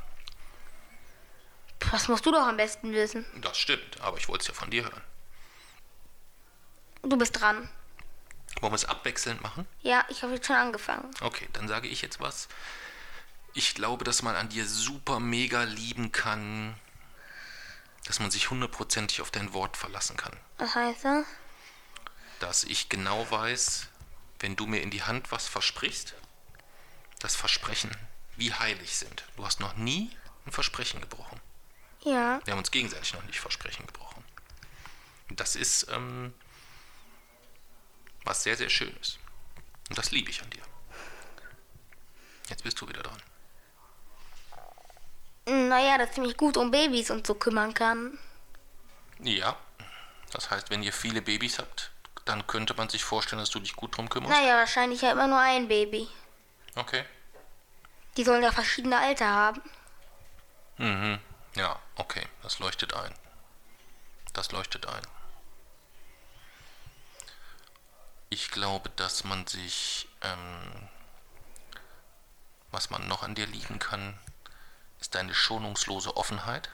Das 1.91 2.09
musst 2.09 2.24
du 2.24 2.32
doch 2.32 2.47
am 2.47 2.57
besten 2.57 2.93
wissen. 2.93 3.26
Das 3.43 3.59
stimmt, 3.59 4.01
aber 4.01 4.16
ich 4.18 4.28
wollte 4.28 4.43
es 4.43 4.49
ja 4.49 4.55
von 4.55 4.70
dir 4.70 4.84
hören. 4.84 5.03
Du 7.03 7.16
bist 7.16 7.39
dran. 7.41 7.68
Wollen 8.61 8.72
wir 8.72 8.76
es 8.76 8.84
abwechselnd 8.84 9.42
machen? 9.42 9.66
Ja, 9.82 10.04
ich 10.09 10.22
habe 10.22 10.34
jetzt 10.34 10.46
schon 10.46 10.57
angefangen. 10.57 11.11
Okay, 11.20 11.48
dann 11.52 11.68
sage 11.68 11.88
ich 11.88 12.02
jetzt 12.02 12.20
was. 12.20 12.48
Ich 13.52 13.74
glaube, 13.74 14.04
dass 14.04 14.22
man 14.22 14.36
an 14.36 14.48
dir 14.48 14.66
super 14.66 15.20
mega 15.20 15.62
lieben 15.62 16.12
kann, 16.12 16.74
dass 18.07 18.20
man 18.20 18.30
sich 18.30 18.50
hundertprozentig 18.50 19.20
auf 19.20 19.30
dein 19.30 19.52
Wort 19.52 19.76
verlassen 19.76 20.16
kann. 20.16 20.36
Was 20.59 20.74
heißt 20.74 21.04
das? 21.04 21.26
Dass 22.40 22.64
ich 22.64 22.88
genau 22.88 23.30
weiß, 23.30 23.88
wenn 24.40 24.57
du 24.57 24.66
mir 24.66 24.80
in 24.80 24.90
die 24.90 25.02
Hand 25.02 25.32
was 25.32 25.48
versprichst, 25.48 26.14
dass 27.20 27.34
Versprechen 27.34 27.90
wie 28.36 28.52
heilig 28.52 28.96
sind. 28.96 29.24
Du 29.36 29.44
hast 29.44 29.61
noch 29.61 29.76
nie 29.76 30.11
ein 30.44 30.52
Versprechen 30.52 31.00
gebrochen. 31.00 31.40
Ja. 32.04 32.40
Wir 32.44 32.52
haben 32.52 32.59
uns 32.59 32.70
gegenseitig 32.70 33.14
noch 33.14 33.24
nicht 33.24 33.40
Versprechen 33.40 33.86
gebrochen. 33.86 34.22
Das 35.30 35.57
ist 35.57 35.88
ähm, 35.90 36.34
was 38.26 38.42
sehr, 38.42 38.56
sehr 38.56 38.68
Schönes. 38.68 39.18
Und 39.88 39.96
das 39.96 40.10
liebe 40.10 40.30
ich 40.30 40.42
an 40.42 40.50
dir. 40.50 40.62
Jetzt 42.48 42.62
bist 42.62 42.80
du 42.80 42.88
wieder 42.88 43.02
dran. 43.02 43.22
Naja, 45.46 45.98
dass 45.98 46.10
ich 46.12 46.18
mich 46.18 46.36
gut 46.36 46.56
um 46.56 46.70
Babys 46.70 47.10
und 47.10 47.26
so 47.26 47.34
kümmern 47.34 47.72
kann. 47.72 48.18
Ja. 49.20 49.56
Das 50.32 50.50
heißt, 50.50 50.70
wenn 50.70 50.82
ihr 50.82 50.92
viele 50.92 51.22
Babys 51.22 51.58
habt, 51.58 51.92
dann 52.24 52.46
könnte 52.46 52.74
man 52.74 52.88
sich 52.88 53.04
vorstellen, 53.04 53.38
dass 53.40 53.50
du 53.50 53.60
dich 53.60 53.76
gut 53.76 53.96
drum 53.96 54.08
kümmerst. 54.08 54.34
Naja, 54.34 54.56
wahrscheinlich 54.56 55.02
ja 55.02 55.12
immer 55.12 55.28
nur 55.28 55.38
ein 55.38 55.68
Baby. 55.68 56.08
Okay. 56.74 57.04
Die 58.16 58.24
sollen 58.24 58.42
ja 58.42 58.50
verschiedene 58.50 58.98
Alter 58.98 59.26
haben. 59.26 59.62
Mhm. 60.78 61.20
Ja, 61.54 61.78
okay. 61.94 62.26
Das 62.42 62.58
leuchtet 62.58 62.92
ein. 62.94 63.14
Das 64.32 64.50
leuchtet 64.52 64.86
ein. 64.86 65.02
Ich 68.37 68.51
glaube, 68.51 68.91
dass 68.97 69.24
man 69.24 69.47
sich, 69.47 70.09
ähm, 70.20 70.89
was 72.70 72.91
man 72.91 73.09
noch 73.09 73.22
an 73.22 73.34
dir 73.34 73.47
lieben 73.47 73.78
kann, 73.78 74.18
ist 75.01 75.14
deine 75.14 75.34
schonungslose 75.34 76.18
Offenheit. 76.18 76.68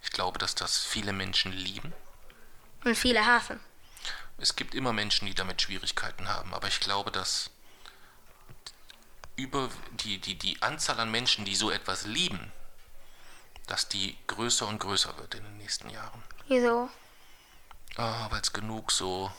Ich 0.00 0.12
glaube, 0.12 0.38
dass 0.38 0.54
das 0.54 0.84
viele 0.84 1.12
Menschen 1.12 1.50
lieben. 1.50 1.92
Und 2.84 2.94
viele 2.94 3.26
hassen. 3.26 3.58
Es 4.38 4.54
gibt 4.54 4.76
immer 4.76 4.92
Menschen, 4.92 5.26
die 5.26 5.34
damit 5.34 5.60
Schwierigkeiten 5.60 6.28
haben, 6.28 6.54
aber 6.54 6.68
ich 6.68 6.78
glaube, 6.78 7.10
dass 7.10 7.50
über 9.34 9.68
die, 10.04 10.20
die, 10.20 10.38
die 10.38 10.62
Anzahl 10.62 11.00
an 11.00 11.10
Menschen, 11.10 11.44
die 11.44 11.56
so 11.56 11.72
etwas 11.72 12.06
lieben, 12.06 12.52
dass 13.66 13.88
die 13.88 14.16
größer 14.28 14.68
und 14.68 14.78
größer 14.78 15.18
wird 15.18 15.34
in 15.34 15.42
den 15.42 15.56
nächsten 15.56 15.90
Jahren. 15.90 16.22
Wieso? 16.46 16.88
Ah, 17.96 18.26
weil 18.30 18.40
es 18.40 18.52
genug 18.52 18.92
so 18.92 19.30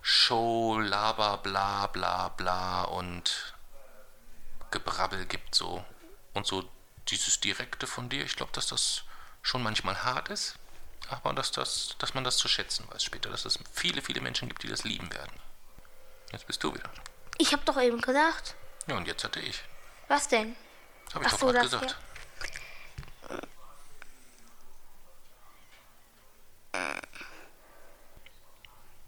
Show, 0.00 0.78
Laber, 0.78 1.38
bla 1.38 1.88
bla 1.88 2.28
bla 2.28 2.84
und 2.84 3.54
Gebrabbel 4.70 5.26
gibt 5.26 5.54
so. 5.54 5.84
Und 6.32 6.46
so 6.46 6.68
dieses 7.08 7.40
Direkte 7.40 7.86
von 7.86 8.08
dir, 8.08 8.24
ich 8.24 8.36
glaube, 8.36 8.52
dass 8.52 8.68
das 8.68 9.02
schon 9.42 9.62
manchmal 9.62 10.02
hart 10.04 10.28
ist, 10.28 10.58
aber 11.08 11.32
dass, 11.32 11.50
das, 11.52 11.96
dass 11.98 12.14
man 12.14 12.24
das 12.24 12.36
zu 12.36 12.48
schätzen 12.48 12.86
weiß 12.90 13.02
später, 13.04 13.30
dass 13.30 13.44
es 13.44 13.58
viele, 13.72 14.02
viele 14.02 14.20
Menschen 14.20 14.48
gibt, 14.48 14.62
die 14.62 14.68
das 14.68 14.84
lieben 14.84 15.12
werden. 15.12 15.32
Jetzt 16.32 16.46
bist 16.46 16.62
du 16.64 16.74
wieder. 16.74 16.90
Ich 17.38 17.52
habe 17.52 17.64
doch 17.64 17.80
eben 17.80 18.00
gesagt. 18.00 18.54
Ja, 18.86 18.96
und 18.96 19.06
jetzt 19.06 19.24
hatte 19.24 19.40
ich. 19.40 19.62
Was 20.08 20.28
denn? 20.28 20.56
Habe 21.14 21.24
ich 21.24 21.28
Ach 21.28 21.32
doch 21.32 21.40
so, 21.40 21.46
gerade 21.46 21.60
gesagt. 21.60 21.96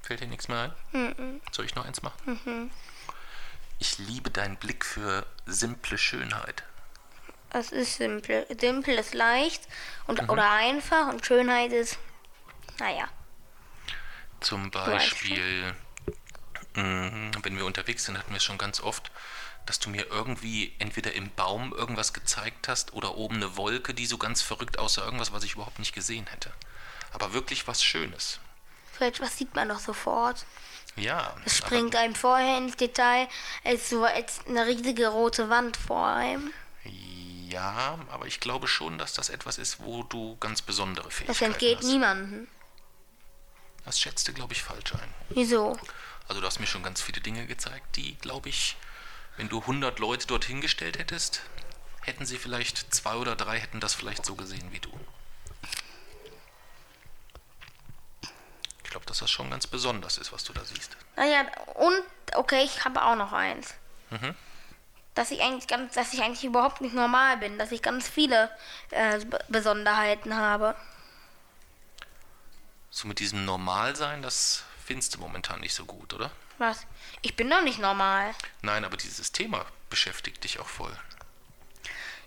Fällt 0.03 0.21
dir 0.21 0.27
nichts 0.27 0.49
mehr 0.49 0.75
ein? 0.93 1.41
Soll 1.53 1.67
ich 1.67 1.75
noch 1.75 1.85
eins 1.85 2.03
machen? 2.03 2.71
Ich 3.79 3.99
liebe 3.99 4.31
deinen 4.31 4.57
Blick 4.57 4.85
für 4.85 5.27
simple 5.47 5.99
Schönheit. 5.99 6.65
Es 7.51 7.73
ist 7.73 7.97
simpel. 7.97 8.47
Simpel 8.59 8.99
ist 8.99 9.15
leicht 9.15 9.67
und 10.07 10.29
oder 10.29 10.51
einfach 10.51 11.09
und 11.09 11.25
Schönheit 11.25 11.73
ist, 11.73 11.99
naja. 12.79 13.09
Zum 14.41 14.71
Beispiel, 14.71 15.75
mh, 16.75 17.33
wenn 17.43 17.57
wir 17.57 17.65
unterwegs 17.65 18.05
sind, 18.05 18.19
hatten 18.19 18.31
wir 18.31 18.37
es 18.37 18.45
schon 18.45 18.59
ganz 18.59 18.81
oft, 18.81 19.11
dass 19.67 19.79
du 19.79 19.91
mir 19.91 20.07
irgendwie 20.07 20.75
entweder 20.79 21.13
im 21.13 21.31
Baum 21.35 21.73
irgendwas 21.73 22.13
gezeigt 22.13 22.69
hast 22.69 22.93
oder 22.93 23.17
oben 23.17 23.37
eine 23.37 23.57
Wolke, 23.57 23.95
die 23.95 24.07
so 24.07 24.19
ganz 24.19 24.43
verrückt 24.43 24.79
aussah, 24.79 25.05
irgendwas, 25.05 25.33
was 25.33 25.45
ich 25.45 25.55
überhaupt 25.55 25.79
nicht 25.79 25.95
gesehen 25.95 26.27
hätte. 26.27 26.53
Aber 27.13 27.33
wirklich 27.33 27.67
was 27.67 27.83
Schönes. 27.83 28.39
Vielleicht 28.93 29.21
was 29.21 29.37
sieht 29.39 29.55
man 29.55 29.69
doch 29.69 29.79
sofort. 29.81 30.45
Ja, 30.97 31.37
Es 31.45 31.57
springt 31.59 31.95
einem 31.95 32.15
vorher 32.17 32.59
ins 32.59 32.77
Detail, 32.77 33.29
als 33.65 33.89
so 33.89 34.05
als 34.05 34.41
eine 34.49 34.67
riesige 34.67 35.09
rote 35.09 35.49
Wand 35.49 35.77
vor 35.77 36.07
einem. 36.09 36.53
ja, 37.49 37.99
aber 38.11 38.27
ich 38.27 38.41
glaube 38.41 38.67
schon, 38.69 38.99
dass 38.99 39.13
das 39.15 39.29
etwas 39.31 39.59
ist, 39.59 39.79
wo 39.81 40.03
du 40.03 40.37
ganz 40.39 40.61
besondere 40.61 41.05
Das 41.09 41.15
Fähigkeiten 41.15 41.45
entgeht 41.53 41.79
hast. 41.79 41.85
niemandem. 41.87 42.49
Das 43.85 43.99
schätzt 44.01 44.27
du, 44.29 44.33
glaube 44.35 44.53
ich, 44.53 44.63
falsch 44.63 44.93
ein. 44.95 45.15
Wieso? 45.31 45.79
Also 46.27 46.41
du 46.43 46.47
hast 46.47 46.59
mir 46.59 46.67
schon 46.67 46.83
ganz 46.83 47.01
viele 47.01 47.21
Dinge 47.23 47.47
gezeigt, 47.47 47.97
die, 47.97 48.17
glaube 48.17 48.49
ich, 48.51 48.77
wenn 49.39 49.49
du 49.49 49.61
100 49.61 49.99
Leute 50.01 50.27
dorthin 50.27 50.61
gestellt 50.61 50.99
hättest, 50.99 51.41
hätten 52.03 52.27
sie 52.27 52.37
vielleicht 52.39 52.93
zwei 52.93 53.15
oder 53.15 53.35
drei 53.37 53.59
hätten 53.61 53.81
das 53.81 53.95
vielleicht 53.95 54.27
so 54.27 54.35
gesehen 54.35 54.73
wie 54.73 54.81
du. 54.81 54.91
Ich 58.85 58.91
glaube, 58.91 59.07
dass 59.19 59.27
das 59.27 59.31
schon 59.33 59.51
ganz 59.51 59.67
besonders 59.67 60.17
ist, 60.17 60.33
was 60.33 60.45
du 60.45 60.53
da 60.53 60.65
siehst. 60.65 60.97
Naja, 61.17 61.45
und 61.75 62.03
okay, 62.37 62.63
ich 62.63 62.85
habe 62.85 63.03
auch 63.03 63.17
noch 63.17 63.33
eins. 63.33 63.75
Mhm. 64.11 64.35
Dass 65.17 65.33
ich 65.33 65.43
eigentlich 65.43 65.67
ganz, 65.67 65.95
dass 65.95 66.13
ich 66.15 66.23
eigentlich 66.23 66.45
überhaupt 66.45 66.81
nicht 66.81 66.95
normal 66.95 67.37
bin, 67.39 67.59
dass 67.59 67.73
ich 67.73 67.83
ganz 67.83 68.09
viele 68.09 68.49
äh, 68.91 69.19
Besonderheiten 69.49 70.37
habe. 70.37 70.77
So 72.91 73.09
mit 73.09 73.19
diesem 73.19 73.45
Normalsein, 73.45 74.23
das 74.23 74.63
findest 74.85 75.17
du 75.17 75.19
momentan 75.19 75.61
nicht 75.61 75.75
so 75.75 75.85
gut, 75.85 76.15
oder? 76.15 76.31
Was? 76.59 76.87
Ich 77.23 77.35
bin 77.35 77.51
doch 77.51 77.63
nicht 77.63 77.81
normal. 77.81 78.33
Nein, 78.63 78.85
aber 78.85 78.97
dieses 78.97 79.33
Thema 79.33 79.67
beschäftigt 79.91 80.45
dich 80.45 80.61
auch 80.61 80.69
voll. 80.69 80.97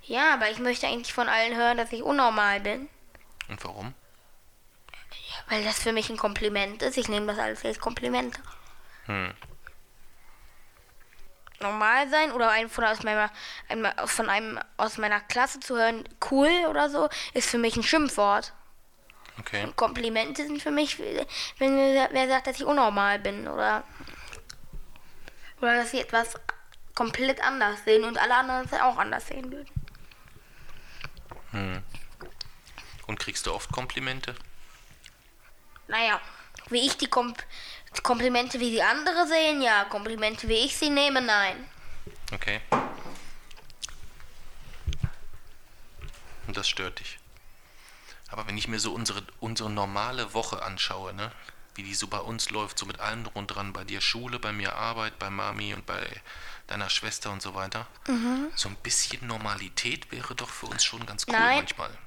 Ja, 0.03 0.33
aber 0.33 0.49
ich 0.49 0.59
möchte 0.59 0.87
eigentlich 0.87 1.13
von 1.13 1.29
allen 1.29 1.55
hören, 1.55 1.77
dass 1.77 1.93
ich 1.93 2.03
unnormal 2.03 2.59
bin. 2.59 2.89
Und 3.47 3.63
warum? 3.63 3.93
Weil 5.52 5.66
das 5.66 5.80
für 5.80 5.91
mich 5.91 6.10
ein 6.10 6.16
Kompliment 6.16 6.82
ist. 6.82 6.97
Ich 6.97 7.10
nehme 7.10 7.28
das 7.28 7.38
alles 7.38 7.66
als 7.66 7.78
Kompliment. 7.78 8.39
Hm. 9.06 9.34
Normal 11.60 12.10
sein 12.10 12.32
oder 12.32 12.49
ein 12.52 12.70
von, 12.70 12.86
aus 12.86 13.04
meiner, 13.04 13.30
von 14.06 14.30
einem 14.30 14.60
aus 14.78 14.97
meiner 14.97 15.20
Klasse 15.20 15.60
zu 15.60 15.76
hören, 15.76 16.08
cool 16.32 16.49
oder 16.70 16.89
so, 16.89 17.10
ist 17.34 17.49
für 17.49 17.58
mich 17.58 17.76
ein 17.76 17.84
Schimpfwort. 17.84 18.54
Okay. 19.39 19.68
Komplimente 19.76 20.45
sind 20.45 20.62
für 20.62 20.72
mich, 20.72 20.97
wenn 20.99 21.76
wer 21.76 22.28
sagt, 22.30 22.47
dass 22.47 22.56
ich 22.56 22.66
unnormal 22.66 23.20
bin 23.20 23.45
oder, 23.49 23.84
oder 25.60 25.76
dass 25.76 25.91
sie 25.91 25.99
etwas 25.99 26.36
komplett 26.95 27.43
anders 27.43 27.84
sehen 27.84 28.06
und 28.06 28.18
alle 28.18 28.36
anderen 28.36 28.66
es 28.66 28.74
auch 28.80 28.97
anders 28.97 29.28
sehen 29.28 29.52
würden. 29.52 29.70
Und 33.06 33.20
kriegst 33.20 33.45
du 33.45 33.54
oft 33.54 33.70
Komplimente? 33.74 34.34
Naja, 35.91 36.21
wie 36.69 36.85
ich 36.87 36.97
die 36.97 37.07
Kom 37.07 37.35
Komplimente, 38.03 38.61
wie 38.61 38.71
die 38.71 38.81
andere 38.81 39.27
sehen, 39.27 39.61
ja. 39.61 39.83
Komplimente, 39.83 40.47
wie 40.47 40.65
ich 40.65 40.77
sie 40.77 40.89
nehme, 40.89 41.21
nein. 41.21 41.69
Okay. 42.31 42.61
Und 46.47 46.55
das 46.55 46.69
stört 46.69 46.99
dich. 46.99 47.19
Aber 48.29 48.47
wenn 48.47 48.57
ich 48.57 48.69
mir 48.69 48.79
so 48.79 48.93
unsere, 48.93 49.21
unsere 49.41 49.69
normale 49.69 50.33
Woche 50.33 50.63
anschaue, 50.63 51.13
ne, 51.13 51.33
wie 51.75 51.83
die 51.83 51.93
so 51.93 52.07
bei 52.07 52.19
uns 52.19 52.49
läuft, 52.49 52.79
so 52.79 52.85
mit 52.85 53.01
allem 53.01 53.25
drum 53.25 53.45
dran, 53.45 53.73
bei 53.73 53.83
dir 53.83 53.99
Schule, 53.99 54.39
bei 54.39 54.53
mir 54.53 54.73
Arbeit, 54.75 55.19
bei 55.19 55.29
Mami 55.29 55.73
und 55.73 55.85
bei 55.85 56.07
deiner 56.67 56.89
Schwester 56.89 57.31
und 57.31 57.41
so 57.41 57.53
weiter, 57.55 57.87
so 58.55 58.69
ein 58.69 58.77
bisschen 58.77 59.27
Normalität 59.27 60.09
wäre 60.13 60.33
doch 60.35 60.49
für 60.49 60.67
uns 60.67 60.85
schon 60.85 61.05
ganz 61.05 61.25
cool 61.27 61.33
Nein. 61.33 61.57
manchmal. 61.57 61.97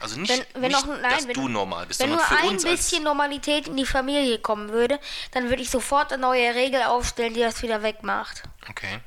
Also 0.00 0.18
nicht, 0.18 0.30
Wenn, 0.30 0.62
wenn 0.62 0.72
nicht 0.72 0.86
noch, 0.86 1.00
nein, 1.00 1.02
dass 1.02 1.28
wenn, 1.28 1.34
du 1.34 1.48
normal 1.48 1.86
bist, 1.86 2.00
wenn 2.00 2.08
sondern 2.10 2.28
nur 2.28 2.38
für 2.38 2.42
ein 2.42 2.48
uns 2.50 2.64
bisschen 2.64 3.04
Normalität 3.04 3.68
in 3.68 3.76
die 3.76 3.86
Familie 3.86 4.38
kommen 4.38 4.70
würde, 4.70 4.98
dann 5.30 5.48
würde 5.48 5.62
ich 5.62 5.70
sofort 5.70 6.12
eine 6.12 6.22
neue 6.22 6.54
Regel 6.54 6.82
aufstellen, 6.82 7.34
die 7.34 7.40
das 7.40 7.62
wieder 7.62 7.82
wegmacht. 7.82 8.42
Okay. 8.68 9.00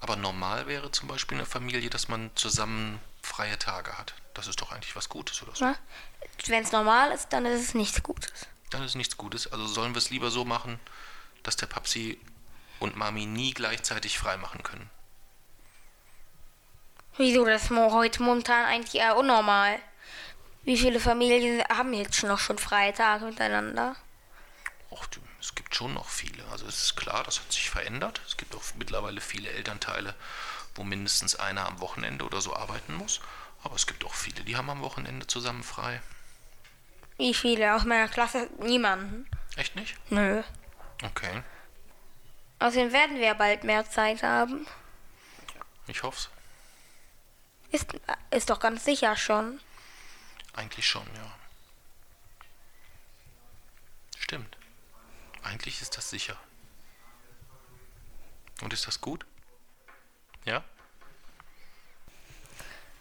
Aber 0.00 0.16
normal 0.16 0.66
wäre 0.66 0.90
zum 0.92 1.08
Beispiel 1.08 1.38
eine 1.38 1.46
Familie, 1.46 1.90
dass 1.90 2.08
man 2.08 2.30
zusammen 2.34 3.00
freie 3.22 3.58
Tage 3.58 3.98
hat. 3.98 4.14
Das 4.34 4.46
ist 4.46 4.60
doch 4.60 4.72
eigentlich 4.72 4.94
was 4.94 5.08
Gutes 5.08 5.42
oder 5.42 5.54
so. 5.54 5.74
Wenn 6.46 6.62
es 6.62 6.72
normal 6.72 7.10
ist, 7.10 7.28
dann 7.32 7.44
ist 7.46 7.60
es 7.60 7.74
nichts 7.74 8.02
Gutes. 8.02 8.32
Dann 8.70 8.84
ist 8.84 8.94
nichts 8.94 9.16
Gutes. 9.16 9.50
Also 9.52 9.66
sollen 9.66 9.94
wir 9.94 9.98
es 9.98 10.10
lieber 10.10 10.30
so 10.30 10.44
machen, 10.44 10.78
dass 11.42 11.56
der 11.56 11.66
Papsi 11.66 12.20
und 12.78 12.96
Mami 12.96 13.26
nie 13.26 13.52
gleichzeitig 13.52 14.18
frei 14.18 14.36
machen 14.36 14.62
können. 14.62 14.88
Wieso? 17.16 17.44
Das 17.44 17.64
ist 17.64 17.70
heute 17.70 18.22
momentan 18.22 18.64
eigentlich 18.66 19.00
eher 19.00 19.16
unnormal. 19.16 19.80
Wie 20.68 20.76
viele 20.76 21.00
Familien 21.00 21.64
haben 21.70 21.94
jetzt 21.94 22.16
schon 22.16 22.28
noch 22.28 22.40
schon 22.40 22.58
freie 22.58 22.92
Tage 22.92 23.24
miteinander? 23.24 23.96
Du, 25.10 25.20
es 25.40 25.54
gibt 25.54 25.74
schon 25.74 25.94
noch 25.94 26.10
viele. 26.10 26.44
Also 26.52 26.66
es 26.66 26.82
ist 26.82 26.94
klar, 26.94 27.24
das 27.24 27.40
hat 27.40 27.50
sich 27.50 27.70
verändert. 27.70 28.20
Es 28.26 28.36
gibt 28.36 28.54
auch 28.54 28.62
mittlerweile 28.76 29.22
viele 29.22 29.48
Elternteile, 29.48 30.14
wo 30.74 30.84
mindestens 30.84 31.36
einer 31.36 31.66
am 31.66 31.80
Wochenende 31.80 32.26
oder 32.26 32.42
so 32.42 32.54
arbeiten 32.54 32.92
muss. 32.92 33.22
Aber 33.62 33.76
es 33.76 33.86
gibt 33.86 34.04
auch 34.04 34.12
viele, 34.12 34.42
die 34.42 34.58
haben 34.58 34.68
am 34.68 34.82
Wochenende 34.82 35.26
zusammen 35.26 35.62
frei. 35.62 36.02
Wie 37.16 37.32
viele? 37.32 37.74
Aus 37.74 37.84
meiner 37.84 38.08
Klasse 38.08 38.50
niemanden. 38.58 39.26
Echt 39.56 39.74
nicht? 39.74 39.96
Nö. 40.10 40.42
Okay, 41.02 41.42
Außerdem 42.58 42.92
werden 42.92 43.18
wir 43.18 43.32
bald 43.32 43.64
mehr 43.64 43.88
Zeit 43.88 44.22
haben. 44.22 44.66
ich 45.86 46.02
hoff's. 46.02 46.28
Ist, 47.72 47.86
ist 48.30 48.50
doch 48.50 48.60
ganz 48.60 48.84
sicher 48.84 49.16
schon. 49.16 49.60
Eigentlich 50.58 50.88
schon, 50.88 51.06
ja. 51.14 51.32
Stimmt. 54.18 54.56
Eigentlich 55.44 55.80
ist 55.80 55.96
das 55.96 56.10
sicher. 56.10 56.36
Und 58.62 58.72
ist 58.72 58.88
das 58.88 59.00
gut? 59.00 59.24
Ja? 60.44 60.64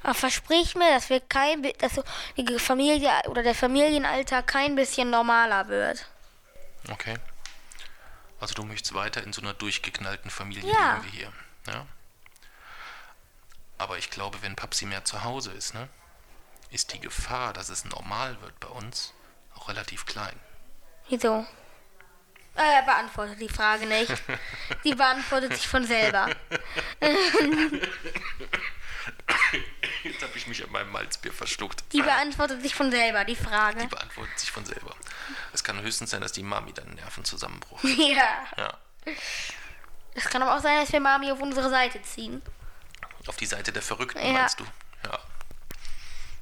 Aber 0.04 0.14
versprich 0.14 0.76
mir, 0.76 0.92
dass 0.92 1.10
wir 1.10 1.20
kein, 1.20 1.64
dass 1.80 2.00
die 2.38 2.60
Familie 2.60 3.10
oder 3.26 3.42
der 3.42 3.56
Familienalltag 3.56 4.46
kein 4.46 4.76
bisschen 4.76 5.10
normaler 5.10 5.68
wird. 5.68 6.08
Okay. 6.92 7.18
Also 8.40 8.54
du 8.54 8.66
möchtest 8.66 8.94
weiter 8.94 9.24
in 9.24 9.34
so 9.34 9.42
einer 9.42 9.56
durchgeknallten 9.56 10.30
Familie 10.30 10.72
Ja. 10.72 10.98
leben 10.98 11.06
wie 11.06 11.18
hier. 11.18 11.34
Ja. 11.66 11.88
Aber 13.80 13.98
ich 13.98 14.12
glaube, 14.12 14.44
wenn 14.44 14.56
Papsi 14.56 14.86
mehr 14.86 15.04
zu 15.06 15.24
Hause 15.24 15.52
ist, 15.54 15.74
ne, 15.74 15.90
ist 16.70 16.94
die 16.94 17.00
Gefahr, 17.00 17.54
dass 17.54 17.70
es 17.70 17.86
normal 17.86 18.40
wird 18.42 18.60
bei 18.60 18.68
uns, 18.68 19.14
auch 19.56 19.70
relativ 19.70 20.06
klein. 20.06 20.38
Wieso? 21.10 21.46
Äh, 22.56 22.62
Er 22.78 22.82
beantwortet 22.84 23.40
die 23.40 23.50
Frage 23.50 23.86
nicht. 23.86 24.12
Die 24.84 24.96
beantwortet 24.96 25.54
sich 25.56 25.68
von 25.68 25.86
selber. 25.86 26.28
Jetzt 30.04 30.22
habe 30.22 30.32
ich 30.36 30.48
mich 30.48 30.64
an 30.64 30.72
meinem 30.72 30.92
Malzbier 30.92 31.32
verschluckt. 31.34 31.84
Die 31.94 32.02
beantwortet 32.02 32.62
sich 32.62 32.74
von 32.76 32.92
selber, 32.92 33.24
die 33.26 33.36
Die 33.36 33.44
Frage. 33.44 33.88
beantwortet 33.88 34.40
sich 34.40 34.52
von 34.52 34.66
selber. 34.66 34.96
Es 35.54 35.64
kann 35.64 35.82
höchstens 35.82 36.12
sein, 36.12 36.22
dass 36.22 36.32
die 36.32 36.44
Mami 36.44 36.74
dann 36.74 36.86
einen 36.88 36.96
Nervenzusammenbruch. 36.96 37.84
Ja. 37.84 38.46
Ja. 38.58 38.78
Es 40.16 40.26
kann 40.26 40.42
aber 40.42 40.58
auch 40.58 40.62
sein, 40.62 40.80
dass 40.82 40.92
wir 40.92 41.00
Mami 41.00 41.32
auf 41.32 41.40
unsere 41.40 41.70
Seite 41.70 42.02
ziehen. 42.02 42.42
Auf 43.28 43.36
die 43.38 43.46
Seite 43.46 43.72
der 43.72 43.82
Verrückten, 43.82 44.20
Ja. 44.26 44.32
meinst 44.34 44.60
du? 44.60 44.66
Ja. 45.06 45.20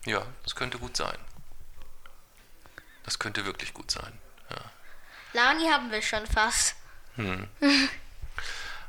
Ja, 0.05 0.25
das 0.43 0.55
könnte 0.55 0.77
gut 0.77 0.95
sein. 0.95 1.17
Das 3.03 3.19
könnte 3.19 3.45
wirklich 3.45 3.73
gut 3.73 3.91
sein. 3.91 4.17
Ja. 4.49 4.57
Lani 5.33 5.67
haben 5.67 5.91
wir 5.91 6.01
schon 6.01 6.25
fast. 6.27 6.75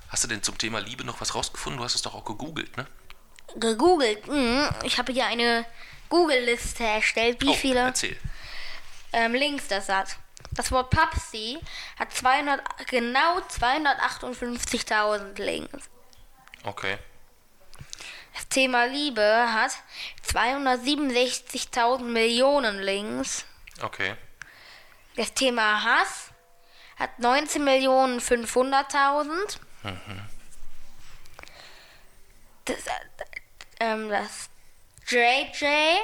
Hast 0.09 0.25
du 0.25 0.29
denn 0.29 0.43
zum 0.43 0.59
Thema 0.59 0.81
Liebe 0.81 1.05
noch 1.05 1.21
was 1.21 1.35
rausgefunden? 1.35 1.79
Du 1.79 1.85
hast 1.85 1.95
es 1.95 2.03
doch 2.03 2.15
auch 2.15 2.25
gegoogelt, 2.25 2.77
ne? 2.77 2.87
Gegoogelt. 3.57 4.27
Mhm. 4.27 4.69
Ich 4.85 4.99
habe 4.99 5.13
hier 5.13 5.27
eine 5.27 5.67
Google-Liste 6.09 6.85
erstellt, 6.85 7.41
wie 7.43 7.49
oh, 7.49 7.55
viele 7.55 7.81
Erzähl. 7.81 8.17
ähm, 9.13 9.35
Links 9.35 9.69
das 9.69 9.89
hat. 9.89 10.17
Das 10.53 10.71
Wort 10.73 10.91
Papsi 10.91 11.59
hat 11.99 12.13
200, 12.13 12.87
genau 12.87 13.41
258.000 13.41 15.41
Links. 15.43 15.91
Okay. 16.63 16.99
Das 18.37 18.49
Thema 18.49 18.85
Liebe 18.85 19.51
hat 19.51 19.73
267.000 20.29 22.03
Millionen 22.03 22.79
Links. 22.81 23.47
Okay. 23.81 24.15
Das 25.17 25.33
Thema 25.33 25.83
Hass 25.83 26.33
hat 26.99 27.13
19.500.000. 27.19 29.59
Das, 32.67 32.77
äh, 32.77 32.91
ähm, 33.81 34.11
das 34.11 34.51
JJ 35.09 35.97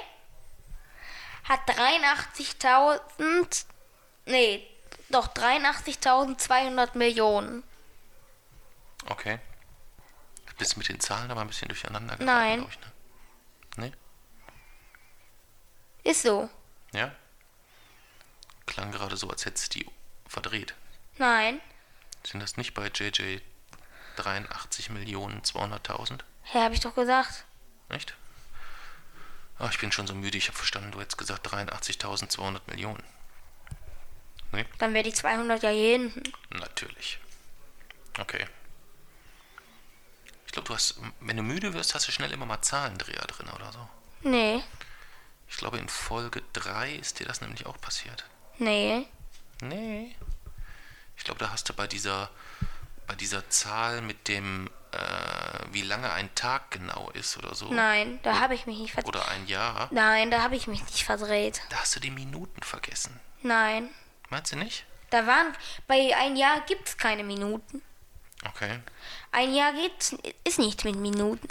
hat 1.45 1.69
83.000. 1.69 3.67
Nee, 4.25 4.67
doch 5.11 5.29
83.200 5.35 6.97
Millionen. 6.97 7.63
Okay. 9.11 9.39
Du 10.53 10.59
bist 10.59 10.77
mit 10.77 10.89
den 10.89 11.01
Zahlen 11.01 11.31
aber 11.31 11.41
ein 11.41 11.47
bisschen 11.49 11.69
durcheinander 11.69 12.17
geraten, 12.17 12.25
Nein. 12.27 12.59
glaube 12.59 12.73
ich, 12.73 12.81
ne? 13.79 13.93
Nee? 16.05 16.11
Ist 16.11 16.23
so. 16.23 16.51
Ja? 16.93 17.11
Klang 18.67 18.93
gerade 18.93 19.17
so, 19.17 19.31
als 19.31 19.47
hättest 19.47 19.75
du 19.75 19.81
die 19.81 19.91
verdreht. 20.29 20.75
Nein. 21.17 21.61
Sind 22.25 22.41
das 22.41 22.57
nicht 22.57 22.75
bei 22.75 22.89
JJ 22.89 23.39
83 24.17 24.91
Millionen 24.91 25.41
200.000? 25.43 26.21
Ja, 26.53 26.63
habe 26.65 26.75
ich 26.75 26.81
doch 26.81 26.95
gesagt. 26.95 27.45
Echt? 27.89 28.15
Ah, 29.59 29.69
ich 29.71 29.79
bin 29.79 29.93
schon 29.93 30.07
so 30.07 30.15
müde, 30.15 30.37
ich 30.39 30.49
habe 30.49 30.57
verstanden, 30.57 30.93
du 30.93 31.01
hättest 31.01 31.19
gesagt 31.19 31.49
83.200 31.49 32.61
Millionen. 32.67 33.03
Nee? 34.53 34.67
Dann 34.79 34.93
wäre 34.93 35.05
die 35.05 35.15
200 35.15 35.63
ja 35.63 35.71
hier 35.71 35.99
hinten. 35.99 36.23
Natürlich. 36.51 37.19
Okay. 38.19 38.47
Ich 40.53 40.55
glaube, 40.55 40.69
du 40.69 40.75
hast, 40.75 40.97
wenn 41.21 41.39
du 41.39 41.43
müde 41.43 41.73
wirst, 41.73 41.95
hast 41.95 42.07
du 42.07 42.13
schnell 42.13 42.31
immer 42.31 42.45
mal 42.45 42.61
Zahlendreher 42.61 43.23
drin 43.27 43.49
oder 43.57 43.73
so. 43.73 43.89
Nee. 44.21 44.63
Ich 45.49 45.57
glaube, 45.57 45.79
in 45.79 45.89
Folge 45.89 46.43
3 46.53 46.93
ist 46.93 47.21
dir 47.21 47.27
das 47.27 47.41
nämlich 47.41 47.65
auch 47.65 47.81
passiert. 47.81 48.27
Nee. 48.59 49.07
Nee. 49.63 50.15
Ich 51.17 51.25
glaube, 51.25 51.41
da 51.41 51.51
hast 51.51 51.71
du 51.71 51.73
bei 51.73 51.87
dieser, 51.87 52.29
bei 53.07 53.15
dieser 53.15 53.49
Zahl 53.49 54.03
mit 54.03 54.29
dem, 54.29 54.69
äh, 54.91 54.99
wie 55.71 55.81
lange 55.81 56.13
ein 56.13 56.35
Tag 56.35 56.71
genau 56.71 57.09
ist 57.15 57.39
oder 57.39 57.55
so. 57.55 57.73
Nein, 57.73 58.21
da 58.23 58.39
habe 58.39 58.55
ich 58.55 58.67
mich 58.67 58.79
nicht 58.79 58.93
verdreht. 58.93 59.09
Oder 59.09 59.29
ein 59.29 59.47
Jahr. 59.47 59.89
Nein, 59.91 60.31
da 60.31 60.43
habe 60.43 60.55
ich 60.55 60.67
mich 60.67 60.85
nicht 60.85 61.05
verdreht. 61.05 61.63
Da 61.71 61.79
hast 61.79 61.97
du 61.97 62.01
die 62.01 62.11
Minuten 62.11 62.63
vergessen. 62.63 63.19
Nein. 63.41 63.89
Meinst 64.29 64.53
du 64.53 64.57
nicht? 64.57 64.85
Da 65.09 65.27
waren, 65.27 65.57
bei 65.87 66.15
ein 66.15 66.37
Jahr 66.37 66.61
gibt 66.67 66.89
es 66.89 66.99
keine 66.99 67.25
Minuten. 67.25 67.81
Okay. 68.49 68.81
Ein 69.31 69.55
Jahr 69.55 69.73
geht, 69.73 70.17
ist 70.45 70.59
nicht 70.59 70.85
mit 70.85 70.97
Minuten. 70.97 71.47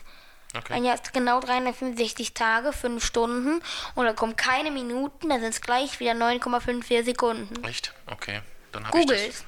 Okay. 0.55 0.73
Ein 0.73 0.83
Jahr 0.83 0.95
ist 0.95 1.13
genau 1.13 1.39
365 1.39 2.33
Tage, 2.33 2.73
5 2.73 3.03
Stunden 3.03 3.61
und 3.95 4.05
da 4.05 4.11
kommen 4.13 4.35
keine 4.35 4.69
Minuten, 4.71 5.29
dann 5.29 5.39
sind 5.39 5.51
es 5.53 5.61
gleich 5.61 5.99
wieder 6.01 6.11
9,54 6.11 7.05
Sekunden. 7.05 7.63
Echt? 7.63 7.93
Okay. 8.07 8.41
Dann 8.73 8.85
habe 8.87 8.99
ich 8.99 9.05
Google 9.07 9.27
das. 9.27 9.35
es. 9.37 9.45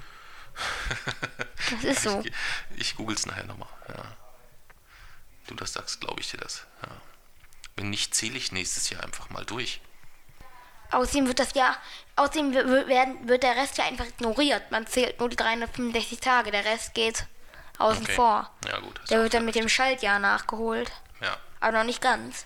Das 1.72 1.84
ist 1.84 2.04
so. 2.04 2.22
Ich, 2.24 2.32
ich 2.78 2.96
google 2.96 3.16
es 3.16 3.26
nachher 3.26 3.46
nochmal. 3.46 3.68
Ja. 3.89 4.04
Du 5.48 5.56
das 5.56 5.74
sagst, 5.74 6.00
glaube 6.02 6.22
ich 6.22 6.30
dir 6.32 6.38
das. 6.38 6.66
Ja. 6.84 6.89
Wenn 7.76 7.89
nicht, 7.89 8.14
zähle 8.16 8.38
ich 8.38 8.52
nächstes 8.52 8.89
Jahr 8.89 9.04
einfach 9.04 9.30
mal 9.30 9.44
durch. 9.46 9.82
Außerdem 10.91 11.28
wird 11.28 11.39
das 11.39 11.54
Jahr, 11.56 11.76
außerdem 12.18 12.54
w- 12.54 12.66
w- 12.66 12.88
werden, 12.88 13.28
wird 13.28 13.41
der 13.44 13.56
Rest 13.56 13.78
ja 13.80 13.86
einfach 13.86 14.06
ignoriert. 14.06 14.70
Man 14.72 14.86
zählt 14.86 15.20
nur 15.20 15.28
die 15.30 15.36
365 15.36 16.20
Tage, 16.20 16.52
der 16.52 16.66
Rest 16.66 16.94
geht 16.94 17.26
außen 17.80 18.04
Okay. 18.04 18.14
vor. 18.16 18.50
Ja, 18.68 18.80
gut. 18.80 19.00
Der 19.10 19.22
wird 19.22 19.34
dann 19.34 19.46
mit 19.46 19.56
dem 19.56 19.70
Schaltjahr 19.70 20.20
nachgeholt. 20.20 20.92
Ja. 21.22 21.38
Aber 21.60 21.78
noch 21.80 21.84
nicht 21.86 22.02
ganz. 22.02 22.46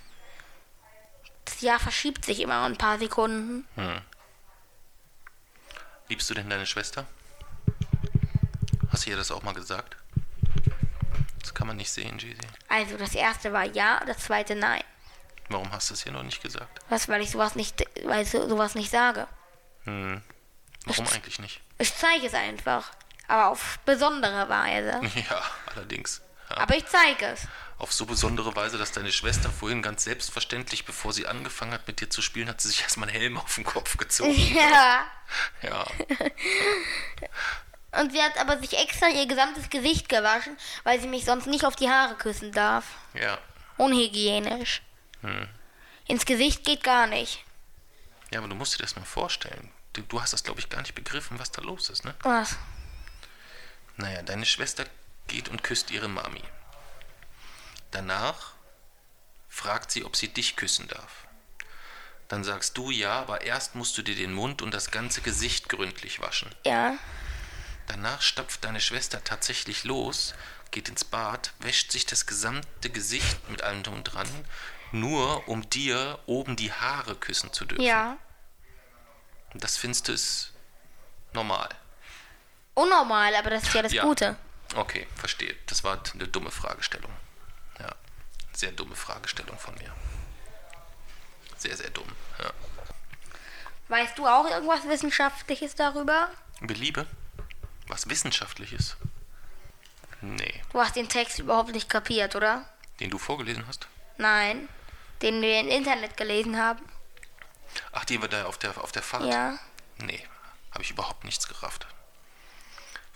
Das 1.45 1.61
Jahr 1.61 1.79
verschiebt 1.79 2.25
sich 2.25 2.39
immer 2.41 2.65
ein 2.65 2.77
paar 2.77 2.99
Sekunden. 2.99 3.65
Liebst 6.09 6.29
du 6.29 6.33
denn 6.33 6.49
deine 6.49 6.65
Schwester? 6.65 7.05
Hast 8.91 9.05
du 9.05 9.09
ihr 9.11 9.17
das 9.17 9.31
auch 9.31 9.43
mal 9.43 9.53
gesagt? 9.53 9.95
Das 11.41 11.53
kann 11.53 11.67
man 11.67 11.77
nicht 11.77 11.91
sehen, 11.91 12.17
Jeezy. 12.19 12.39
Also 12.69 12.97
das 12.97 13.15
erste 13.15 13.51
war 13.53 13.65
ja, 13.65 14.01
das 14.05 14.19
zweite 14.19 14.55
nein. 14.55 14.83
Warum 15.49 15.71
hast 15.71 15.89
du 15.89 15.93
es 15.93 16.03
hier 16.03 16.11
noch 16.11 16.23
nicht 16.23 16.41
gesagt? 16.43 16.79
Was, 16.89 17.07
weil 17.07 17.21
ich 17.21 17.31
sowas 17.31 17.55
nicht, 17.55 17.85
weil 18.03 18.23
ich 18.23 18.29
so- 18.31 18.47
sowas 18.49 18.75
nicht 18.75 18.91
sage. 18.91 19.27
Hm. 19.85 20.21
Warum 20.85 21.07
eigentlich 21.07 21.39
nicht? 21.39 21.61
Ich 21.77 21.93
zeige 21.95 22.27
es 22.27 22.33
einfach. 22.33 22.91
Aber 23.27 23.47
auf 23.47 23.79
besondere 23.85 24.47
Weise. 24.49 25.01
Ja, 25.29 25.41
allerdings. 25.73 26.21
Ja. 26.49 26.57
Aber 26.57 26.75
ich 26.77 26.85
zeige 26.87 27.25
es. 27.25 27.41
Auf 27.77 27.91
so 27.93 28.05
besondere 28.05 28.55
Weise, 28.55 28.77
dass 28.77 28.91
deine 28.91 29.11
Schwester 29.11 29.49
vorhin 29.51 29.81
ganz 29.81 30.03
selbstverständlich, 30.05 30.85
bevor 30.85 31.13
sie 31.13 31.27
angefangen 31.27 31.73
hat 31.73 31.87
mit 31.87 31.99
dir 32.01 32.09
zu 32.09 32.21
spielen, 32.21 32.47
hat 32.49 32.61
sie 32.61 32.69
sich 32.69 32.81
erstmal 32.81 33.09
einen 33.09 33.19
Helm 33.19 33.37
auf 33.37 33.53
den 33.55 33.63
Kopf 33.65 33.97
gezogen. 33.97 34.33
Ja. 34.55 35.05
Ja, 35.61 35.85
Und 37.99 38.11
sie 38.11 38.21
hat 38.21 38.37
aber 38.37 38.59
sich 38.59 38.77
extra 38.77 39.07
ihr 39.09 39.27
gesamtes 39.27 39.69
Gesicht 39.69 40.07
gewaschen, 40.09 40.55
weil 40.83 40.99
sie 41.01 41.07
mich 41.07 41.25
sonst 41.25 41.47
nicht 41.47 41.65
auf 41.65 41.75
die 41.75 41.89
Haare 41.89 42.15
küssen 42.15 42.51
darf. 42.51 42.85
ja. 43.13 43.37
Unhygienisch. 43.77 44.81
Ins 46.07 46.25
Gesicht 46.25 46.63
geht 46.63 46.83
gar 46.83 47.05
nicht. 47.05 47.43
Ja, 48.31 48.39
aber 48.39 48.47
du 48.47 48.55
musst 48.55 48.73
dir 48.73 48.81
das 48.81 48.95
mal 48.95 49.05
vorstellen. 49.05 49.71
Du, 49.93 50.01
du 50.01 50.19
hast 50.19 50.33
das, 50.33 50.43
glaube 50.43 50.59
ich, 50.59 50.69
gar 50.69 50.81
nicht 50.81 50.95
begriffen, 50.95 51.37
was 51.37 51.51
da 51.51 51.61
los 51.61 51.89
ist, 51.89 52.03
ne? 52.03 52.15
Was? 52.23 52.55
Naja, 53.97 54.21
deine 54.21 54.45
Schwester 54.45 54.85
geht 55.27 55.49
und 55.49 55.63
küsst 55.63 55.91
ihre 55.91 56.07
Mami. 56.07 56.43
Danach 57.91 58.53
fragt 59.49 59.91
sie, 59.91 60.05
ob 60.05 60.15
sie 60.15 60.27
dich 60.27 60.55
küssen 60.55 60.87
darf. 60.87 61.27
Dann 62.27 62.43
sagst 62.43 62.77
du 62.77 62.91
ja, 62.91 63.19
aber 63.19 63.41
erst 63.41 63.75
musst 63.75 63.97
du 63.97 64.01
dir 64.01 64.15
den 64.15 64.33
Mund 64.33 64.61
und 64.61 64.73
das 64.73 64.91
ganze 64.91 65.21
Gesicht 65.21 65.69
gründlich 65.69 66.19
waschen. 66.19 66.53
Ja. 66.65 66.97
Danach 67.87 68.21
stapft 68.21 68.65
deine 68.65 68.81
Schwester 68.81 69.23
tatsächlich 69.23 69.85
los, 69.85 70.35
geht 70.71 70.89
ins 70.89 71.05
Bad, 71.05 71.53
wäscht 71.59 71.91
sich 71.91 72.05
das 72.05 72.25
gesamte 72.25 72.89
Gesicht 72.89 73.49
mit 73.49 73.61
allem 73.61 73.81
drum 73.83 73.95
und 73.95 74.03
dran, 74.03 74.27
nur 74.91 75.47
um 75.47 75.69
dir 75.69 76.19
oben 76.25 76.55
die 76.57 76.71
Haare 76.71 77.15
küssen 77.15 77.53
zu 77.53 77.65
dürfen. 77.65 77.83
Ja. 77.83 78.17
Das 79.53 79.77
findest 79.77 80.09
du 80.09 80.15
normal. 81.33 81.69
Unnormal, 82.77 83.33
aber 83.35 83.49
das 83.49 83.63
ist 83.63 83.73
ja 83.73 83.81
das 83.81 83.91
Ja. 83.91 84.03
Gute. 84.03 84.35
Okay, 84.75 85.07
verstehe. 85.15 85.55
Das 85.65 85.83
war 85.83 85.99
eine 86.13 86.27
dumme 86.27 86.51
Fragestellung. 86.51 87.11
Ja, 87.79 87.95
sehr 88.53 88.71
dumme 88.71 88.95
Fragestellung 88.95 89.57
von 89.57 89.73
mir. 89.75 89.91
Sehr, 91.57 91.75
sehr 91.75 91.89
dumm. 91.89 92.07
Ja. 92.37 92.51
Weißt 93.87 94.15
du 94.19 94.27
auch 94.27 94.47
irgendwas 94.47 94.87
Wissenschaftliches 94.87 95.73
darüber? 95.73 96.29
Über 96.61 96.75
Liebe? 96.75 97.07
Was 97.87 98.09
Wissenschaftliches? 98.09 98.95
Nee. 100.21 100.61
Du 100.71 100.79
hast 100.79 100.95
den 100.95 101.09
Text 101.09 101.39
überhaupt 101.39 101.71
nicht 101.71 101.89
kapiert, 101.89 102.35
oder? 102.35 102.63
Den 102.99 103.09
du 103.09 103.17
vorgelesen 103.17 103.65
hast? 103.67 103.87
Nein. 104.17 104.69
Den 105.23 105.41
wir 105.41 105.61
im 105.61 105.69
Internet 105.69 106.15
gelesen 106.15 106.57
haben. 106.61 106.85
Ach, 107.91 108.05
den 108.05 108.21
wir 108.21 108.29
da 108.29 108.45
auf 108.45 108.59
der, 108.59 108.77
auf 108.83 108.91
der 108.91 109.01
Fahrt? 109.01 109.25
Ja. 109.25 109.57
Nee, 109.97 110.23
habe 110.71 110.83
ich 110.83 110.91
überhaupt 110.91 111.23
nichts 111.23 111.47
gerafft. 111.47 111.87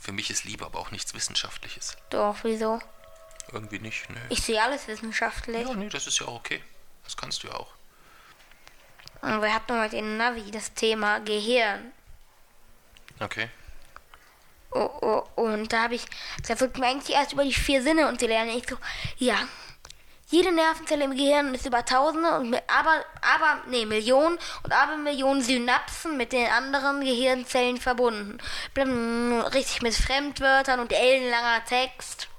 Für 0.01 0.11
mich 0.11 0.31
ist 0.31 0.45
Liebe 0.45 0.65
aber 0.65 0.79
auch 0.79 0.89
nichts 0.89 1.13
Wissenschaftliches. 1.13 1.95
Doch, 2.09 2.37
wieso? 2.41 2.81
Irgendwie 3.51 3.77
nicht, 3.77 4.09
nö. 4.09 4.19
Ich 4.29 4.41
sehe 4.41 4.59
alles 4.61 4.87
wissenschaftlich. 4.87 5.67
Ja, 5.67 5.75
nee, 5.75 5.89
das 5.89 6.07
ist 6.07 6.19
ja 6.19 6.27
auch 6.27 6.37
okay. 6.37 6.59
Das 7.03 7.15
kannst 7.15 7.43
du 7.43 7.47
ja 7.47 7.53
auch. 7.53 7.71
Und 9.21 9.43
wir 9.43 9.53
hatten 9.53 9.79
heute 9.79 9.97
in 9.97 10.17
Navi 10.17 10.49
das 10.49 10.73
Thema 10.73 11.19
Gehirn. 11.19 11.91
Okay. 13.19 13.49
Oh, 14.71 14.89
oh, 15.01 15.41
und 15.41 15.71
da 15.71 15.83
habe 15.83 15.95
ich, 15.95 16.05
da 16.47 16.59
wird 16.59 16.79
mir 16.79 16.87
eigentlich 16.87 17.15
erst 17.15 17.33
über 17.33 17.43
die 17.43 17.53
vier 17.53 17.83
Sinne 17.83 18.07
und 18.07 18.21
die 18.21 18.27
lernen. 18.27 18.57
Ich 18.57 18.67
so, 18.67 18.77
ja, 19.17 19.37
jede 20.31 20.51
Nervenzelle 20.51 21.03
im 21.03 21.11
Gehirn 21.15 21.53
ist 21.53 21.65
über 21.65 21.83
Tausende 21.85 22.37
und 22.39 22.55
aber, 22.67 23.05
aber, 23.21 23.61
nee, 23.67 23.85
Millionen 23.85 24.39
und 24.63 24.71
aber 24.73 24.95
Millionen 24.97 25.41
Synapsen 25.41 26.15
mit 26.17 26.31
den 26.31 26.47
anderen 26.47 27.01
Gehirnzellen 27.01 27.77
verbunden. 27.77 28.37
Blam, 28.73 29.41
richtig 29.53 29.81
mit 29.81 29.93
Fremdwörtern 29.93 30.79
und 30.79 30.93
ellenlanger 30.93 31.63
Text. 31.65 32.29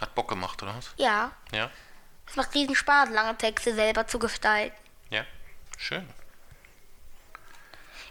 Hat 0.00 0.14
Bock 0.14 0.28
gemacht, 0.28 0.62
oder 0.62 0.74
was? 0.76 0.90
Ja, 0.96 1.32
Ja? 1.50 1.70
es 2.28 2.36
macht 2.36 2.54
riesen 2.54 2.74
Spaß, 2.74 3.10
lange 3.10 3.36
Texte 3.36 3.74
selber 3.74 4.06
zu 4.06 4.18
gestalten. 4.18 4.76
Ja? 5.10 5.24
Schön. 5.78 6.08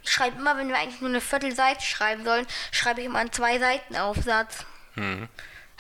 Ich 0.03 0.11
schreibe 0.11 0.39
immer, 0.39 0.57
wenn 0.57 0.67
wir 0.69 0.77
eigentlich 0.77 1.01
nur 1.01 1.09
eine 1.11 1.21
Viertelseite 1.21 1.81
schreiben 1.83 2.23
sollen, 2.25 2.47
schreibe 2.71 3.01
ich 3.01 3.05
immer 3.05 3.19
einen 3.19 3.31
Zwei-Seiten-Aufsatz. 3.31 4.65
Mhm. 4.95 5.29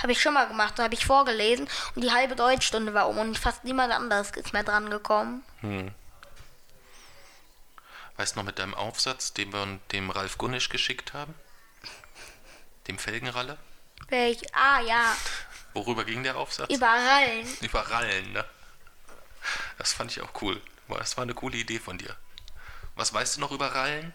Habe 0.01 0.11
ich 0.11 0.21
schon 0.21 0.33
mal 0.33 0.47
gemacht, 0.47 0.77
da 0.77 0.83
habe 0.83 0.93
ich 0.93 1.05
vorgelesen 1.05 1.69
und 1.95 2.01
die 2.03 2.11
halbe 2.11 2.35
Deutschstunde 2.35 2.93
war 2.93 3.07
um 3.07 3.17
und 3.19 3.37
fast 3.37 3.63
niemand 3.63 3.93
anderes 3.93 4.31
ist 4.31 4.53
mehr 4.53 4.63
dran 4.63 4.89
gekommen. 4.89 5.43
Weißt 8.17 8.35
du 8.35 8.39
noch 8.39 8.45
mit 8.45 8.59
deinem 8.59 8.73
Aufsatz, 8.73 9.33
den 9.33 9.53
wir 9.53 9.79
dem 9.91 10.09
Ralf 10.09 10.37
Gunnisch 10.37 10.69
geschickt 10.69 11.13
haben? 11.13 11.33
Dem 12.87 12.97
Felgenralle? 12.97 13.57
Welch? 14.09 14.41
Ah 14.53 14.81
ja, 14.81 15.15
Worüber 15.73 16.03
ging 16.03 16.23
der 16.23 16.35
Aufsatz? 16.35 16.73
überall. 16.73 17.43
Über 17.61 17.79
Rallen, 17.81 18.33
ne? 18.33 18.43
Das 19.77 19.93
fand 19.93 20.11
ich 20.11 20.21
auch 20.21 20.41
cool. 20.41 20.61
Das 20.89 21.15
war 21.15 21.21
eine 21.23 21.33
coole 21.33 21.57
Idee 21.57 21.79
von 21.79 21.97
dir. 21.97 22.15
Was 22.95 23.13
weißt 23.13 23.37
du 23.37 23.41
noch 23.41 23.51
über 23.51 23.73
Rallen? 23.73 24.13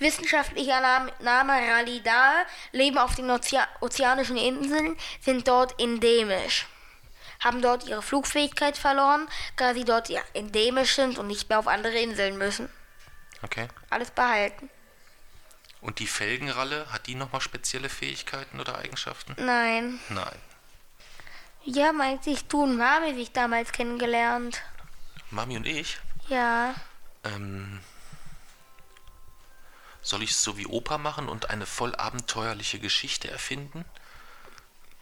Wissenschaftlicher 0.00 0.80
Name, 0.80 1.12
Name 1.20 1.52
Ralidae 1.52 2.46
leben 2.72 2.98
auf 2.98 3.14
den 3.14 3.30
Ozea 3.30 3.68
ozeanischen 3.80 4.36
Inseln, 4.36 4.96
sind 5.20 5.46
dort 5.46 5.78
endemisch. 5.78 6.66
Haben 7.38 7.62
dort 7.62 7.86
ihre 7.86 8.02
Flugfähigkeit 8.02 8.76
verloren, 8.76 9.28
da 9.56 9.74
sie 9.74 9.84
dort 9.84 10.08
ja 10.08 10.20
endemisch 10.34 10.96
sind 10.96 11.18
und 11.18 11.26
nicht 11.26 11.48
mehr 11.48 11.58
auf 11.58 11.68
andere 11.68 11.98
Inseln 11.98 12.36
müssen. 12.38 12.68
Okay. 13.42 13.68
Alles 13.88 14.10
behalten. 14.10 14.68
Und 15.80 15.98
die 15.98 16.06
Felgenralle, 16.06 16.86
hat 16.92 17.06
die 17.06 17.14
nochmal 17.14 17.40
spezielle 17.40 17.88
Fähigkeiten 17.88 18.60
oder 18.60 18.78
Eigenschaften? 18.78 19.34
Nein. 19.38 19.98
Nein. 20.10 20.36
Ja, 21.62 21.92
meint 21.92 22.24
sich 22.24 22.46
du 22.46 22.62
und 22.64 22.76
Mami 22.76 23.14
sich 23.14 23.32
damals 23.32 23.72
kennengelernt. 23.72 24.62
Mami 25.30 25.56
und 25.56 25.66
ich? 25.66 25.98
Ja. 26.28 26.74
Ähm, 27.24 27.80
soll 30.02 30.22
ich 30.22 30.30
es 30.30 30.42
so 30.42 30.56
wie 30.56 30.66
Opa 30.66 30.98
machen 30.98 31.28
und 31.28 31.50
eine 31.50 31.66
voll 31.66 31.94
abenteuerliche 31.94 32.78
Geschichte 32.78 33.30
erfinden? 33.30 33.84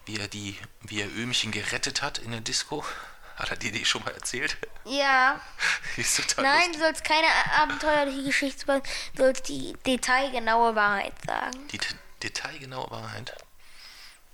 Wie 0.07 0.19
er 0.19 0.29
die, 0.29 0.59
wie 0.83 1.01
er 1.03 1.09
Öhmchen 1.15 1.53
gerettet 1.53 2.03
hat 2.03 2.19
in 2.19 2.31
der 2.33 2.41
Disco? 2.41 2.85
Hat 3.37 3.51
er 3.51 3.57
dir 3.57 3.71
die 3.71 3.85
schon 3.85 4.03
mal 4.03 4.11
erzählt? 4.15 4.57
Ja. 4.85 5.41
Ist 5.97 6.17
total 6.17 6.43
Nein, 6.45 6.73
du 6.73 6.81
sollst 6.81 7.05
keine 7.05 7.29
abenteuerliche 7.57 8.25
Geschichte 8.25 8.67
machen, 8.67 8.83
du 9.15 9.23
sollst 9.23 9.47
die 9.49 9.75
detailgenaue 9.87 10.75
Wahrheit 10.75 11.13
sagen. 11.25 11.69
Die 11.69 11.79
de- 11.79 11.89
detailgenaue 12.25 12.91
Wahrheit. 12.91 13.33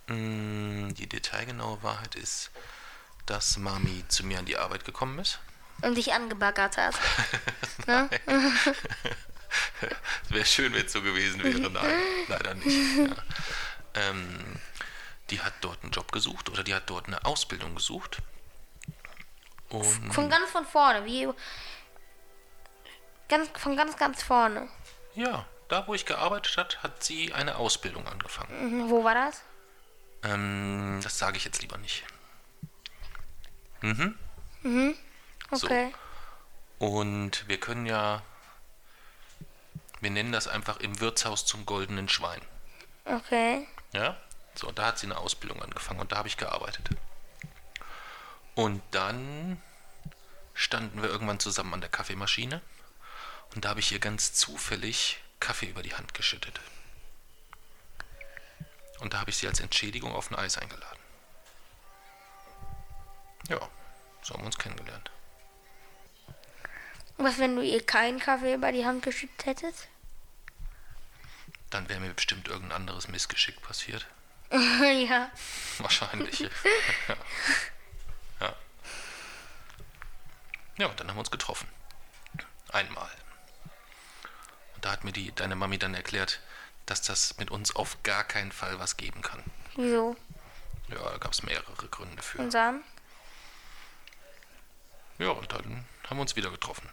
Mm, 0.07 0.95
Die 0.95 1.07
detailgenaue 1.07 1.83
Wahrheit 1.83 2.15
ist, 2.15 2.51
dass 3.27 3.59
Mami 3.59 4.05
zu 4.09 4.25
mir 4.25 4.39
an 4.39 4.47
die 4.47 4.57
Arbeit 4.57 4.87
gekommen 4.87 5.19
ist. 5.19 5.39
Und 5.83 5.97
dich 5.97 6.15
angebaggert 6.15 6.79
hat. 6.79 6.95
ne? 7.87 8.09
Es 10.25 10.31
wäre 10.31 10.45
schön, 10.45 10.73
wenn 10.75 10.87
es 10.87 10.93
so 10.93 11.03
gewesen 11.03 11.43
wäre. 11.43 11.71
Nein, 11.71 12.03
leider 12.29 12.55
nicht. 12.55 12.99
Ja. 12.99 13.17
Ähm, 13.95 14.61
die 15.31 15.41
hat 15.41 15.55
dort 15.61 15.83
einen 15.83 15.93
Job 15.93 16.11
gesucht 16.13 16.49
oder 16.51 16.63
die 16.65 16.75
hat 16.75 16.91
dort 16.91 17.07
eine 17.07 17.25
Ausbildung 17.25 17.75
gesucht. 17.75 18.19
Und 19.69 20.13
Von 20.13 20.29
ganz 20.29 20.51
von 20.51 20.67
vorne, 20.67 21.05
wie. 21.05 21.29
Ganz, 23.29 23.49
von 23.59 23.77
ganz, 23.77 23.97
ganz 23.97 24.23
vorne. 24.23 24.69
ja, 25.15 25.47
da 25.69 25.87
wo 25.87 25.95
ich 25.95 26.05
gearbeitet 26.05 26.57
hat, 26.59 26.83
hat 26.83 27.03
sie 27.03 27.33
eine 27.33 27.57
Ausbildung 27.57 28.07
angefangen. 28.07 28.85
Mhm, 28.85 28.91
Wo 28.91 29.03
war 29.03 29.15
das? 29.15 29.43
Ähm, 30.23 31.01
das 31.03 31.19
sage 31.19 31.37
ich 31.39 31.45
jetzt 31.45 31.63
lieber 31.63 31.79
nicht. 31.79 32.05
Mhm. 33.81 34.95
So. 35.51 35.67
Okay. 35.67 35.93
Und 36.79 37.49
wir 37.49 37.59
können 37.59 37.87
ja, 37.87 38.23
wir 40.05 40.11
nennen 40.11 40.33
das 40.33 40.47
einfach 40.47 40.77
im 40.77 41.01
Wirtshaus 41.01 41.47
zum 41.47 41.67
goldenen 41.67 42.09
Schwein. 42.09 42.43
Okay. 43.07 43.67
Ja, 43.93 44.17
so, 44.55 44.71
da 44.71 44.87
hat 44.87 44.99
sie 44.99 45.07
eine 45.07 45.17
Ausbildung 45.17 45.61
angefangen 45.63 45.99
und 45.99 46.13
da 46.13 46.19
habe 46.19 46.29
ich 46.29 46.37
gearbeitet. 46.37 46.91
Und 48.55 48.83
dann 48.93 49.61
standen 50.53 51.03
wir 51.03 51.09
irgendwann 51.09 51.41
zusammen 51.41 51.75
an 51.75 51.81
der 51.81 51.91
Kaffeemaschine 51.91 52.61
und 53.55 53.65
da 53.65 53.71
habe 53.71 53.81
ich 53.81 53.91
ihr 53.91 53.99
ganz 53.99 54.35
zufällig 54.35 55.21
Kaffee 55.41 55.67
über 55.67 55.83
die 55.83 55.95
Hand 55.95 56.15
geschüttet. 56.15 56.61
Und 59.01 59.15
da 59.15 59.21
habe 59.21 59.31
ich 59.31 59.39
sie 59.39 59.49
als 59.49 59.61
Entschädigung 59.61 60.15
auf 60.15 60.31
ein 60.31 60.37
Eis 60.37 60.59
eingeladen. 60.59 61.01
Ja, 63.49 63.59
so 64.23 64.35
haben 64.35 64.43
wir 64.43 64.47
uns 64.47 64.59
kennengelernt. 64.59 65.11
Was, 67.17 67.39
wenn 67.39 67.57
du 67.57 67.63
ihr 67.63 67.85
keinen 67.85 68.19
Kaffee 68.19 68.55
über 68.55 68.71
die 68.71 68.85
Hand 68.85 69.03
geschüttet 69.03 69.47
hättest? 69.47 69.89
Dann 71.75 71.89
wäre 71.89 71.99
mir 71.99 72.14
bestimmt 72.14 72.47
irgendein 72.47 72.83
anderes 72.83 73.09
Missgeschick 73.09 73.61
passiert. 73.61 74.07
ja. 74.53 75.29
Wahrscheinlich. 75.79 76.39
ja. 77.09 77.16
ja. 78.41 78.55
Ja, 80.77 80.87
und 80.87 81.01
dann 81.01 81.09
haben 81.09 81.16
wir 81.16 81.20
uns 81.20 81.33
getroffen. 81.33 81.66
Einmal. 82.70 83.11
Und 84.77 84.85
da 84.85 84.93
hat 84.93 85.03
mir 85.03 85.11
die, 85.11 85.35
deine 85.35 85.57
Mami 85.57 85.77
dann 85.77 85.95
erklärt, 85.95 86.39
dass 86.87 87.03
das 87.03 87.39
mit 87.39 87.51
uns 87.51 87.75
auf 87.75 88.01
gar 88.05 88.22
keinen 88.22 88.53
Fall 88.53 88.79
was 88.79 88.97
geben 88.97 89.20
kann. 89.20 89.43
Wieso? 89.75 90.16
Ja, 90.91 91.11
da 91.11 91.18
gab 91.18 91.33
es 91.33 91.43
mehrere 91.43 91.89
Gründe 91.89 92.22
für. 92.22 92.39
Und 92.39 92.55
dann? 92.55 92.85
Ja, 95.18 95.31
und 95.31 95.51
dann 95.51 95.85
haben 96.09 96.18
wir 96.18 96.22
uns 96.22 96.37
wieder 96.37 96.53
getroffen. 96.53 96.89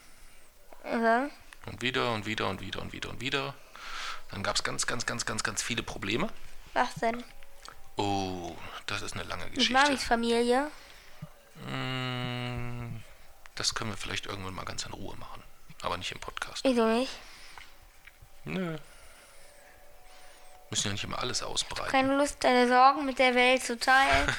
Und 0.82 1.04
dann? 1.04 1.32
Und 1.68 1.84
wieder 1.84 2.14
und 2.14 2.26
wieder 2.26 2.50
und 2.50 2.62
wieder 2.62 2.82
und 2.82 2.94
wieder 2.94 3.10
und 3.12 3.22
wieder. 3.22 3.54
Dann 4.32 4.44
gab 4.44 4.56
es 4.56 4.64
ganz, 4.64 4.88
ganz, 4.88 5.06
ganz, 5.06 5.26
ganz, 5.26 5.44
ganz 5.44 5.62
viele 5.62 5.84
Probleme. 5.84 6.30
Was 6.74 6.94
denn? 6.96 7.24
Oh, 7.98 8.56
das 8.86 9.02
ist 9.02 9.14
eine 9.14 9.24
lange 9.24 9.46
Mit 9.46 9.56
Geschichte. 9.56 9.74
Mamis 9.74 10.04
Familie? 10.04 10.72
Mm, 11.68 13.02
Das 13.56 13.76
können 13.76 13.92
wir 13.92 13.98
vielleicht 13.98 14.26
irgendwann 14.26 14.54
mal 14.54 14.66
ganz 14.66 14.86
in 14.86 14.94
Ruhe 14.94 15.16
machen. 15.18 15.44
Aber 15.82 15.98
nicht 15.98 16.12
im 16.12 16.20
Podcast. 16.20 16.64
Wieso 16.64 16.86
nicht? 16.88 17.12
Nö. 18.46 18.78
Müssen 20.70 20.88
ja 20.88 20.94
nicht 20.94 21.04
immer 21.04 21.20
alles 21.20 21.44
ausbreiten. 21.44 21.92
Keine 21.92 22.16
Lust, 22.16 22.38
deine 22.44 22.68
Sorgen 22.68 23.06
mit 23.06 23.20
der 23.20 23.36
Welt 23.36 23.62
zu 23.64 23.78
teilen, 23.78 24.34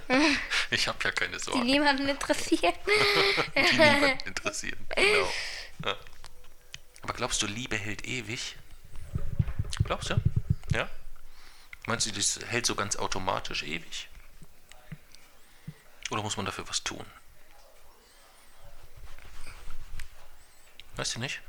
Ich 0.70 0.88
habe 0.88 0.98
ja 1.04 1.10
keine 1.12 1.36
die 1.36 1.42
Sorgen, 1.42 1.62
niemanden 1.64 2.08
interessieren. 2.08 2.74
die 3.54 3.60
niemanden 3.76 4.26
interessieren. 4.26 4.86
Genau. 4.96 5.94
Aber 7.02 7.12
glaubst 7.12 7.42
du, 7.42 7.46
Liebe 7.46 7.76
hält 7.76 8.04
ewig? 8.06 8.56
Glaubst 9.84 10.10
du? 10.10 10.20
Ja? 10.72 10.88
Meinst 11.86 12.06
du, 12.06 12.12
das 12.12 12.38
hält 12.46 12.66
so 12.66 12.74
ganz 12.74 12.96
automatisch 12.96 13.62
ewig? 13.62 14.08
Oder 16.10 16.22
muss 16.22 16.36
man 16.36 16.46
dafür 16.46 16.68
was 16.68 16.82
tun? 16.84 17.04
Weißt 20.96 21.14
du 21.14 21.20
nicht? 21.20 21.40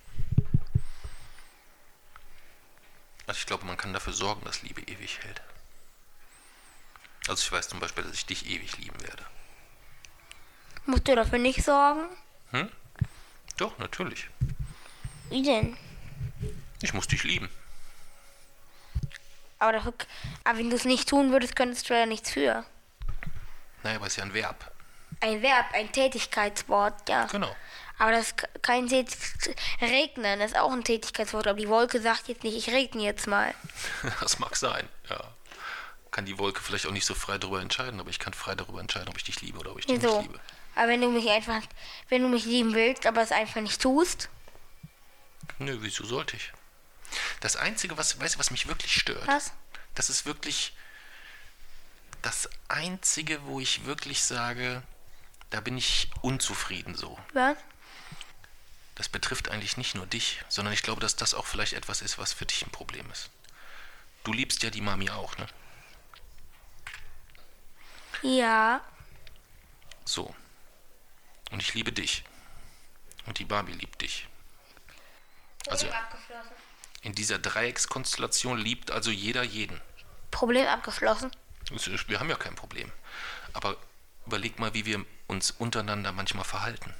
Also 3.25 3.39
ich 3.39 3.45
glaube, 3.45 3.65
man 3.65 3.77
kann 3.77 3.93
dafür 3.93 4.13
sorgen, 4.13 4.43
dass 4.45 4.61
Liebe 4.61 4.81
ewig 4.81 5.19
hält. 5.19 5.41
Also 7.27 7.43
ich 7.43 7.51
weiß 7.51 7.69
zum 7.69 7.79
Beispiel, 7.79 8.03
dass 8.03 8.13
ich 8.13 8.25
dich 8.25 8.45
ewig 8.47 8.77
lieben 8.77 9.01
werde. 9.01 9.25
Musst 10.85 11.07
du 11.07 11.15
dafür 11.15 11.37
nicht 11.37 11.63
sorgen? 11.63 12.05
Hm? 12.51 12.71
Doch, 13.57 13.77
natürlich. 13.77 14.27
Wie 15.29 15.43
denn? 15.43 15.77
Ich 16.81 16.93
muss 16.93 17.07
dich 17.07 17.23
lieben. 17.23 17.49
Aber, 19.59 19.73
dafür, 19.73 19.93
aber 20.43 20.57
wenn 20.57 20.69
du 20.69 20.75
es 20.75 20.85
nicht 20.85 21.09
tun 21.09 21.31
würdest, 21.31 21.55
könntest 21.55 21.89
du 21.89 21.93
ja 21.93 22.05
nichts 22.05 22.31
für. 22.31 22.65
Naja, 23.83 23.97
aber 23.97 24.07
es 24.07 24.13
ist 24.13 24.17
ja 24.17 24.23
ein 24.23 24.33
Verb. 24.33 24.71
Ein 25.21 25.41
Verb, 25.41 25.65
ein 25.73 25.91
Tätigkeitswort, 25.91 27.09
ja. 27.09 27.25
Genau. 27.25 27.53
Aber 27.97 28.11
das 28.11 28.27
ist 28.27 28.35
kein 28.61 28.87
Tät 28.87 29.15
Regnen, 29.81 30.39
das 30.39 30.51
ist 30.51 30.57
auch 30.57 30.71
ein 30.71 30.85
Tätigkeitswort. 30.85 31.47
Aber 31.47 31.59
die 31.59 31.67
Wolke 31.67 32.01
sagt 32.01 32.29
jetzt 32.29 32.43
nicht, 32.43 32.55
ich 32.55 32.73
regne 32.73 33.03
jetzt 33.03 33.27
mal. 33.27 33.53
Das 34.21 34.39
mag 34.39 34.55
sein, 34.55 34.87
ja. 35.09 35.19
Kann 36.11 36.25
die 36.25 36.39
Wolke 36.39 36.61
vielleicht 36.61 36.87
auch 36.87 36.91
nicht 36.91 37.05
so 37.05 37.13
frei 37.13 37.37
darüber 37.37 37.61
entscheiden, 37.61 37.99
aber 37.99 38.09
ich 38.09 38.19
kann 38.19 38.33
frei 38.33 38.55
darüber 38.55 38.79
entscheiden, 38.79 39.09
ob 39.09 39.17
ich 39.17 39.25
dich 39.25 39.41
liebe 39.41 39.59
oder 39.59 39.71
ob 39.71 39.79
ich 39.79 39.85
dich 39.85 40.01
Wieso? 40.01 40.17
nicht 40.19 40.27
liebe. 40.31 40.39
Aber 40.75 40.87
wenn 40.87 41.01
du 41.01 41.09
mich 41.09 41.29
einfach, 41.29 41.61
wenn 42.07 42.21
du 42.21 42.29
mich 42.29 42.45
lieben 42.45 42.73
willst, 42.73 43.05
aber 43.05 43.21
es 43.21 43.31
einfach 43.33 43.59
nicht 43.61 43.81
tust, 43.81 44.29
Nö, 45.57 45.77
wieso 45.81 46.05
sollte 46.05 46.37
ich? 46.37 46.53
Das 47.39 47.55
Einzige, 47.55 47.97
was, 47.97 48.19
weißt 48.19 48.35
du, 48.35 48.39
was 48.39 48.51
mich 48.51 48.67
wirklich 48.67 48.93
stört, 48.93 49.27
was? 49.27 49.53
das 49.95 50.09
ist 50.09 50.25
wirklich 50.25 50.73
das 52.21 52.49
Einzige, 52.67 53.43
wo 53.45 53.59
ich 53.59 53.85
wirklich 53.85 54.23
sage, 54.23 54.83
da 55.49 55.61
bin 55.61 55.77
ich 55.77 56.09
unzufrieden 56.21 56.95
so. 56.95 57.17
Was? 57.33 57.57
Das 58.95 59.07
betrifft 59.07 59.49
eigentlich 59.49 59.77
nicht 59.77 59.95
nur 59.95 60.05
dich, 60.05 60.43
sondern 60.49 60.73
ich 60.73 60.83
glaube, 60.83 60.99
dass 60.99 61.15
das 61.15 61.33
auch 61.33 61.45
vielleicht 61.45 61.73
etwas 61.73 62.01
ist, 62.01 62.17
was 62.17 62.33
für 62.33 62.45
dich 62.45 62.65
ein 62.65 62.71
Problem 62.71 63.09
ist. 63.11 63.29
Du 64.25 64.33
liebst 64.33 64.61
ja 64.63 64.69
die 64.69 64.81
Mami 64.81 65.09
auch, 65.09 65.37
ne? 65.37 65.47
Ja. 68.21 68.81
So. 70.03 70.35
Und 71.51 71.61
ich 71.61 71.73
liebe 71.73 71.93
dich. 71.93 72.25
Und 73.25 73.39
die 73.39 73.45
Barbie 73.45 73.73
liebt 73.73 74.01
dich. 74.01 74.27
Also 75.67 75.89
abgeschlossen. 75.89 76.68
In 77.01 77.13
dieser 77.13 77.39
Dreieckskonstellation 77.39 78.57
liebt 78.57 78.91
also 78.91 79.11
jeder 79.11 79.43
jeden. 79.43 79.79
Problem 80.31 80.67
abgeschlossen. 80.67 81.31
Wir 82.07 82.19
haben 82.19 82.29
ja 82.29 82.35
kein 82.35 82.55
Problem. 82.55 82.91
Aber 83.53 83.77
überleg 84.25 84.59
mal, 84.59 84.73
wie 84.73 84.85
wir 84.85 85.05
uns 85.27 85.51
untereinander 85.51 86.11
manchmal 86.11 86.43
verhalten. 86.43 86.93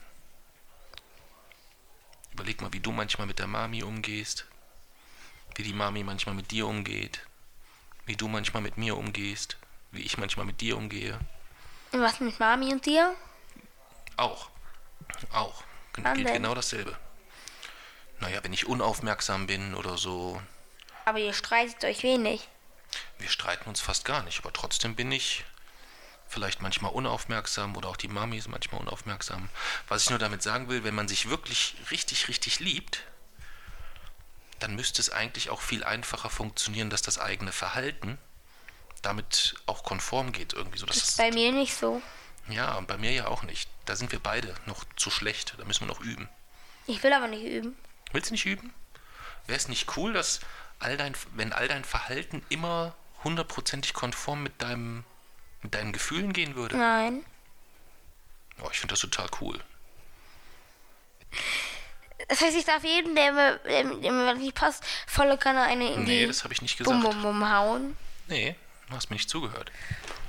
Überleg 2.33 2.61
mal, 2.61 2.71
wie 2.73 2.79
du 2.79 2.91
manchmal 2.91 3.27
mit 3.27 3.39
der 3.39 3.47
Mami 3.47 3.83
umgehst. 3.83 4.45
Wie 5.55 5.63
die 5.63 5.73
Mami 5.73 6.03
manchmal 6.03 6.35
mit 6.35 6.51
dir 6.51 6.67
umgeht. 6.67 7.21
Wie 8.05 8.15
du 8.15 8.27
manchmal 8.27 8.61
mit 8.61 8.77
mir 8.77 8.95
umgehst. 8.97 9.57
Wie 9.91 10.01
ich 10.01 10.17
manchmal 10.17 10.45
mit 10.45 10.61
dir 10.61 10.77
umgehe. 10.77 11.19
Und 11.91 12.01
was 12.01 12.19
mit 12.19 12.39
Mami 12.39 12.71
und 12.71 12.85
dir? 12.85 13.15
Auch. 14.17 14.49
Auch. 15.31 15.63
Wann 15.95 16.13
Gilt 16.13 16.27
denn? 16.27 16.35
genau 16.35 16.53
dasselbe. 16.53 16.97
Naja, 18.20 18.43
wenn 18.43 18.53
ich 18.53 18.67
unaufmerksam 18.67 19.47
bin 19.47 19.76
oder 19.76 19.97
so. 19.97 20.41
Aber 21.05 21.20
ihr 21.20 21.34
streitet 21.34 21.84
euch 21.86 22.03
wenig. 22.03 22.47
Wir 23.17 23.30
streiten 23.30 23.70
uns 23.70 23.82
fast 23.82 24.05
gar 24.05 24.24
nicht, 24.24 24.39
aber 24.39 24.51
trotzdem 24.53 24.95
bin 24.95 25.11
ich 25.11 25.45
vielleicht 26.28 26.61
manchmal 26.61 26.91
unaufmerksam 26.91 27.76
oder 27.76 27.89
auch 27.89 27.97
die 27.97 28.07
Mami 28.07 28.38
ist 28.38 28.47
manchmal 28.47 28.82
unaufmerksam. 28.82 29.49
Was 29.88 30.03
ich 30.03 30.09
nur 30.09 30.20
damit 30.20 30.43
sagen 30.43 30.70
will, 30.70 30.84
wenn 30.84 30.95
man 30.95 31.07
sich 31.07 31.30
wirklich 31.30 31.76
richtig, 31.91 32.28
richtig 32.28 32.59
liebt, 32.59 33.03
dann 34.59 34.76
müsste 34.76 35.01
es 35.01 35.09
eigentlich 35.09 35.49
auch 35.49 35.61
viel 35.61 35.84
einfacher 35.84 36.30
funktionieren, 36.30 36.89
dass 36.89 37.01
das 37.01 37.17
eigene 37.17 37.51
Verhalten 37.51 38.17
damit 39.01 39.55
auch 39.65 39.84
konform 39.84 40.32
geht 40.32 40.53
irgendwie 40.53 40.78
so. 40.78 40.86
Dass 40.86 40.97
Das 40.97 41.09
ist 41.09 41.17
bei 41.17 41.32
mir 41.32 41.51
nicht 41.51 41.76
so. 41.76 42.01
ja, 42.49 42.76
und 42.76 42.88
bei 42.88 42.97
mir 42.97 43.11
ja 43.11 43.28
auch 43.28 43.43
nicht. 43.43 43.70
Da 43.86 43.95
sind 43.95 44.11
wir 44.11 44.20
beide 44.20 44.53
noch 44.65 44.84
zu 44.97 45.09
schlecht. 45.09 45.55
Da 45.57 45.63
müssen 45.65 45.82
wir 45.82 45.88
noch 45.88 46.01
üben. 46.01 46.28
Ich 46.86 47.01
will 47.01 47.13
aber 47.13 47.28
nicht 47.28 47.43
üben. 47.43 47.78
Willst 48.12 48.30
du 48.30 48.34
nicht 48.34 48.45
üben? 48.45 48.74
Wäre 49.47 49.57
es 49.57 49.68
nicht 49.68 49.97
cool, 49.97 50.14
dass 50.14 50.39
all 50.80 50.97
dein, 50.97 51.16
wenn 51.34 51.53
all 51.53 51.68
dein 51.68 51.84
Verhalten 51.84 52.43
immer 52.49 52.95
hundertprozentig 53.24 53.93
konform 53.93 54.43
mit 54.43 54.62
deinem, 54.62 55.03
mit 55.62 55.74
deinen 55.76 55.91
Gefühlen 55.91 56.34
gehen 56.34 56.55
würde? 56.55 56.78
Nein. 56.78 57.26
Oh, 58.62 58.70
ich 58.72 58.80
finde 58.80 58.93
das 58.93 59.01
total 59.01 59.28
cool. 59.41 59.60
Das 62.28 62.41
heißt, 62.41 62.57
ich 62.57 62.66
darf 62.66 62.84
jeden, 62.84 63.16
der 63.16 63.32
mir, 63.32 63.57
der, 63.60 63.84
der 63.84 64.12
mir 64.12 64.36
nicht 64.36 64.55
passt, 64.55 64.84
volle 65.07 65.38
Kanne 65.38 65.64
eine 65.64 65.93
in 65.93 66.03
Nee, 66.03 66.22
die 66.22 66.28
das 66.28 66.43
habe 66.43 66.53
ich 66.53 66.62
nicht 66.62 66.78
Bum 66.80 67.01
gesagt. 67.01 67.22
Bum 67.22 67.22
Bum 67.22 67.49
hauen. 67.51 67.97
Nee, 68.28 68.55
du 68.89 68.95
hast 68.95 69.10
mir 69.10 69.16
nicht 69.16 69.30
zugehört. 69.30 69.72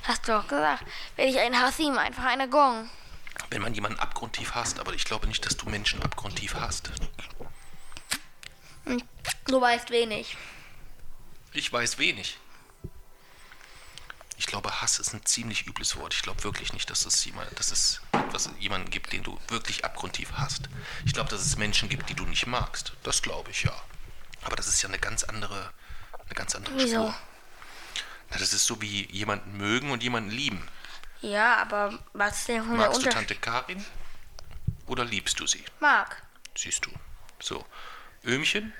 Hast 0.03 0.27
du 0.27 0.37
auch 0.37 0.47
gesagt. 0.47 0.83
Wenn 1.15 1.27
ich 1.27 1.39
einen 1.39 1.59
hasse, 1.59 1.83
ihm 1.83 1.97
einfach 1.97 2.25
eine 2.25 2.49
Gong. 2.49 2.89
Wenn 3.49 3.61
man 3.61 3.73
jemanden 3.73 3.99
abgrundtief 3.99 4.55
hasst, 4.55 4.79
aber 4.79 4.93
ich 4.93 5.05
glaube 5.05 5.27
nicht, 5.27 5.45
dass 5.45 5.57
du 5.57 5.69
Menschen 5.69 6.01
abgrundtief 6.01 6.55
hasst. 6.55 6.91
Du 9.47 9.61
weißt 9.61 9.89
wenig. 9.91 10.37
Ich 11.53 11.71
weiß 11.71 11.97
wenig. 11.97 12.37
Ich 14.37 14.47
glaube, 14.47 14.81
Hass 14.81 14.97
ist 14.97 15.13
ein 15.13 15.23
ziemlich 15.25 15.67
übles 15.67 15.95
Wort. 15.97 16.13
Ich 16.13 16.23
glaube 16.23 16.43
wirklich 16.43 16.73
nicht, 16.73 16.89
dass 16.89 17.05
es, 17.05 17.23
jemand, 17.25 17.59
dass 17.59 17.71
es 17.71 18.01
etwas, 18.11 18.49
jemanden 18.59 18.89
gibt, 18.89 19.13
den 19.13 19.21
du 19.21 19.39
wirklich 19.49 19.85
abgrundtief 19.85 20.31
hasst. 20.33 20.69
Ich 21.05 21.13
glaube, 21.13 21.29
dass 21.29 21.41
es 21.41 21.57
Menschen 21.57 21.89
gibt, 21.89 22.09
die 22.09 22.15
du 22.15 22.25
nicht 22.25 22.47
magst. 22.47 22.93
Das 23.03 23.21
glaube 23.21 23.51
ich, 23.51 23.63
ja. 23.63 23.73
Aber 24.41 24.55
das 24.55 24.67
ist 24.67 24.81
ja 24.81 24.89
eine 24.89 24.97
ganz 24.97 25.23
andere, 25.23 25.71
eine 26.25 26.33
ganz 26.33 26.55
andere 26.55 26.75
Wieso? 26.75 27.09
Spur. 27.09 27.15
Na, 28.31 28.37
das 28.37 28.53
ist 28.53 28.65
so 28.65 28.81
wie 28.81 29.11
jemanden 29.11 29.57
mögen 29.57 29.91
und 29.91 30.01
jemanden 30.01 30.31
lieben. 30.31 30.67
Ja, 31.21 31.57
aber 31.57 31.99
was 32.13 32.39
ist 32.39 32.47
denn 32.47 32.75
Magst 32.75 33.05
du? 33.05 33.09
Tante 33.09 33.35
Karin 33.35 33.85
oder 34.87 35.05
liebst 35.05 35.39
du 35.39 35.45
sie? 35.45 35.63
Mag. 35.79 36.21
Siehst 36.57 36.85
du. 36.85 36.91
So. 37.39 37.63
Öhmchen? 38.25 38.73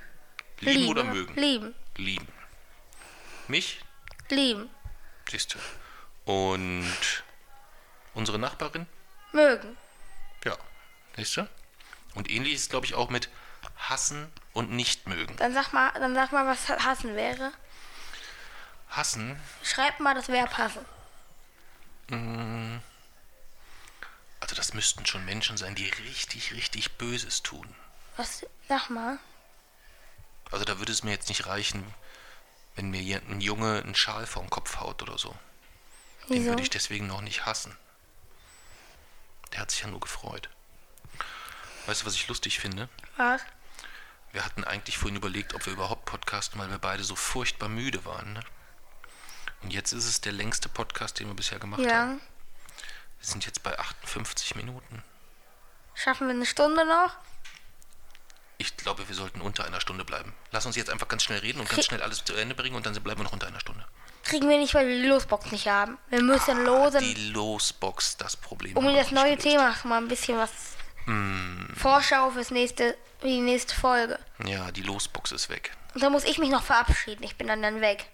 Lieben, 0.59 0.79
Lieben. 0.79 0.89
oder 0.91 1.03
mögen? 1.03 1.33
Lieben. 1.35 1.75
Lieben. 1.97 2.27
Mich? 3.47 3.83
Lieben. 4.29 4.69
Siehst 5.29 5.55
du. 5.55 5.59
Und 6.31 7.23
unsere 8.13 8.37
Nachbarin? 8.37 8.85
Mögen. 9.31 9.75
Ja. 10.45 10.57
Siehst 11.15 11.37
du? 11.37 11.49
Und 12.13 12.29
ähnlich 12.29 12.53
ist, 12.53 12.69
glaube 12.69 12.85
ich, 12.85 12.93
auch 12.93 13.09
mit 13.09 13.29
hassen 13.77 14.31
und 14.53 14.71
nicht 14.71 15.07
mögen. 15.07 15.35
Dann 15.37 15.53
sag 15.53 15.73
mal, 15.73 15.91
dann 15.93 16.13
sag 16.13 16.31
mal, 16.31 16.45
was 16.45 16.69
hassen 16.69 17.15
wäre. 17.15 17.51
Hassen, 18.89 19.39
Schreib 19.63 19.99
mal 20.01 20.13
das 20.13 20.27
Verb 20.27 20.57
hassen. 20.57 20.85
also 24.41 24.55
das 24.55 24.73
müssten 24.73 25.05
schon 25.05 25.23
Menschen 25.23 25.55
sein, 25.55 25.75
die 25.75 25.87
richtig, 25.87 26.53
richtig 26.53 26.97
Böses 26.97 27.41
tun. 27.41 27.73
Was? 28.17 28.45
Sag 28.67 28.89
mal. 28.89 29.17
Also 30.52 30.66
da 30.66 30.80
würde 30.80 30.91
es 30.91 31.04
mir 31.04 31.12
jetzt 31.12 31.30
nicht 31.30 31.45
reichen, 31.45 31.93
wenn 32.76 32.89
mir 32.91 33.22
ein 33.30 33.41
Junge 33.41 33.82
einen 33.84 33.95
Schal 33.95 34.28
vom 34.28 34.49
Kopf 34.49 34.78
haut 34.78 35.02
oder 35.02 35.18
so. 35.18 35.32
Den 36.30 36.38
Wieso? 36.38 36.49
würde 36.52 36.62
ich 36.62 36.70
deswegen 36.70 37.08
noch 37.08 37.22
nicht 37.22 37.45
hassen. 37.45 37.76
Der 39.54 39.60
hat 39.62 39.72
sich 39.72 39.82
ja 39.82 39.88
nur 39.88 39.99
gefreut. 39.99 40.49
Weißt 41.86 42.02
du, 42.02 42.06
was 42.06 42.16
ich 42.16 42.28
lustig 42.28 42.60
finde? 42.60 42.88
Was? 43.18 43.41
Wir 44.32 44.45
hatten 44.45 44.64
eigentlich 44.64 44.97
vorhin 44.97 45.18
überlegt, 45.18 45.54
ob 45.54 45.66
wir 45.66 45.74
überhaupt 45.74 46.06
podcasten, 46.06 46.60
weil 46.60 46.70
wir 46.70 46.78
beide 46.78 47.04
so 47.04 47.16
furchtbar 47.16 47.68
müde 47.68 48.06
waren. 48.06 48.34
Ne? 48.34 48.43
Und 49.62 49.74
jetzt 49.74 49.91
ist 49.91 50.06
es 50.06 50.22
der 50.22 50.32
längste 50.32 50.70
Podcast, 50.70 51.20
den 51.20 51.28
wir 51.28 51.34
bisher 51.34 51.60
gemacht 51.60 51.82
Ja. 51.82 51.91
haben. 51.93 52.22
Wir 53.20 53.28
sind 53.28 53.45
jetzt 53.45 53.62
bei 53.64 53.78
58 53.78 54.56
Minuten. 54.56 55.04
Schaffen 55.95 56.28
wir 56.28 56.34
eine 56.36 56.45
Stunde 56.45 56.86
noch? 56.86 57.16
Ich 58.78 58.84
glaube, 58.84 59.07
wir 59.07 59.15
sollten 59.15 59.41
unter 59.41 59.65
einer 59.65 59.80
Stunde 59.82 60.03
bleiben. 60.05 60.34
Lass 60.51 60.65
uns 60.65 60.76
jetzt 60.76 60.89
einfach 60.89 61.07
ganz 61.07 61.24
schnell 61.24 61.39
reden 61.39 61.59
und 61.59 61.69
ganz 61.69 61.86
schnell 61.86 62.01
alles 62.01 62.24
zu 62.26 62.34
Ende 62.34 62.55
bringen 62.55 62.76
und 62.76 62.86
dann 62.86 62.93
bleiben 62.95 63.19
wir 63.19 63.24
noch 63.26 63.34
unter 63.34 63.47
einer 63.47 63.59
Stunde. 63.59 63.86
Kriegen 64.24 64.49
wir 64.49 64.57
nicht, 64.57 64.74
weil 64.74 64.88
wir 64.88 64.95
die 65.01 65.07
Losbox 65.07 65.51
nicht 65.51 65.67
haben. 65.67 65.97
Wir 66.09 66.22
müssen 66.22 66.63
losen, 66.63 66.99
Die 66.99 67.32
Losbox, 67.32 68.17
das 68.17 68.36
Problem. 68.38 68.78
um 68.78 68.86
das 68.95 69.11
neue 69.11 69.36
gelöst. 69.38 69.43
Thema 69.43 69.76
mal 69.84 69.97
ein 69.97 70.07
bisschen 70.07 70.38
was. 70.38 70.51
Vorschau 71.76 72.30
fürs 72.32 72.51
nächste, 72.51 72.95
für 73.19 73.28
die 73.28 73.39
nächste 73.39 73.74
Folge. 73.76 74.19
Ja, 74.45 74.72
die 74.72 74.84
Losbox 74.84 75.32
ist 75.32 75.49
weg. 75.49 75.72
Und 75.93 76.01
da 76.03 76.09
muss 76.09 76.24
ich 76.24 76.38
mich 76.38 76.49
noch 76.49 76.63
verabschieden. 76.63 77.24
Ich 77.24 77.36
bin 77.36 77.47
dann 77.47 77.61
dann 77.61 77.82
weg. 77.82 78.05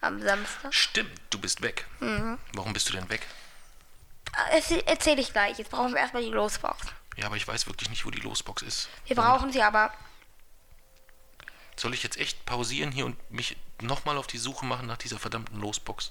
Am 0.00 0.20
Samstag. 0.20 0.74
Stimmt, 0.74 1.12
du 1.30 1.38
bist 1.38 1.62
weg. 1.62 1.86
Mhm. 2.00 2.38
Warum 2.52 2.72
bist 2.72 2.88
du 2.88 2.92
denn 2.92 3.08
weg? 3.08 3.26
Erzähle 4.86 5.20
ich 5.20 5.32
gleich. 5.32 5.58
Jetzt 5.58 5.70
brauchen 5.70 5.92
wir 5.92 6.00
erstmal 6.00 6.22
die 6.22 6.30
Losbox. 6.30 6.88
Ja, 7.16 7.26
aber 7.26 7.36
ich 7.36 7.46
weiß 7.46 7.66
wirklich 7.66 7.90
nicht, 7.90 8.04
wo 8.04 8.10
die 8.10 8.20
Losbox 8.20 8.62
ist. 8.62 8.88
Wir 9.06 9.16
brauchen 9.16 9.52
sie 9.52 9.62
aber. 9.62 9.92
Soll 11.76 11.94
ich 11.94 12.02
jetzt 12.02 12.16
echt 12.18 12.44
pausieren 12.46 12.92
hier 12.92 13.06
und 13.06 13.16
mich 13.30 13.56
nochmal 13.80 14.16
auf 14.16 14.26
die 14.26 14.38
Suche 14.38 14.64
machen 14.64 14.86
nach 14.86 14.96
dieser 14.96 15.18
verdammten 15.18 15.60
Losbox? 15.60 16.10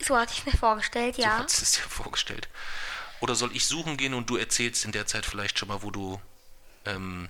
So 0.00 0.16
hatte 0.16 0.32
ich 0.32 0.46
mir 0.46 0.56
vorgestellt, 0.56 1.16
So 1.16 1.22
ja. 1.22 1.38
hat 1.38 1.50
es 1.50 1.72
dir 1.72 1.80
vorgestellt. 1.88 2.48
Oder 3.20 3.34
soll 3.34 3.54
ich 3.54 3.66
suchen 3.66 3.96
gehen 3.96 4.14
und 4.14 4.30
du 4.30 4.36
erzählst 4.36 4.84
in 4.84 4.92
der 4.92 5.06
Zeit 5.06 5.26
vielleicht 5.26 5.58
schon 5.58 5.68
mal, 5.68 5.82
wo 5.82 5.90
du, 5.90 6.20
ähm, 6.86 7.28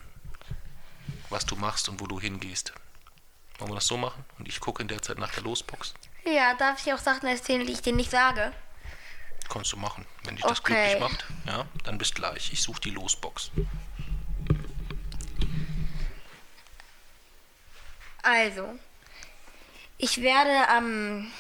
was 1.31 1.47
du 1.47 1.57
machst 1.57 1.89
und 1.89 2.01
wo 2.01 2.07
du 2.07 2.21
hingehst? 2.21 2.73
Wollen 3.59 3.73
wir 3.73 3.75
das 3.77 3.87
so 3.89 3.97
machen? 3.97 4.25
Und 4.39 4.49
ich 4.49 4.61
gucke 4.61 4.83
in 4.83 4.89
der 4.89 5.03
Zeit 5.03 5.19
nach 5.19 5.33
der 5.33 5.43
Losbox. 5.43 5.95
Ja, 6.25 6.55
darf 6.55 6.85
ich 6.87 6.93
auch 6.93 6.99
Sachen 6.99 7.29
erzählen, 7.29 7.67
die 7.67 7.73
ich 7.73 7.83
dir 7.83 7.93
nicht 7.93 8.11
sage? 8.11 8.53
Kannst 9.51 9.73
du 9.73 9.77
machen. 9.77 10.07
Wenn 10.25 10.37
dich 10.37 10.45
das 10.45 10.61
Okay. 10.61 10.75
glücklich 10.75 11.01
macht, 11.01 11.25
ja, 11.47 11.67
dann 11.85 11.99
bis 11.99 12.15
gleich. 12.15 12.53
Ich 12.53 12.63
suche 12.63 12.81
die 12.81 12.91
Losbox. 12.91 13.51
Also, 18.23 18.79
ich 19.99 20.23
werde 20.23 20.69
am 20.69 21.31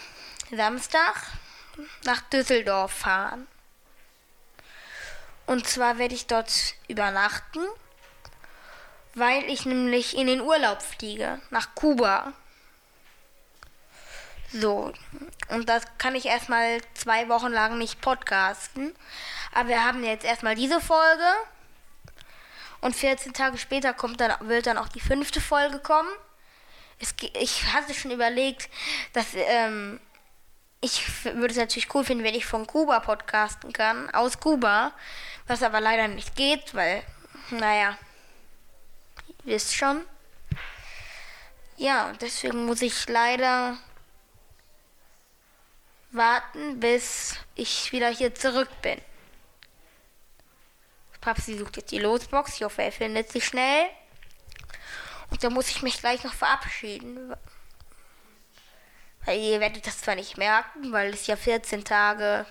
Samstag 0.51 1.15
nach 2.05 2.21
Düsseldorf 2.23 2.93
fahren. 2.93 3.47
Und 5.47 5.67
zwar 5.67 5.99
werde 5.99 6.15
ich 6.15 6.27
dort 6.27 6.75
übernachten, 6.89 7.61
weil 9.15 9.45
ich 9.45 9.67
nämlich 9.67 10.17
in 10.17 10.27
den 10.27 10.41
Urlaub 10.41 10.83
fliege, 10.83 11.41
nach 11.51 11.75
Kuba. 11.75 12.33
So, 14.53 14.93
und 15.49 15.69
das 15.69 15.85
kann 15.99 16.17
ich 16.17 16.27
erstmal 16.27 16.81
zwei 16.95 17.29
Wochen 17.29 17.53
lang 17.53 17.79
nicht 17.79 18.01
podcasten. 18.01 18.95
Aber 19.53 19.69
wir 19.69 19.85
haben 19.85 20.03
jetzt 20.03 20.25
erstmal 20.25 20.55
diese 20.55 20.81
Folge. 20.81 21.25
Und 22.81 22.97
14 22.97 23.33
Tage 23.33 23.59
später 23.59 23.93
kommt 23.93 24.21
dann, 24.21 24.33
wird 24.49 24.67
dann 24.67 24.79
auch 24.79 24.89
die 24.89 25.01
fünfte 25.01 25.41
Folge 25.41 25.79
kommen. 25.79 26.11
Es, 26.99 27.15
ich 27.39 27.73
hatte 27.73 27.95
schon 27.95 28.11
überlegt, 28.11 28.69
dass 29.13 29.29
ähm, 29.35 30.01
ich 30.81 31.25
würde 31.25 31.53
es 31.53 31.57
natürlich 31.57 31.95
cool 31.95 32.05
finden, 32.05 32.25
wenn 32.25 32.35
ich 32.35 32.47
von 32.47 32.67
Kuba 32.67 33.01
podcasten 33.01 33.73
kann, 33.73 34.11
aus 34.11 34.41
Kuba, 34.41 34.93
was 35.47 35.63
aber 35.63 35.81
leider 35.81 36.09
nicht 36.09 36.37
geht, 36.37 36.75
weil, 36.75 37.03
naja, 37.51 37.99
ihr 39.45 39.55
wisst 39.55 39.77
schon. 39.77 40.03
Ja, 41.77 42.13
deswegen 42.21 42.67
muss 42.67 42.83
ich 42.83 43.09
leider 43.09 43.79
warten, 46.13 46.81
bis 46.81 47.37
ich 47.55 47.93
wieder 47.93 48.09
hier 48.09 48.35
zurück 48.35 48.69
bin. 48.83 49.01
Papsi 51.21 51.59
sucht 51.59 51.77
jetzt 51.77 51.91
die 51.91 51.99
Losbox. 51.99 52.55
Ich 52.57 52.63
hoffe, 52.65 52.83
er 52.83 52.93
findet 52.93 53.31
sie 53.31 53.41
schnell. 53.41 53.87
Und 55.31 55.45
dann 55.45 55.53
muss 55.53 55.69
ich 55.69 55.83
mich 55.83 55.99
gleich 55.99 56.25
noch 56.25 56.33
verabschieden. 56.33 57.35
Weil 59.25 59.39
ihr 59.39 59.61
werdet 59.61 59.87
das 59.87 60.01
zwar 60.01 60.15
nicht 60.15 60.39
merken, 60.39 60.93
weil 60.93 61.13
es 61.13 61.27
ja 61.27 61.37
14 61.37 61.85
Tage, 61.85 62.47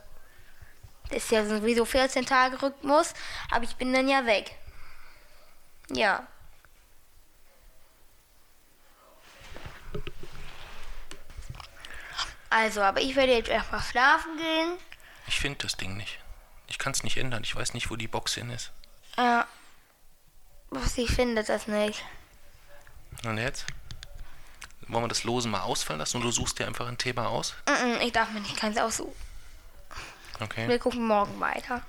das 1.09 1.23
ist 1.23 1.31
ja 1.31 1.45
sowieso 1.45 1.83
14 1.83 2.25
Tage 2.25 2.61
Rhythmus, 2.61 3.13
aber 3.49 3.63
ich 3.63 3.75
bin 3.75 3.91
dann 3.91 4.07
ja 4.07 4.25
weg. 4.25 4.55
Ja. 5.91 6.27
Also, 12.49 12.81
aber 12.81 13.01
ich 13.01 13.15
werde 13.15 13.33
jetzt 13.33 13.49
erstmal 13.49 13.81
schlafen 13.81 14.37
gehen. 14.37 14.77
Ich 15.27 15.39
finde 15.39 15.59
das 15.59 15.77
Ding 15.77 15.97
nicht. 15.97 16.19
Ich 16.67 16.77
kann 16.79 16.91
es 16.91 17.03
nicht 17.03 17.17
ändern. 17.17 17.43
Ich 17.43 17.55
weiß 17.55 17.73
nicht, 17.73 17.89
wo 17.89 17.95
die 17.95 18.07
Box 18.07 18.35
hin 18.35 18.49
ist. 18.49 18.71
Ja. 19.17 19.47
Was 20.69 20.97
ich 20.97 21.09
finde 21.11 21.43
das 21.43 21.67
nicht. 21.67 22.03
Und 23.23 23.37
jetzt? 23.37 23.65
Wollen 24.87 25.03
wir 25.03 25.07
das 25.09 25.23
Losen 25.23 25.51
mal 25.51 25.61
ausfallen 25.61 25.99
lassen 25.99 26.17
und 26.17 26.23
du 26.23 26.31
suchst 26.31 26.57
dir 26.59 26.65
einfach 26.67 26.87
ein 26.87 26.97
Thema 26.97 27.27
aus? 27.27 27.53
Mm-mm, 27.67 27.99
Ich 28.01 28.11
darf 28.11 28.29
mir 28.31 28.39
nicht 28.41 28.57
keins 28.57 28.77
aussuchen. 28.77 29.13
Okay. 30.39 30.67
Wir 30.67 30.79
gucken 30.79 31.05
morgen 31.05 31.39
weiter. 31.39 31.83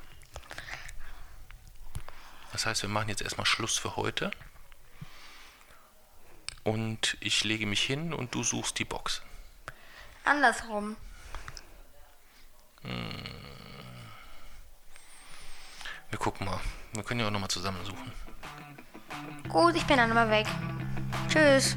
Das 2.52 2.66
heißt, 2.66 2.82
wir 2.82 2.88
machen 2.90 3.08
jetzt 3.08 3.22
erstmal 3.22 3.46
Schluss 3.46 3.78
für 3.78 3.96
heute. 3.96 4.30
Und 6.64 7.16
ich 7.20 7.44
lege 7.44 7.64
mich 7.66 7.82
hin 7.82 8.12
und 8.12 8.34
du 8.34 8.42
suchst 8.42 8.78
die 8.78 8.84
Box. 8.84 9.22
Andersrum. 10.24 10.96
Wir 16.10 16.18
gucken 16.18 16.46
mal. 16.46 16.60
Wir 16.92 17.02
können 17.02 17.20
ja 17.20 17.26
auch 17.26 17.30
nochmal 17.30 17.50
zusammen 17.50 17.84
suchen. 17.84 18.12
Gut, 19.48 19.76
ich 19.76 19.86
bin 19.86 19.96
dann 19.96 20.12
mal 20.12 20.30
weg. 20.30 20.46
Tschüss. 21.28 21.76